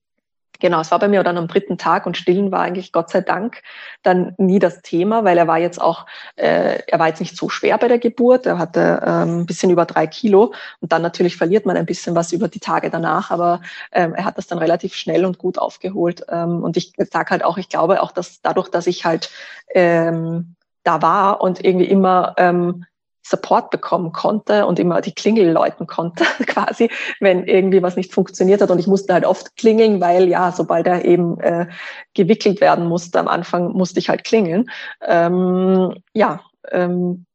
Genau, 0.64 0.80
es 0.80 0.92
war 0.92 1.00
bei 1.00 1.10
mir 1.10 1.22
dann 1.24 1.38
am 1.38 1.50
dritten 1.50 1.78
Tag 1.78 2.06
und 2.06 2.16
Stillen 2.16 2.50
war 2.50 2.62
eigentlich 2.62 2.94
Gott 2.94 3.10
sei 3.10 3.20
Dank 3.20 3.62
dann 4.02 4.34
nie 4.38 4.60
das 4.60 4.82
Thema, 4.82 5.26
weil 5.26 5.38
er 5.38 5.46
war 5.46 5.60
jetzt 5.60 5.82
auch, 5.82 6.06
äh, 6.38 6.80
er 6.88 7.00
war 7.00 7.10
jetzt 7.10 7.20
nicht 7.20 7.36
so 7.36 7.50
schwer 7.50 7.78
bei 7.78 7.90
der 7.90 8.00
Geburt, 8.00 8.46
er 8.46 8.58
hatte 8.58 9.02
ähm, 9.06 9.40
ein 9.42 9.46
bisschen 9.46 9.72
über 9.72 9.84
drei 9.84 10.08
Kilo 10.08 10.54
und 10.80 10.94
dann 10.94 11.02
natürlich 11.02 11.36
verliert 11.36 11.66
man 11.66 11.76
ein 11.76 11.86
bisschen 11.86 12.16
was 12.16 12.32
über 12.32 12.48
die 12.48 12.62
Tage 12.62 12.90
danach, 12.90 13.30
aber 13.30 13.60
ähm, 13.92 14.14
er 14.14 14.24
hat 14.24 14.38
das 14.38 14.48
dann 14.48 14.58
relativ 14.58 14.96
schnell 14.96 15.26
und 15.26 15.38
gut 15.38 15.60
aufgeholt. 15.60 16.26
Ähm, 16.30 16.64
und 16.64 16.78
ich 16.78 16.94
sage 17.12 17.32
halt 17.32 17.44
auch, 17.44 17.58
ich 17.58 17.68
glaube 17.68 18.02
auch, 18.02 18.14
dass 18.14 18.42
dadurch, 18.42 18.70
dass 18.70 18.88
ich 18.88 19.04
halt 19.04 19.32
ähm, 19.76 20.56
da 20.86 21.02
war 21.02 21.42
und 21.42 21.62
irgendwie 21.62 21.88
immer 21.88 22.36
ähm, 22.38 22.86
Support 23.24 23.72
bekommen 23.72 24.12
konnte 24.12 24.66
und 24.66 24.80
immer 24.80 25.02
die 25.02 25.14
Klingel 25.14 25.52
läuten 25.52 25.88
konnte, 25.88 26.26
quasi, 26.46 26.90
wenn 27.20 27.46
irgendwie 27.46 27.82
was 27.82 27.96
nicht 27.96 28.14
funktioniert 28.14 28.62
hat. 28.62 28.70
Und 28.70 28.80
ich 28.80 28.88
musste 28.88 29.14
halt 29.14 29.26
oft 29.26 29.56
klingeln, 29.56 30.02
weil 30.02 30.28
ja, 30.28 30.52
sobald 30.52 30.86
er 30.88 31.06
eben 31.06 31.40
äh, 31.40 31.68
gewickelt 32.14 32.62
werden 32.62 32.86
musste, 32.86 33.20
am 33.20 33.28
Anfang 33.28 33.72
musste 33.72 34.00
ich 34.00 34.10
halt 34.10 34.24
klingeln. 34.24 34.70
Ähm, 35.02 35.96
ja, 36.14 36.42
ähm, 36.70 37.26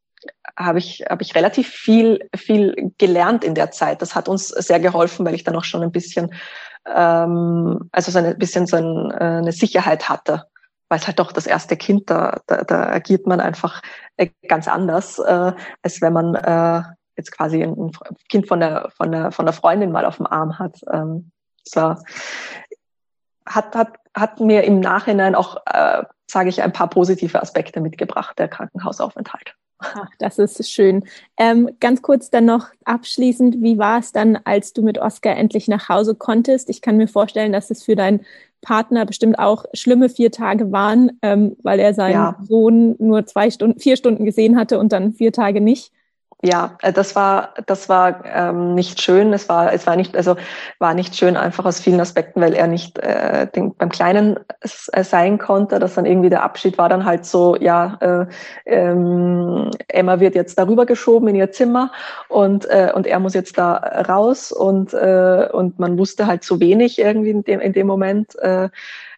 habe 0.56 0.78
ich, 0.78 1.04
habe 1.08 1.22
ich 1.22 1.34
relativ 1.34 1.68
viel, 1.68 2.28
viel 2.36 2.92
gelernt 2.98 3.44
in 3.44 3.54
der 3.54 3.70
Zeit. 3.70 4.02
Das 4.02 4.14
hat 4.14 4.28
uns 4.28 4.48
sehr 4.48 4.80
geholfen, 4.80 5.24
weil 5.24 5.34
ich 5.34 5.44
dann 5.44 5.56
auch 5.56 5.64
schon 5.64 5.82
ein 5.82 5.92
bisschen, 5.92 6.34
ähm, 6.86 7.88
also 7.92 8.10
so 8.10 8.18
ein 8.18 8.38
bisschen 8.38 8.66
so 8.66 8.76
äh, 8.76 8.80
eine 9.16 9.52
Sicherheit 9.52 10.08
hatte 10.08 10.44
weil 10.88 10.98
es 10.98 11.06
halt 11.06 11.18
doch 11.18 11.32
das 11.32 11.46
erste 11.46 11.76
Kind, 11.76 12.10
da, 12.10 12.40
da, 12.46 12.64
da 12.64 12.88
agiert 12.88 13.26
man 13.26 13.40
einfach 13.40 13.82
äh, 14.16 14.28
ganz 14.48 14.68
anders, 14.68 15.18
äh, 15.18 15.52
als 15.82 16.00
wenn 16.00 16.12
man 16.12 16.34
äh, 16.34 16.82
jetzt 17.16 17.32
quasi 17.32 17.62
ein 17.62 17.92
Kind 18.28 18.48
von 18.48 18.60
der, 18.60 18.90
von 18.96 19.12
der, 19.12 19.32
von 19.32 19.44
der 19.44 19.52
Freundin 19.52 19.92
mal 19.92 20.04
auf 20.04 20.16
dem 20.16 20.26
Arm 20.26 20.58
hat. 20.58 20.80
Ähm, 20.90 21.30
so. 21.64 21.96
Hat, 23.46 23.74
hat, 23.74 23.96
hat 24.14 24.40
mir 24.40 24.64
im 24.64 24.80
Nachhinein 24.80 25.34
auch, 25.34 25.56
äh, 25.66 26.04
sage 26.26 26.48
ich, 26.48 26.62
ein 26.62 26.72
paar 26.72 26.88
positive 26.88 27.40
Aspekte 27.40 27.80
mitgebracht, 27.80 28.38
der 28.38 28.48
Krankenhausaufenthalt. 28.48 29.54
Ach, 29.80 30.08
das 30.18 30.38
ist 30.38 30.70
schön. 30.70 31.04
Ähm, 31.36 31.70
ganz 31.78 32.02
kurz 32.02 32.30
dann 32.30 32.46
noch 32.46 32.66
abschließend, 32.84 33.62
wie 33.62 33.78
war 33.78 34.00
es 34.00 34.10
dann, 34.10 34.36
als 34.44 34.72
du 34.72 34.82
mit 34.82 34.98
Oscar 34.98 35.36
endlich 35.36 35.68
nach 35.68 35.88
Hause 35.88 36.16
konntest? 36.16 36.68
Ich 36.68 36.82
kann 36.82 36.96
mir 36.96 37.06
vorstellen, 37.06 37.52
dass 37.52 37.70
es 37.70 37.84
für 37.84 37.94
deinen 37.94 38.26
Partner 38.60 39.06
bestimmt 39.06 39.38
auch 39.38 39.64
schlimme 39.72 40.08
vier 40.08 40.30
Tage 40.30 40.72
waren, 40.72 41.12
ähm, 41.22 41.56
weil 41.62 41.78
er 41.78 41.94
seinen 41.94 42.12
ja. 42.12 42.36
Sohn 42.42 42.96
nur 42.98 43.26
zwei 43.26 43.50
Stunden, 43.50 43.78
vier 43.78 43.96
Stunden 43.96 44.24
gesehen 44.24 44.56
hatte 44.56 44.78
und 44.78 44.92
dann 44.92 45.12
vier 45.12 45.32
Tage 45.32 45.60
nicht 45.60 45.92
ja, 46.42 46.78
äh, 46.82 46.92
das 46.92 47.16
war 47.16 47.54
das 47.66 47.88
war 47.88 48.24
ähm, 48.24 48.74
nicht 48.74 49.02
schön. 49.02 49.32
Es 49.32 49.48
war 49.48 49.72
es 49.72 49.86
war 49.88 49.96
nicht 49.96 50.16
also 50.16 50.36
war 50.78 50.94
nicht 50.94 51.16
schön 51.16 51.36
einfach 51.36 51.64
aus 51.64 51.80
vielen 51.80 52.00
Aspekten, 52.00 52.40
weil 52.40 52.54
er 52.54 52.68
nicht 52.68 52.98
äh, 52.98 53.48
den, 53.48 53.74
beim 53.74 53.88
Kleinen 53.88 54.38
äh, 54.92 55.02
sein 55.02 55.38
konnte. 55.38 55.80
Dass 55.80 55.94
dann 55.94 56.06
irgendwie 56.06 56.30
der 56.30 56.44
Abschied 56.44 56.78
war 56.78 56.88
dann 56.88 57.04
halt 57.04 57.26
so 57.26 57.56
ja 57.56 57.98
äh, 58.00 58.26
ähm, 58.66 59.70
Emma 59.88 60.20
wird 60.20 60.36
jetzt 60.36 60.58
darüber 60.58 60.86
geschoben 60.86 61.28
in 61.28 61.34
ihr 61.34 61.50
Zimmer 61.50 61.90
und 62.28 62.66
äh, 62.66 62.92
und 62.94 63.06
er 63.08 63.18
muss 63.18 63.34
jetzt 63.34 63.58
da 63.58 63.74
raus 64.08 64.52
und 64.52 64.94
äh, 64.94 65.48
und 65.52 65.80
man 65.80 65.98
wusste 65.98 66.28
halt 66.28 66.44
zu 66.44 66.60
wenig 66.60 67.00
irgendwie 67.00 67.30
in 67.30 67.42
dem 67.42 67.60
in 67.60 67.72
dem 67.72 67.88
Moment. 67.88 68.38
Äh, 68.38 68.68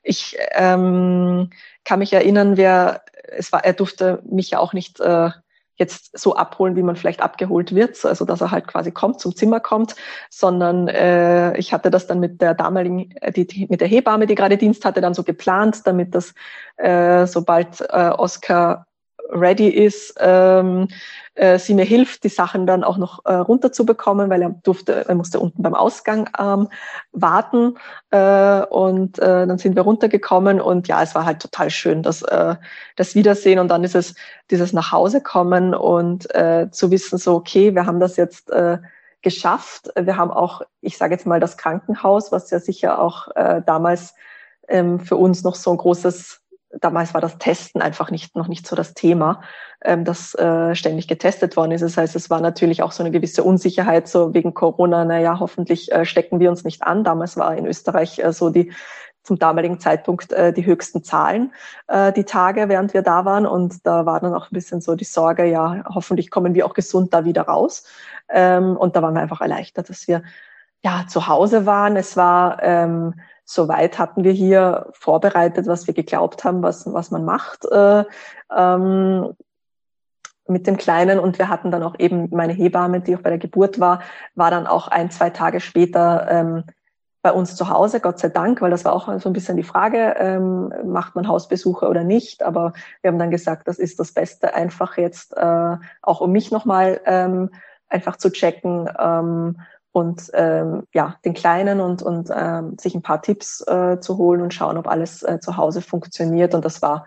ich 0.03 0.39
ähm, 0.53 1.51
kann 1.85 1.99
mich 1.99 2.15
erinnern, 2.15 2.57
wer 2.57 3.03
es 3.31 3.53
war 3.53 3.63
er 3.63 3.75
durfte 3.75 4.23
mich 4.25 4.53
ja 4.53 4.59
auch 4.59 4.73
nicht 4.73 5.01
äh, 5.01 5.31
jetzt 5.81 6.17
so 6.17 6.37
abholen, 6.37 6.77
wie 6.77 6.83
man 6.83 6.95
vielleicht 6.95 7.21
abgeholt 7.23 7.75
wird, 7.75 8.05
also 8.05 8.25
dass 8.25 8.41
er 8.41 8.53
halt 8.53 8.69
quasi 8.69 8.93
kommt, 8.93 9.19
zum 9.19 9.35
Zimmer 9.35 9.59
kommt, 9.59 9.97
sondern 10.31 10.87
äh, 10.87 11.57
ich 11.57 11.73
hatte 11.73 11.91
das 11.91 12.07
dann 12.07 12.21
mit 12.21 12.41
der 12.41 12.55
damaligen, 12.55 13.11
äh, 13.21 13.33
die, 13.33 13.67
mit 13.69 13.81
der 13.81 13.89
Hebamme, 13.89 14.27
die 14.27 14.37
gerade 14.37 14.57
Dienst 14.57 14.85
hatte, 14.85 15.01
dann 15.01 15.15
so 15.15 15.25
geplant, 15.25 15.87
damit 15.87 16.15
das, 16.15 16.35
äh, 16.77 17.27
sobald 17.27 17.81
äh, 17.81 18.11
Oscar 18.11 18.87
ready 19.33 19.69
ist, 19.69 20.15
ähm, 20.19 20.89
äh, 21.35 21.59
sie 21.59 21.75
mir 21.75 21.85
hilft, 21.85 22.25
die 22.25 22.29
Sachen 22.29 22.67
dann 22.67 22.85
auch 22.85 22.99
noch 22.99 23.25
äh, 23.25 23.35
runterzubekommen, 23.35 24.29
weil 24.31 24.43
er 24.43 24.51
durfte, 24.51 25.09
er 25.09 25.15
musste 25.15 25.41
unten 25.41 25.63
beim 25.63 25.75
Ausgang 25.75 26.29
ähm, 26.39 26.69
warten 27.13 27.77
äh, 28.11 28.63
und 28.67 29.19
äh, 29.19 29.47
dann 29.47 29.59
sind 29.59 29.77
wir 29.77 29.83
runtergekommen 29.83 30.61
und 30.61 30.89
ja, 30.89 31.03
es 31.03 31.15
war 31.15 31.25
halt 31.25 31.41
total 31.41 31.71
schön, 31.71 32.03
das, 32.03 32.23
äh, 32.23 32.57
das 32.97 33.15
Wiedersehen 33.15 33.59
und 33.59 33.69
dann 33.69 33.85
ist 33.85 33.95
es 33.95 34.15
dieses 34.51 34.73
nach 34.73 34.93
Hause 34.93 35.23
kommen 35.23 35.75
und 35.75 36.35
äh, 36.35 36.69
zu 36.71 36.91
wissen 36.91 37.19
so, 37.19 37.35
okay, 37.37 37.75
wir 37.75 37.87
haben 37.87 38.01
das 38.01 38.17
jetzt 38.17 38.51
äh, 38.51 38.79
geschafft. 39.23 39.91
Wir 39.97 40.17
haben 40.17 40.31
auch, 40.31 40.63
ich 40.81 40.97
sage 40.97 41.15
jetzt 41.15 41.27
mal, 41.27 41.41
das 41.41 41.57
Krankenhaus, 41.57 42.33
was 42.33 42.51
ja 42.51 42.59
sicher 42.59 42.99
auch 42.99 43.29
äh, 43.35 43.63
damals 43.65 44.15
ähm, 44.69 45.01
für 45.01 45.17
uns 45.17 45.43
noch 45.45 45.55
so 45.55 45.71
ein 45.71 45.77
großes 45.77 46.40
damals 46.79 47.15
war 47.15 47.21
das 47.21 47.39
Testen 47.39 47.83
einfach 47.83 48.11
nicht, 48.11 48.37
noch 48.37 48.49
nicht 48.49 48.67
so 48.67 48.77
das 48.77 48.95
Thema, 48.95 49.43
ähm, 49.85 50.05
das 50.05 50.35
äh, 50.35 50.75
ständig 50.75 51.09
getestet 51.09 51.57
worden 51.57 51.73
ist. 51.73 51.83
Das 51.83 51.97
heißt, 51.97 52.17
es 52.17 52.31
war 52.31 52.41
natürlich 52.41 52.83
auch 52.83 52.93
so 52.93 53.03
eine 53.03 53.11
gewisse 53.11 53.43
Unsicherheit, 53.43 54.09
so 54.09 54.35
wegen 54.35 54.55
Corona, 54.55 55.05
naja, 55.05 55.39
hoffentlich 55.41 55.91
äh, 55.93 56.05
stecken 56.05 56.41
wir 56.41 56.51
uns 56.51 56.65
nicht 56.65 56.83
an. 56.83 57.05
Damals 57.05 57.37
war 57.37 57.57
in 57.57 57.67
Österreich 57.67 58.19
äh, 58.19 58.33
so 58.33 58.51
die 58.51 58.73
zum 59.23 59.39
damaligen 59.39 59.79
Zeitpunkt 59.79 60.33
äh, 60.33 60.53
die 60.53 60.65
höchsten 60.65 61.05
Zahlen, 61.05 61.53
äh, 61.89 62.13
die 62.13 62.25
Tage, 62.25 62.69
während 62.69 62.95
wir 62.95 63.03
da 63.03 63.25
waren. 63.25 63.47
Und 63.47 63.87
da 63.87 64.07
war 64.07 64.21
dann 64.21 64.35
auch 64.35 64.51
ein 64.51 64.55
bisschen 64.55 64.81
so 64.81 64.95
die 64.95 65.05
Sorge, 65.05 65.45
ja, 65.45 65.85
hoffentlich 65.95 66.31
kommen 66.31 66.55
wir 66.55 66.65
auch 66.67 66.75
gesund 66.75 67.13
da 67.13 67.25
wieder 67.25 67.43
raus. 67.43 67.85
Ähm, 68.29 68.77
und 68.77 68.97
da 68.97 69.03
waren 69.03 69.15
wir 69.15 69.21
einfach 69.21 69.41
erleichtert, 69.41 69.91
dass 69.91 70.09
wir 70.09 70.23
ja 70.83 71.05
zu 71.09 71.29
Hause 71.29 71.67
waren. 71.67 71.97
Es 71.97 72.17
war 72.17 72.63
ähm, 72.63 73.15
soweit 73.45 73.99
hatten 73.99 74.23
wir 74.23 74.33
hier 74.33 74.87
vorbereitet, 74.93 75.67
was 75.67 75.87
wir 75.87 75.95
geglaubt 75.95 76.45
haben, 76.45 76.63
was, 76.63 76.91
was 76.93 77.11
man 77.11 77.25
macht 77.25 77.65
äh, 77.67 78.05
ähm, 78.57 79.35
mit 80.47 80.67
dem 80.67 80.77
Kleinen. 80.77 81.19
Und 81.19 81.39
wir 81.39 81.49
hatten 81.49 81.71
dann 81.71 81.83
auch 81.83 81.97
eben 81.99 82.29
meine 82.31 82.53
Hebamme, 82.53 83.01
die 83.01 83.17
auch 83.17 83.23
bei 83.23 83.31
der 83.31 83.39
Geburt 83.39 83.81
war, 83.81 84.03
war 84.35 84.51
dann 84.51 84.67
auch 84.67 84.89
ein, 84.89 85.11
zwei 85.11 85.31
Tage 85.31 85.61
später 85.61 86.29
ähm, 86.31 86.65
bei 87.23 87.33
uns 87.33 87.57
zu 87.57 87.69
Hause, 87.69 88.01
Gott 88.01 88.19
sei 88.19 88.29
Dank, 88.29 88.63
weil 88.63 88.71
das 88.71 88.85
war 88.85 88.93
auch 88.93 89.07
so 89.19 89.29
ein 89.29 89.35
bisschen 89.35 89.57
die 89.57 89.63
Frage, 89.63 90.15
ähm, 90.17 90.73
macht 90.85 91.17
man 91.17 91.29
Hausbesuche 91.29 91.89
oder 91.89 92.05
nicht. 92.05 92.43
Aber 92.43 92.73
wir 93.03 93.11
haben 93.11 93.19
dann 93.19 93.31
gesagt, 93.31 93.67
das 93.69 93.79
ist 93.79 93.99
das 93.99 94.13
Beste, 94.13 94.55
einfach 94.55 94.97
jetzt 94.97 95.37
äh, 95.37 95.77
auch 96.03 96.21
um 96.21 96.31
mich 96.33 96.51
nochmal 96.51 97.01
ähm, 97.05 97.51
einfach 97.89 98.17
zu 98.17 98.31
checken 98.31 98.89
ähm, 98.99 99.61
und 99.93 100.31
ähm, 100.35 100.85
ja, 100.93 101.17
den 101.25 101.35
Kleinen 101.35 101.81
und, 101.81 102.03
und 102.03 102.31
ähm, 102.35 102.77
sich 102.79 102.95
ein 102.95 103.03
paar 103.03 103.23
Tipps 103.23 103.61
äh, 103.67 103.99
zu 104.01 104.19
holen 104.19 104.41
und 104.41 104.55
schauen, 104.55 104.77
ob 104.77 104.87
alles 104.87 105.23
äh, 105.23 105.41
zu 105.41 105.57
Hause 105.57 105.83
funktioniert. 105.83 106.55
Und 106.55 106.65
das 106.65 106.81
war 106.83 107.07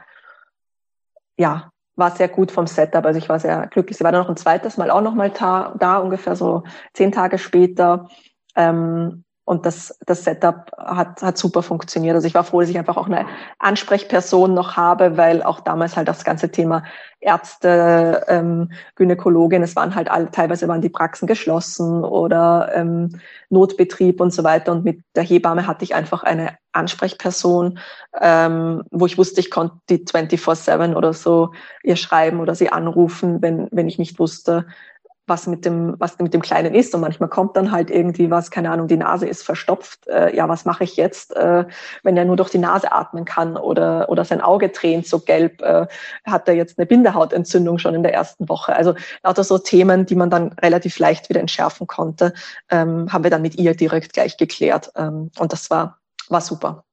ja 1.38 1.71
war 1.95 2.11
sehr 2.11 2.27
gut 2.27 2.51
vom 2.51 2.67
Setup. 2.67 3.05
Also 3.05 3.19
ich 3.19 3.29
war 3.29 3.39
sehr 3.39 3.67
glücklich. 3.67 3.97
Sie 3.97 4.03
war 4.03 4.11
dann 4.11 4.21
noch 4.21 4.29
ein 4.29 4.38
zweites 4.38 4.77
Mal 4.77 4.89
auch 4.89 5.01
noch 5.01 5.13
mal 5.13 5.29
da, 5.29 5.75
da 5.77 5.97
ungefähr 5.97 6.36
so 6.36 6.63
zehn 6.93 7.11
Tage 7.11 7.38
später. 7.38 8.09
Ähm, 8.55 9.23
und 9.45 9.65
das, 9.65 9.97
das 10.05 10.23
Setup 10.23 10.71
hat, 10.77 11.21
hat 11.21 11.37
super 11.37 11.63
funktioniert. 11.63 12.15
Also 12.15 12.27
ich 12.27 12.33
war 12.33 12.45
froh, 12.45 12.61
dass 12.61 12.69
ich 12.69 12.77
einfach 12.77 12.95
auch 12.95 13.07
eine 13.07 13.25
Ansprechperson 13.59 14.53
noch 14.53 14.77
habe, 14.77 15.17
weil 15.17 15.43
auch 15.43 15.59
damals 15.59 15.97
halt 15.97 16.07
das 16.07 16.23
ganze 16.23 16.49
Thema 16.49 16.83
Ärzte, 17.19 18.23
ähm, 18.27 18.71
Gynäkologin, 18.95 19.61
es 19.61 19.75
waren 19.75 19.95
halt 19.95 20.09
alle, 20.09 20.31
teilweise 20.31 20.67
waren 20.67 20.81
die 20.81 20.89
Praxen 20.89 21.27
geschlossen 21.27 22.05
oder 22.05 22.71
ähm, 22.73 23.19
Notbetrieb 23.49 24.21
und 24.21 24.33
so 24.33 24.45
weiter. 24.45 24.71
Und 24.71 24.85
mit 24.85 25.01
der 25.15 25.23
Hebamme 25.23 25.67
hatte 25.67 25.83
ich 25.83 25.93
einfach 25.93 26.23
eine 26.23 26.57
Ansprechperson, 26.71 27.79
ähm, 28.21 28.83
wo 28.91 29.05
ich 29.05 29.17
wusste, 29.17 29.41
ich 29.41 29.51
konnte 29.51 29.75
die 29.89 30.05
24-7 30.05 30.95
oder 30.95 31.13
so 31.13 31.51
ihr 31.83 31.97
schreiben 31.97 32.39
oder 32.39 32.55
sie 32.55 32.71
anrufen, 32.71 33.41
wenn, 33.41 33.67
wenn 33.71 33.89
ich 33.89 33.99
nicht 33.99 34.19
wusste, 34.19 34.67
was 35.26 35.47
mit 35.47 35.63
dem, 35.65 35.95
was 35.99 36.19
mit 36.19 36.34
dem 36.34 36.41
Kleinen 36.41 36.76
ist. 36.76 36.93
Und 36.93 37.01
manchmal 37.01 37.30
kommt 37.30 37.55
dann 37.55 37.71
halt 37.71 37.89
irgendwie 37.89 38.30
was, 38.30 38.51
keine 38.51 38.71
Ahnung, 38.71 38.88
die 38.88 38.97
Nase 38.97 39.26
ist 39.26 39.43
verstopft. 39.43 40.07
Äh, 40.07 40.36
ja, 40.36 40.49
was 40.49 40.65
mache 40.65 40.84
ich 40.84 40.97
jetzt, 40.97 41.36
äh, 41.36 41.65
wenn 42.03 42.17
er 42.17 42.26
nur 42.26 42.36
durch 42.36 42.49
die 42.49 42.57
Nase 42.57 42.91
atmen 42.91 43.26
kann 43.26 43.55
oder, 43.55 44.09
oder 44.09 44.26
sein 44.26 44.41
Auge 44.41 44.71
tränt 44.71 45.07
so 45.07 45.19
gelb, 45.19 45.61
äh, 45.61 45.88
hat 46.26 46.47
er 46.47 46.55
jetzt 46.55 46.78
eine 46.78 46.86
Bindehautentzündung 46.86 47.78
schon 47.78 47.95
in 47.95 48.03
der 48.03 48.13
ersten 48.13 48.49
Woche. 48.49 48.76
Also 48.76 48.95
lauter 49.24 49.43
so 49.43 49.57
Themen, 49.57 50.05
die 50.05 50.15
man 50.15 50.30
dann 50.30 50.53
relativ 50.61 50.99
leicht 50.99 51.30
wieder 51.30 51.39
entschärfen 51.39 51.88
konnte, 51.88 52.34
ähm, 52.69 53.11
haben 53.11 53.24
wir 53.24 53.32
dann 53.32 53.41
mit 53.41 53.55
ihr 53.55 53.76
direkt 53.76 54.13
gleich 54.13 54.38
geklärt. 54.38 54.91
Ähm, 54.95 55.32
und 55.39 55.53
das 55.53 55.69
war, 55.69 55.99
war 56.28 56.41
super. 56.41 56.84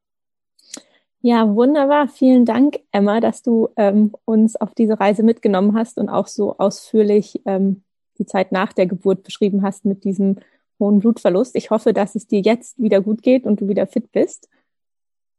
Ja, 1.23 1.55
wunderbar. 1.55 2.09
Vielen 2.09 2.47
Dank, 2.47 2.81
Emma, 2.93 3.21
dass 3.21 3.43
du 3.43 3.69
ähm, 3.77 4.13
uns 4.25 4.57
auf 4.57 4.75
diese 4.75 4.99
Reise 4.99 5.23
mitgenommen 5.23 5.77
hast 5.77 5.99
und 5.99 6.09
auch 6.09 6.27
so 6.27 6.57
ausführlich 6.57 7.43
ähm, 7.45 7.83
die 8.21 8.27
Zeit 8.27 8.53
nach 8.53 8.73
der 8.73 8.87
Geburt 8.87 9.25
beschrieben 9.25 9.63
hast 9.63 9.85
mit 9.85 10.05
diesem 10.05 10.37
hohen 10.79 11.01
Blutverlust. 11.01 11.57
Ich 11.57 11.71
hoffe, 11.71 11.93
dass 11.93 12.15
es 12.15 12.27
dir 12.27 12.41
jetzt 12.41 12.79
wieder 12.79 13.01
gut 13.01 13.23
geht 13.23 13.45
und 13.45 13.61
du 13.61 13.69
wieder 13.69 13.87
fit 13.87 14.13
bist. 14.13 14.49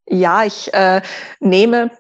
Ja, 0.09 0.43
ich 0.43 0.73
äh, 0.73 1.01
nehme 1.39 1.91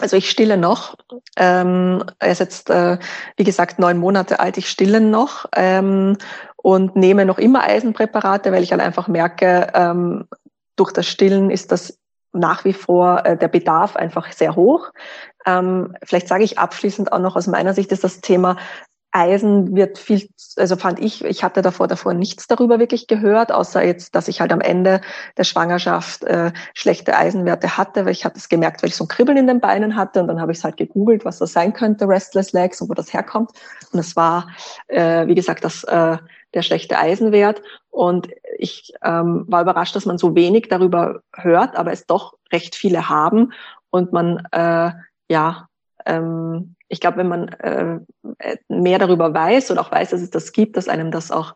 also 0.00 0.16
ich 0.16 0.28
stille 0.28 0.56
noch. 0.56 0.96
Ähm, 1.36 2.04
er 2.18 2.32
ist 2.32 2.40
jetzt, 2.40 2.70
äh, 2.70 2.98
wie 3.36 3.44
gesagt, 3.44 3.78
neun 3.78 3.98
Monate 3.98 4.40
alt. 4.40 4.58
Ich 4.58 4.68
stille 4.68 5.00
noch 5.00 5.46
ähm, 5.54 6.18
und 6.56 6.96
nehme 6.96 7.24
noch 7.24 7.38
immer 7.38 7.62
Eisenpräparate, 7.62 8.50
weil 8.50 8.62
ich 8.62 8.72
halt 8.72 8.82
einfach 8.82 9.06
merke, 9.06 9.68
ähm, 9.74 10.26
durch 10.76 10.92
das 10.92 11.06
Stillen 11.06 11.50
ist 11.50 11.70
das 11.70 11.98
nach 12.32 12.64
wie 12.64 12.72
vor 12.72 13.24
äh, 13.24 13.36
der 13.36 13.48
Bedarf 13.48 13.94
einfach 13.94 14.32
sehr 14.32 14.56
hoch. 14.56 14.90
Ähm, 15.46 15.96
vielleicht 16.02 16.26
sage 16.26 16.42
ich 16.42 16.58
abschließend 16.58 17.12
auch 17.12 17.20
noch 17.20 17.36
aus 17.36 17.46
meiner 17.46 17.74
Sicht 17.74 17.92
ist 17.92 18.02
das 18.02 18.20
Thema 18.20 18.56
Eisen 19.14 19.76
wird 19.76 19.96
viel, 19.96 20.28
also 20.56 20.76
fand 20.76 20.98
ich, 20.98 21.24
ich 21.24 21.44
hatte 21.44 21.62
davor 21.62 21.86
davor 21.86 22.14
nichts 22.14 22.48
darüber 22.48 22.80
wirklich 22.80 23.06
gehört, 23.06 23.52
außer 23.52 23.84
jetzt, 23.84 24.14
dass 24.14 24.26
ich 24.26 24.40
halt 24.40 24.52
am 24.52 24.60
Ende 24.60 25.00
der 25.36 25.44
Schwangerschaft 25.44 26.24
äh, 26.24 26.52
schlechte 26.74 27.16
Eisenwerte 27.16 27.76
hatte, 27.76 28.04
weil 28.04 28.12
ich 28.12 28.24
hatte 28.24 28.38
es 28.38 28.48
gemerkt, 28.48 28.82
weil 28.82 28.88
ich 28.88 28.96
so 28.96 29.04
ein 29.04 29.08
Kribbeln 29.08 29.38
in 29.38 29.46
den 29.46 29.60
Beinen 29.60 29.94
hatte 29.94 30.20
und 30.20 30.28
dann 30.28 30.40
habe 30.40 30.50
ich 30.50 30.58
es 30.58 30.64
halt 30.64 30.76
gegoogelt, 30.76 31.24
was 31.24 31.38
das 31.38 31.52
sein 31.52 31.72
könnte, 31.72 32.08
Restless 32.08 32.52
Legs 32.52 32.80
und 32.80 32.90
wo 32.90 32.94
das 32.94 33.12
herkommt. 33.12 33.50
Und 33.92 34.00
es 34.00 34.16
war, 34.16 34.48
äh, 34.88 35.26
wie 35.28 35.36
gesagt, 35.36 35.62
das 35.64 35.84
äh, 35.84 36.18
der 36.54 36.62
schlechte 36.62 36.98
Eisenwert. 36.98 37.62
Und 37.90 38.28
ich 38.58 38.92
ähm, 39.02 39.44
war 39.48 39.62
überrascht, 39.62 39.94
dass 39.94 40.06
man 40.06 40.18
so 40.18 40.34
wenig 40.34 40.68
darüber 40.68 41.20
hört, 41.32 41.76
aber 41.76 41.92
es 41.92 42.06
doch 42.06 42.34
recht 42.52 42.74
viele 42.74 43.08
haben 43.08 43.52
und 43.90 44.12
man 44.12 44.44
äh, 44.50 44.90
ja 45.28 45.68
ähm, 46.06 46.74
ich 46.94 47.00
glaube, 47.00 47.18
wenn 47.18 47.28
man 47.28 47.48
äh, 47.48 47.98
mehr 48.68 48.98
darüber 48.98 49.34
weiß 49.34 49.70
und 49.70 49.78
auch 49.78 49.90
weiß, 49.90 50.10
dass 50.10 50.22
es 50.22 50.30
das 50.30 50.52
gibt, 50.52 50.76
dass 50.76 50.88
einem 50.88 51.10
das 51.10 51.30
auch 51.30 51.54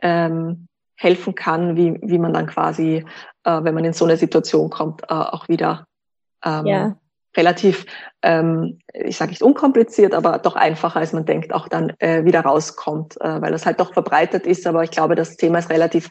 ähm, 0.00 0.66
helfen 0.96 1.34
kann, 1.34 1.76
wie, 1.76 1.98
wie 2.02 2.18
man 2.18 2.32
dann 2.32 2.46
quasi, 2.46 3.04
äh, 3.44 3.62
wenn 3.62 3.74
man 3.74 3.84
in 3.84 3.92
so 3.92 4.06
eine 4.06 4.16
Situation 4.16 4.70
kommt, 4.70 5.02
äh, 5.02 5.14
auch 5.14 5.46
wieder 5.48 5.86
ähm, 6.42 6.66
ja. 6.66 6.96
relativ, 7.36 7.84
ähm, 8.22 8.78
ich 8.94 9.18
sage 9.18 9.30
nicht 9.30 9.42
unkompliziert, 9.42 10.14
aber 10.14 10.38
doch 10.38 10.56
einfacher, 10.56 11.00
als 11.00 11.12
man 11.12 11.26
denkt, 11.26 11.52
auch 11.52 11.68
dann 11.68 11.92
äh, 11.98 12.24
wieder 12.24 12.40
rauskommt, 12.40 13.20
äh, 13.20 13.42
weil 13.42 13.52
das 13.52 13.66
halt 13.66 13.78
doch 13.78 13.92
verbreitet 13.92 14.46
ist. 14.46 14.66
Aber 14.66 14.82
ich 14.84 14.90
glaube, 14.90 15.14
das 15.14 15.36
Thema 15.36 15.58
ist 15.58 15.70
relativ 15.70 16.08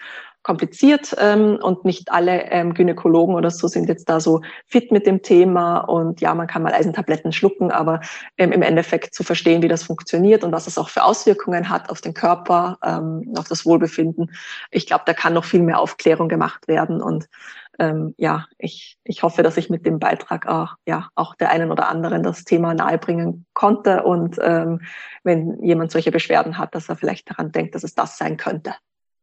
kompliziert 0.47 1.13
ähm, 1.19 1.59
und 1.61 1.83
nicht 1.83 2.09
alle 2.09 2.49
ähm, 2.51 2.73
Gynäkologen 2.73 3.35
oder 3.35 3.51
so 3.51 3.67
sind 3.67 3.89
jetzt 3.89 4.07
da 4.07 4.21
so 4.21 4.39
fit 4.65 4.93
mit 4.93 5.05
dem 5.05 5.21
Thema 5.21 5.79
und 5.79 6.21
ja, 6.21 6.33
man 6.33 6.47
kann 6.47 6.63
mal 6.63 6.71
Eisentabletten 6.71 7.33
schlucken, 7.33 7.69
aber 7.69 7.99
ähm, 8.37 8.53
im 8.53 8.61
Endeffekt 8.61 9.13
zu 9.13 9.25
verstehen, 9.25 9.61
wie 9.61 9.67
das 9.67 9.83
funktioniert 9.83 10.45
und 10.45 10.53
was 10.53 10.65
es 10.65 10.77
auch 10.77 10.87
für 10.87 11.03
Auswirkungen 11.03 11.67
hat 11.67 11.89
auf 11.89 11.99
den 11.99 12.13
Körper, 12.13 12.77
ähm, 12.81 13.33
auf 13.37 13.49
das 13.49 13.65
Wohlbefinden. 13.65 14.31
Ich 14.71 14.87
glaube, 14.87 15.03
da 15.05 15.13
kann 15.13 15.33
noch 15.33 15.43
viel 15.43 15.61
mehr 15.61 15.81
Aufklärung 15.81 16.29
gemacht 16.29 16.69
werden 16.69 17.01
und 17.01 17.27
ähm, 17.77 18.15
ja, 18.17 18.45
ich, 18.57 18.97
ich 19.03 19.23
hoffe, 19.23 19.43
dass 19.43 19.57
ich 19.57 19.69
mit 19.69 19.85
dem 19.85 19.99
Beitrag 19.99 20.47
auch, 20.47 20.75
ja, 20.87 21.09
auch 21.15 21.35
der 21.35 21.51
einen 21.51 21.71
oder 21.71 21.89
anderen 21.89 22.23
das 22.23 22.45
Thema 22.45 22.73
nahebringen 22.73 23.45
konnte 23.53 24.03
und 24.03 24.37
ähm, 24.41 24.79
wenn 25.25 25.61
jemand 25.61 25.91
solche 25.91 26.11
Beschwerden 26.11 26.57
hat, 26.57 26.73
dass 26.73 26.87
er 26.87 26.95
vielleicht 26.95 27.29
daran 27.29 27.51
denkt, 27.51 27.75
dass 27.75 27.83
es 27.83 27.95
das 27.95 28.17
sein 28.17 28.37
könnte. 28.37 28.73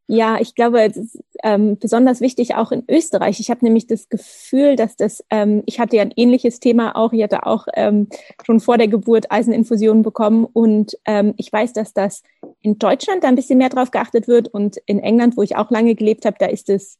Ja, 0.07 0.39
ich 0.39 0.53
glaube, 0.53 0.83
es 0.83 0.97
ist 0.97 1.19
ähm, 1.43 1.79
besonders 1.79 2.21
wichtig 2.21 2.53
auch 2.53 2.71
in 2.71 2.83
Österreich. 2.87 3.39
Ich 3.39 3.49
habe 3.49 3.65
nämlich 3.65 3.87
das 3.87 4.07
Gefühl, 4.07 4.75
dass 4.75 4.95
das, 4.95 5.23
ähm, 5.31 5.63
ich 5.65 5.79
hatte 5.79 5.95
ja 5.95 6.03
ein 6.03 6.13
ähnliches 6.15 6.59
Thema 6.59 6.95
auch, 6.95 7.11
ich 7.11 7.23
hatte 7.23 7.45
auch 7.47 7.65
ähm, 7.73 8.07
schon 8.45 8.59
vor 8.59 8.77
der 8.77 8.87
Geburt 8.87 9.31
Eiseninfusionen 9.31 10.03
bekommen 10.03 10.45
und 10.45 10.95
ähm, 11.05 11.33
ich 11.37 11.51
weiß, 11.51 11.73
dass 11.73 11.93
das 11.93 12.21
in 12.61 12.77
Deutschland 12.77 13.23
da 13.23 13.29
ein 13.29 13.35
bisschen 13.35 13.57
mehr 13.57 13.69
drauf 13.69 13.89
geachtet 13.89 14.27
wird 14.27 14.47
und 14.47 14.77
in 14.85 14.99
England, 14.99 15.37
wo 15.37 15.41
ich 15.41 15.55
auch 15.55 15.71
lange 15.71 15.95
gelebt 15.95 16.25
habe, 16.25 16.37
da 16.39 16.45
ist 16.45 16.69
es 16.69 16.99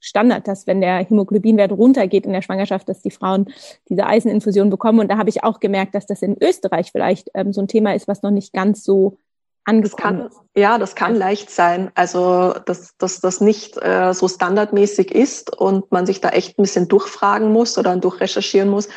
Standard, 0.00 0.46
dass 0.48 0.66
wenn 0.66 0.80
der 0.80 0.98
Hämoglobinwert 0.98 1.72
runtergeht 1.72 2.26
in 2.26 2.32
der 2.32 2.42
Schwangerschaft, 2.42 2.88
dass 2.88 3.00
die 3.00 3.10
Frauen 3.10 3.46
diese 3.88 4.06
Eiseninfusion 4.06 4.68
bekommen. 4.68 5.00
Und 5.00 5.10
da 5.10 5.16
habe 5.16 5.30
ich 5.30 5.42
auch 5.42 5.60
gemerkt, 5.60 5.94
dass 5.94 6.04
das 6.04 6.20
in 6.20 6.36
Österreich 6.42 6.92
vielleicht 6.92 7.30
ähm, 7.32 7.54
so 7.54 7.62
ein 7.62 7.68
Thema 7.68 7.94
ist, 7.94 8.06
was 8.06 8.22
noch 8.22 8.30
nicht 8.30 8.52
ganz 8.52 8.84
so 8.84 9.16
angekommen 9.64 10.18
das 10.18 10.30
kann, 10.30 10.44
Ja, 10.54 10.78
das 10.78 10.94
kann 10.94 11.14
leicht 11.14 11.50
sein. 11.50 11.90
Also, 11.94 12.54
dass, 12.66 12.96
dass 12.98 13.20
das 13.20 13.40
nicht 13.40 13.76
äh, 13.82 14.12
so 14.12 14.28
standardmäßig 14.28 15.14
ist 15.14 15.56
und 15.56 15.90
man 15.90 16.06
sich 16.06 16.20
da 16.20 16.30
echt 16.30 16.58
ein 16.58 16.62
bisschen 16.62 16.88
durchfragen 16.88 17.52
muss 17.52 17.78
oder 17.78 17.96
durchrecherchieren 17.96 18.68
muss, 18.68 18.88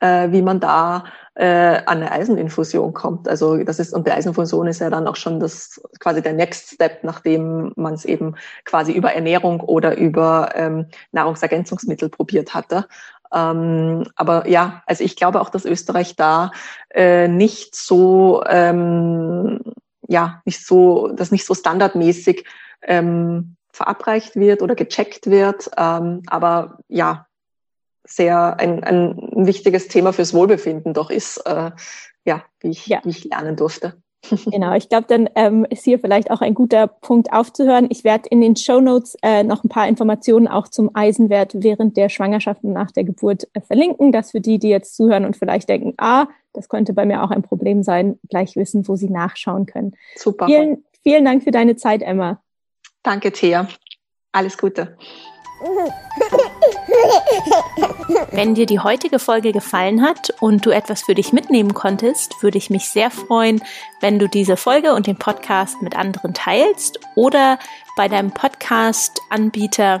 äh, 0.00 0.30
wie 0.32 0.42
man 0.42 0.60
da 0.60 1.04
äh, 1.34 1.82
an 1.86 1.98
eine 1.98 2.12
Eiseninfusion 2.12 2.92
kommt. 2.92 3.28
Also 3.28 3.62
das 3.64 3.78
ist 3.78 3.92
und 3.92 4.06
die 4.06 4.12
Eiseninfusion 4.12 4.66
ist 4.66 4.80
ja 4.80 4.90
dann 4.90 5.08
auch 5.08 5.16
schon 5.16 5.40
das 5.40 5.80
quasi 5.98 6.22
der 6.22 6.32
Next 6.32 6.74
Step, 6.74 7.02
nachdem 7.02 7.72
man 7.76 7.94
es 7.94 8.04
eben 8.04 8.36
quasi 8.64 8.92
über 8.92 9.12
Ernährung 9.12 9.60
oder 9.60 9.96
über 9.96 10.50
ähm, 10.54 10.86
Nahrungsergänzungsmittel 11.12 12.08
probiert 12.08 12.54
hatte. 12.54 12.86
Ähm, 13.32 14.04
aber 14.14 14.48
ja, 14.48 14.82
also 14.86 15.02
ich 15.02 15.16
glaube 15.16 15.40
auch, 15.40 15.50
dass 15.50 15.64
Österreich 15.64 16.14
da 16.14 16.52
äh, 16.90 17.26
nicht 17.26 17.74
so 17.74 18.44
ähm, 18.46 19.60
ja 20.08 20.42
nicht 20.44 20.64
so, 20.64 21.08
das 21.08 21.30
nicht 21.30 21.46
so 21.46 21.54
standardmäßig 21.54 22.44
ähm, 22.82 23.56
verabreicht 23.72 24.36
wird 24.36 24.62
oder 24.62 24.74
gecheckt 24.74 25.26
wird. 25.26 25.70
Ähm, 25.76 26.22
aber 26.26 26.78
ja, 26.88 27.26
sehr 28.06 28.58
ein, 28.60 28.84
ein 28.84 29.46
wichtiges 29.46 29.88
Thema 29.88 30.12
fürs 30.12 30.34
Wohlbefinden 30.34 30.94
doch 30.94 31.10
ist, 31.10 31.38
äh, 31.38 31.70
ja, 32.24 32.44
wie 32.60 32.70
ich, 32.70 32.86
ja. 32.86 33.00
wie 33.04 33.10
ich 33.10 33.24
lernen 33.24 33.56
durfte. 33.56 33.94
Genau, 34.46 34.74
ich 34.74 34.88
glaube, 34.88 35.06
dann 35.06 35.28
ähm, 35.34 35.66
ist 35.68 35.84
hier 35.84 35.98
vielleicht 35.98 36.30
auch 36.30 36.40
ein 36.40 36.54
guter 36.54 36.86
Punkt 36.86 37.32
aufzuhören. 37.32 37.88
Ich 37.90 38.04
werde 38.04 38.28
in 38.30 38.40
den 38.40 38.56
Show 38.56 38.80
Notes 38.80 39.16
äh, 39.22 39.42
noch 39.42 39.64
ein 39.64 39.68
paar 39.68 39.86
Informationen 39.86 40.48
auch 40.48 40.68
zum 40.68 40.90
Eisenwert 40.94 41.52
während 41.54 41.96
der 41.98 42.08
Schwangerschaft 42.08 42.64
und 42.64 42.72
nach 42.72 42.90
der 42.90 43.04
Geburt 43.04 43.48
äh, 43.52 43.60
verlinken, 43.60 44.12
dass 44.12 44.30
für 44.30 44.40
die, 44.40 44.58
die 44.58 44.70
jetzt 44.70 44.96
zuhören 44.96 45.26
und 45.26 45.36
vielleicht 45.36 45.68
denken, 45.68 45.92
ah, 45.98 46.26
das 46.54 46.68
könnte 46.68 46.92
bei 46.94 47.04
mir 47.04 47.22
auch 47.22 47.30
ein 47.30 47.42
Problem 47.42 47.82
sein, 47.82 48.18
gleich 48.30 48.56
wissen, 48.56 48.88
wo 48.88 48.96
sie 48.96 49.10
nachschauen 49.10 49.66
können. 49.66 49.94
Super. 50.16 50.46
Vielen, 50.46 50.84
vielen 51.02 51.24
Dank 51.24 51.42
für 51.42 51.50
deine 51.50 51.76
Zeit, 51.76 52.02
Emma. 52.02 52.40
Danke, 53.02 53.32
Thea. 53.32 53.68
Alles 54.32 54.56
Gute. 54.56 54.96
Wenn 58.32 58.54
dir 58.54 58.66
die 58.66 58.80
heutige 58.80 59.18
Folge 59.18 59.52
gefallen 59.52 60.02
hat 60.02 60.34
und 60.40 60.66
du 60.66 60.70
etwas 60.70 61.02
für 61.02 61.14
dich 61.14 61.32
mitnehmen 61.32 61.74
konntest, 61.74 62.42
würde 62.42 62.58
ich 62.58 62.70
mich 62.70 62.88
sehr 62.88 63.10
freuen, 63.10 63.62
wenn 64.00 64.18
du 64.18 64.28
diese 64.28 64.56
Folge 64.56 64.94
und 64.94 65.06
den 65.06 65.16
Podcast 65.16 65.80
mit 65.80 65.96
anderen 65.96 66.34
teilst 66.34 67.00
oder 67.14 67.58
bei 67.96 68.08
deinem 68.08 68.32
Podcast-Anbieter 68.32 70.00